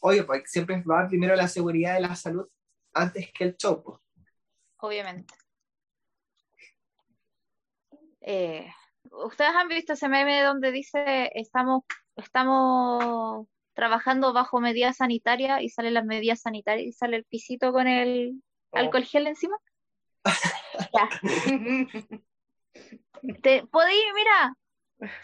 oye, 0.00 0.24
pues 0.24 0.42
siempre 0.46 0.82
va 0.82 1.06
primero 1.06 1.36
la 1.36 1.46
seguridad 1.46 1.94
de 1.94 2.00
la 2.00 2.16
salud 2.16 2.48
antes 2.96 3.30
que 3.32 3.44
el 3.44 3.56
show. 3.56 3.82
Pues. 3.82 3.98
Obviamente. 4.78 5.34
Eh, 8.20 8.68
¿Ustedes 9.12 9.54
han 9.54 9.68
visto 9.68 9.92
ese 9.92 10.08
meme 10.08 10.42
donde 10.42 10.72
dice 10.72 11.30
estamos, 11.34 11.84
estamos 12.16 13.46
trabajando 13.74 14.32
bajo 14.32 14.60
medidas 14.60 14.96
sanitarias 14.96 15.62
y 15.62 15.68
salen 15.68 15.94
las 15.94 16.04
medidas 16.04 16.40
sanitarias 16.40 16.88
y 16.88 16.92
sale 16.92 17.18
el 17.18 17.24
pisito 17.24 17.72
con 17.72 17.86
el 17.86 18.42
oh. 18.70 18.78
alcohol 18.78 19.04
gel 19.04 19.28
encima? 19.28 19.56
Te, 23.42 23.66
podéis, 23.66 24.04
mira, 24.14 24.54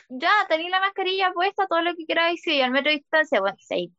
ya 0.08 0.30
tenéis 0.48 0.70
la 0.70 0.80
mascarilla 0.80 1.32
puesta, 1.32 1.66
todo 1.66 1.82
lo 1.82 1.94
que 1.94 2.06
queráis, 2.06 2.46
y 2.46 2.60
al 2.60 2.70
metro 2.70 2.90
de 2.90 2.98
distancia, 2.98 3.40
bueno, 3.40 3.56
si 3.60 3.92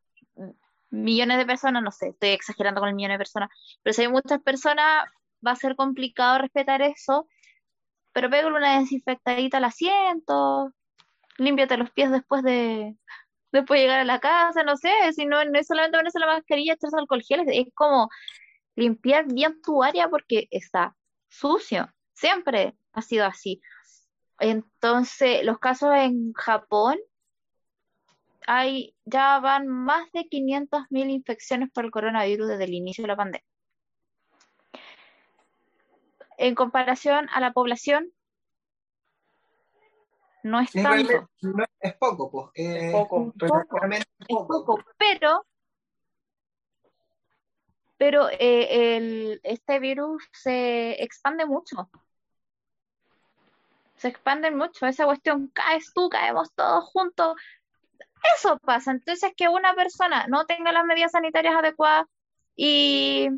millones 0.93 1.37
de 1.37 1.45
personas, 1.45 1.83
no 1.83 1.91
sé, 1.91 2.09
estoy 2.09 2.29
exagerando 2.29 2.81
con 2.81 2.89
el 2.89 2.95
millón 2.95 3.11
de 3.11 3.17
personas, 3.17 3.49
pero 3.81 3.93
si 3.93 4.03
hay 4.03 4.07
muchas 4.09 4.41
personas, 4.41 5.05
va 5.45 5.51
a 5.51 5.55
ser 5.55 5.75
complicado 5.75 6.39
respetar 6.39 6.81
eso 6.81 7.27
pero 8.13 8.29
pégale 8.29 8.55
una 8.55 8.79
desinfectadita 8.79 9.57
al 9.57 9.65
asiento, 9.65 10.73
límpiate 11.37 11.77
los 11.77 11.91
pies 11.91 12.11
después 12.11 12.43
de 12.43 12.95
después 13.51 13.79
llegar 13.81 13.99
a 13.99 14.05
la 14.05 14.19
casa, 14.19 14.63
no 14.63 14.77
sé, 14.77 14.89
si 15.13 15.25
no, 15.25 15.43
no 15.45 15.59
es 15.59 15.67
solamente 15.67 15.97
ponerse 15.97 16.19
la 16.19 16.27
mascarilla, 16.27 16.73
echarse 16.73 16.97
alcohol 16.97 17.21
gel, 17.21 17.43
es 17.47 17.67
como 17.75 18.09
limpiar 18.75 19.25
bien 19.31 19.61
tu 19.61 19.83
área 19.83 20.09
porque 20.09 20.47
está 20.49 20.95
sucio, 21.27 21.91
siempre 22.13 22.75
ha 22.93 23.01
sido 23.03 23.25
así. 23.25 23.61
Entonces, 24.39 25.43
los 25.43 25.59
casos 25.59 25.91
en 25.95 26.33
Japón, 26.33 26.97
hay, 28.47 28.95
ya 29.05 29.39
van 29.39 29.67
más 29.67 30.11
de 30.11 30.21
500.000 30.21 31.09
infecciones 31.09 31.69
por 31.71 31.85
el 31.85 31.91
coronavirus 31.91 32.47
desde 32.49 32.65
el 32.65 32.73
inicio 32.73 33.03
de 33.03 33.07
la 33.09 33.15
pandemia 33.15 33.53
en 36.37 36.55
comparación 36.55 37.29
a 37.33 37.39
la 37.39 37.53
población, 37.53 38.11
no 40.43 40.59
es 40.59 40.71
tanto. 40.71 41.29
es 41.79 41.95
poco, 41.95 42.29
pues. 42.29 42.47
es 42.55 42.91
poco. 42.91 43.33
poco. 44.27 44.83
Pero, 44.97 45.45
pero 47.97 48.29
eh, 48.29 48.97
el, 48.97 49.39
este 49.43 49.79
virus 49.79 50.27
se 50.33 51.01
expande 51.01 51.45
mucho. 51.45 51.89
Se 53.95 54.09
expande 54.09 54.51
mucho. 54.51 54.85
Esa 54.85 55.05
cuestión, 55.05 55.47
caes 55.53 55.93
tú, 55.93 56.09
caemos 56.09 56.53
todos 56.53 56.83
juntos. 56.91 57.35
Eso 58.35 58.57
pasa. 58.59 58.91
Entonces, 58.91 59.33
que 59.35 59.47
una 59.49 59.73
persona 59.75 60.27
no 60.27 60.45
tenga 60.45 60.71
las 60.71 60.85
medidas 60.85 61.11
sanitarias 61.11 61.55
adecuadas 61.55 62.05
y, 62.55 63.29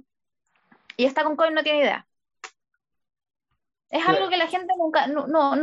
y 0.98 1.06
está 1.06 1.24
con 1.24 1.36
COVID 1.36 1.52
no 1.52 1.64
tiene 1.64 1.80
idea. 1.80 2.08
Es 3.90 4.06
algo 4.08 4.30
que 4.30 4.38
la 4.38 4.48
gente 4.48 4.74
nunca, 4.78 5.08
no, 5.08 5.28
no, 5.28 5.56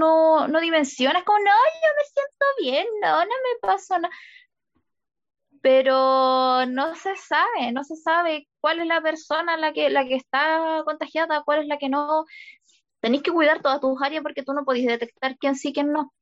no, 0.49 0.61
dimensiona. 0.61 1.19
Es 1.19 1.25
como, 1.25 1.39
no, 1.39 1.45
yo 1.45 1.89
me 1.97 2.05
siento 2.05 2.47
bien, 2.61 2.87
no, 3.03 3.19
no 3.25 3.31
me 3.31 3.61
pasa 3.61 3.99
nada. 3.99 4.15
pero 5.61 6.67
no 6.67 6.95
se 6.97 7.17
sabe, 7.17 7.73
no 7.73 7.85
se 7.85 7.97
sabe 7.97 8.49
cuál 8.61 8.81
es 8.81 8.87
la 8.87 9.01
persona 9.01 9.57
la 9.57 9.73
que, 9.73 9.91
la 9.91 10.05
que 10.07 10.17
está 10.17 10.83
contagiada, 10.85 11.43
cuál 11.45 11.61
es 11.61 11.67
la 11.69 11.79
que 11.79 11.89
no. 11.89 12.25
Tenéis 13.01 13.23
que 13.23 13.33
cuidar 13.33 13.63
todas 13.63 13.81
tus 13.81 14.01
áreas 14.03 14.23
porque 14.23 14.43
tú 14.45 14.53
no 14.55 14.65
podéis 14.65 14.87
detectar 14.89 15.37
quién 15.39 15.57
sí, 15.57 15.73
quién 15.73 15.93
no. 15.93 16.13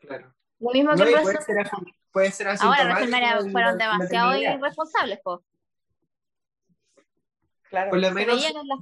Claro. 0.00 0.34
Lo 0.62 0.70
mismo 0.70 0.92
No, 0.94 1.04
que 1.04 1.16
puede 1.20 1.42
ser, 1.42 1.70
puede 2.12 2.30
ser 2.30 2.48
Ahora 2.48 2.84
los 2.84 2.92
enfermeras 3.02 3.46
y 3.46 3.50
fueron 3.50 3.76
demasiado 3.78 4.36
irresponsables, 4.38 5.18
po. 5.20 5.42
Claro. 7.68 7.90
Por 7.90 7.98
lo 8.00 8.10
menos 8.12 8.44
en 8.44 8.68
las 8.68 8.78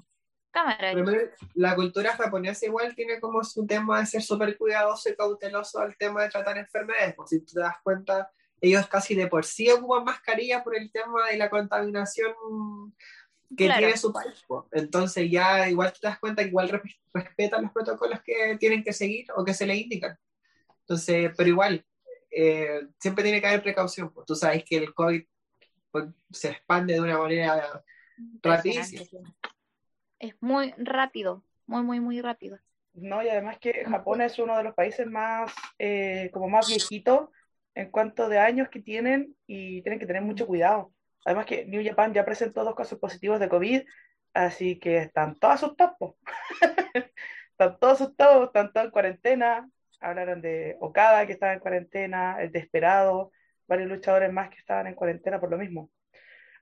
cámaras. 0.50 0.92
Por 0.94 1.00
lo 1.00 1.12
menos 1.12 1.28
La 1.54 1.74
cultura 1.76 2.12
japonesa 2.16 2.66
igual 2.66 2.94
tiene 2.94 3.20
como 3.20 3.42
su 3.44 3.66
tema 3.66 4.00
de 4.00 4.06
ser 4.06 4.22
súper 4.22 4.58
cuidadoso 4.58 5.08
y 5.08 5.16
cauteloso 5.16 5.78
al 5.78 5.96
tema 5.96 6.22
de 6.22 6.28
tratar 6.28 6.58
enfermedades. 6.58 7.14
Pues 7.14 7.30
si 7.30 7.40
tú 7.40 7.54
te 7.54 7.60
das 7.60 7.76
cuenta, 7.82 8.30
ellos 8.60 8.86
casi 8.88 9.14
de 9.14 9.28
por 9.28 9.44
sí 9.44 9.70
ocupan 9.70 10.04
mascarilla 10.04 10.62
por 10.62 10.76
el 10.76 10.90
tema 10.90 11.28
de 11.28 11.36
la 11.38 11.48
contaminación 11.48 12.34
que 13.56 13.64
Claro. 13.66 13.78
tiene 13.78 13.96
su 13.96 14.12
país. 14.12 14.44
pues. 14.46 14.64
Entonces 14.72 15.30
ya 15.30 15.68
igual 15.68 15.92
te 15.92 16.06
das 16.06 16.18
cuenta 16.18 16.42
que 16.42 16.48
igual 16.48 16.68
re- 16.68 16.82
respetan 17.14 17.62
los 17.62 17.72
protocolos 17.72 18.20
que 18.22 18.56
tienen 18.58 18.82
que 18.84 18.92
seguir 18.92 19.26
o 19.36 19.44
que 19.44 19.54
se 19.54 19.66
les 19.66 19.78
indican. 19.78 20.18
Entonces, 20.90 21.32
pero 21.36 21.48
igual, 21.48 21.86
eh, 22.32 22.80
siempre 22.98 23.22
tiene 23.22 23.40
que 23.40 23.46
haber 23.46 23.62
precaución. 23.62 24.12
Pues. 24.12 24.26
Tú 24.26 24.34
sabes 24.34 24.64
que 24.64 24.76
el 24.76 24.92
COVID 24.92 25.22
pues, 25.92 26.06
se 26.32 26.50
expande 26.50 26.94
de 26.94 27.00
una 27.00 27.16
manera 27.16 27.84
rapidísima. 28.42 29.04
Es 30.18 30.34
muy 30.40 30.74
rápido, 30.78 31.44
muy, 31.66 31.84
muy, 31.84 32.00
muy 32.00 32.20
rápido. 32.20 32.58
No, 32.92 33.22
y 33.22 33.28
además 33.28 33.60
que 33.60 33.84
Japón 33.84 34.20
es 34.20 34.36
uno 34.40 34.56
de 34.56 34.64
los 34.64 34.74
países 34.74 35.06
más, 35.06 35.52
eh, 35.78 36.28
como 36.32 36.48
más 36.48 36.66
viejitos 36.66 37.28
en 37.76 37.88
cuanto 37.92 38.28
de 38.28 38.40
años 38.40 38.68
que 38.68 38.80
tienen 38.80 39.36
y 39.46 39.82
tienen 39.82 40.00
que 40.00 40.06
tener 40.06 40.22
mucho 40.22 40.48
cuidado. 40.48 40.92
Además 41.24 41.46
que 41.46 41.66
New 41.66 41.84
Japan 41.84 42.12
ya 42.12 42.24
presentó 42.24 42.64
dos 42.64 42.74
casos 42.74 42.98
positivos 42.98 43.38
de 43.38 43.48
COVID, 43.48 43.82
así 44.34 44.80
que 44.80 44.96
están 44.98 45.38
todos 45.38 45.54
asustados. 45.54 46.16
están 47.52 47.78
todos 47.78 48.00
asustados, 48.00 48.46
están 48.48 48.72
todos 48.72 48.86
en 48.86 48.90
cuarentena. 48.90 49.70
Hablaron 50.00 50.40
de 50.40 50.76
Okada 50.80 51.26
que 51.26 51.32
estaba 51.34 51.52
en 51.52 51.60
cuarentena, 51.60 52.40
el 52.40 52.50
Desperado, 52.50 53.32
varios 53.66 53.88
luchadores 53.88 54.32
más 54.32 54.48
que 54.50 54.56
estaban 54.56 54.86
en 54.86 54.94
cuarentena 54.94 55.38
por 55.38 55.50
lo 55.50 55.58
mismo. 55.58 55.90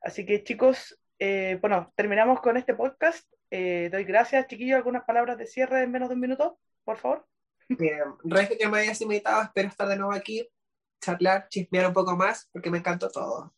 Así 0.03 0.27
que 0.27 0.43
chicos, 0.45 1.01
eh, 1.19 1.59
bueno, 1.61 1.93
terminamos 1.97 2.41
con 2.41 2.57
este 2.57 2.75
podcast. 2.75 3.27
Eh, 3.51 3.89
doy 3.91 4.05
gracias, 4.05 4.47
chiquillos. 4.47 4.77
¿Algunas 4.77 5.05
palabras 5.05 5.39
de 5.39 5.47
cierre 5.47 5.83
en 5.83 5.91
menos 5.91 6.09
de 6.09 6.15
un 6.17 6.21
minuto, 6.21 6.59
por 6.85 6.97
favor? 6.97 7.27
Eh, 7.71 8.01
Regio 8.25 8.57
que 8.59 8.69
me 8.69 8.79
hayas 8.79 9.01
invitado, 9.01 9.43
espero 9.43 9.69
estar 9.69 9.89
de 9.89 9.97
nuevo 9.97 10.13
aquí, 10.13 10.49
charlar, 11.01 11.49
chismear 11.49 11.87
un 11.87 11.93
poco 11.93 12.17
más, 12.17 12.49
porque 12.53 12.71
me 12.71 12.79
encantó 12.79 13.09
todo. 13.11 13.55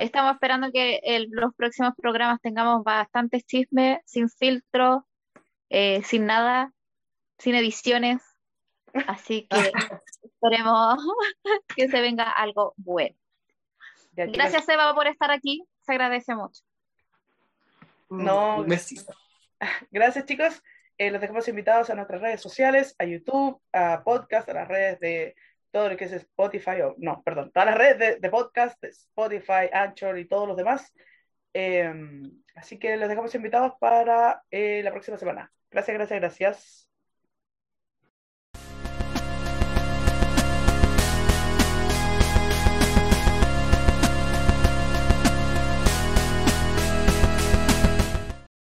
Estamos 0.00 0.32
esperando 0.32 0.72
que 0.72 1.00
el- 1.04 1.28
los 1.30 1.54
próximos 1.54 1.92
programas 1.96 2.40
tengamos 2.40 2.82
bastantes 2.82 3.44
chismes, 3.46 4.00
sin 4.04 4.28
filtro, 4.28 5.06
eh, 5.70 6.02
sin 6.02 6.26
nada, 6.26 6.72
sin 7.38 7.54
ediciones. 7.54 8.22
Así 9.06 9.46
que 9.50 9.72
esperemos 10.22 11.04
que 11.76 11.88
se 11.88 12.00
venga 12.00 12.30
algo 12.30 12.74
bueno. 12.76 13.16
Gracias, 14.12 14.68
Eva, 14.68 14.94
por 14.94 15.06
estar 15.06 15.30
aquí. 15.30 15.64
Se 15.82 15.92
agradece 15.92 16.34
mucho. 16.34 16.62
No. 18.10 18.58
Un 18.58 18.68
besito. 18.68 19.14
Gracias, 19.90 20.24
chicos. 20.24 20.62
Eh, 20.96 21.10
los 21.10 21.20
dejamos 21.20 21.46
invitados 21.46 21.90
a 21.90 21.94
nuestras 21.94 22.20
redes 22.20 22.40
sociales, 22.40 22.96
a 22.98 23.04
YouTube, 23.04 23.60
a 23.72 24.02
podcast, 24.02 24.48
a 24.48 24.54
las 24.54 24.68
redes 24.68 24.98
de 24.98 25.36
todo 25.70 25.90
lo 25.90 25.96
que 25.96 26.06
es 26.06 26.12
Spotify, 26.12 26.80
o 26.82 26.96
no, 26.98 27.22
perdón, 27.22 27.52
todas 27.52 27.68
las 27.68 27.78
redes 27.78 27.98
de, 27.98 28.16
de 28.16 28.30
podcast, 28.30 28.80
de 28.82 28.88
Spotify, 28.88 29.70
Anchor 29.72 30.18
y 30.18 30.26
todos 30.26 30.48
los 30.48 30.56
demás. 30.56 30.92
Eh, 31.54 31.92
así 32.56 32.78
que 32.78 32.96
los 32.96 33.08
dejamos 33.08 33.34
invitados 33.34 33.74
para 33.78 34.42
eh, 34.50 34.82
la 34.82 34.90
próxima 34.90 35.18
semana. 35.18 35.52
Gracias, 35.70 35.94
gracias, 35.94 36.20
gracias. 36.20 36.87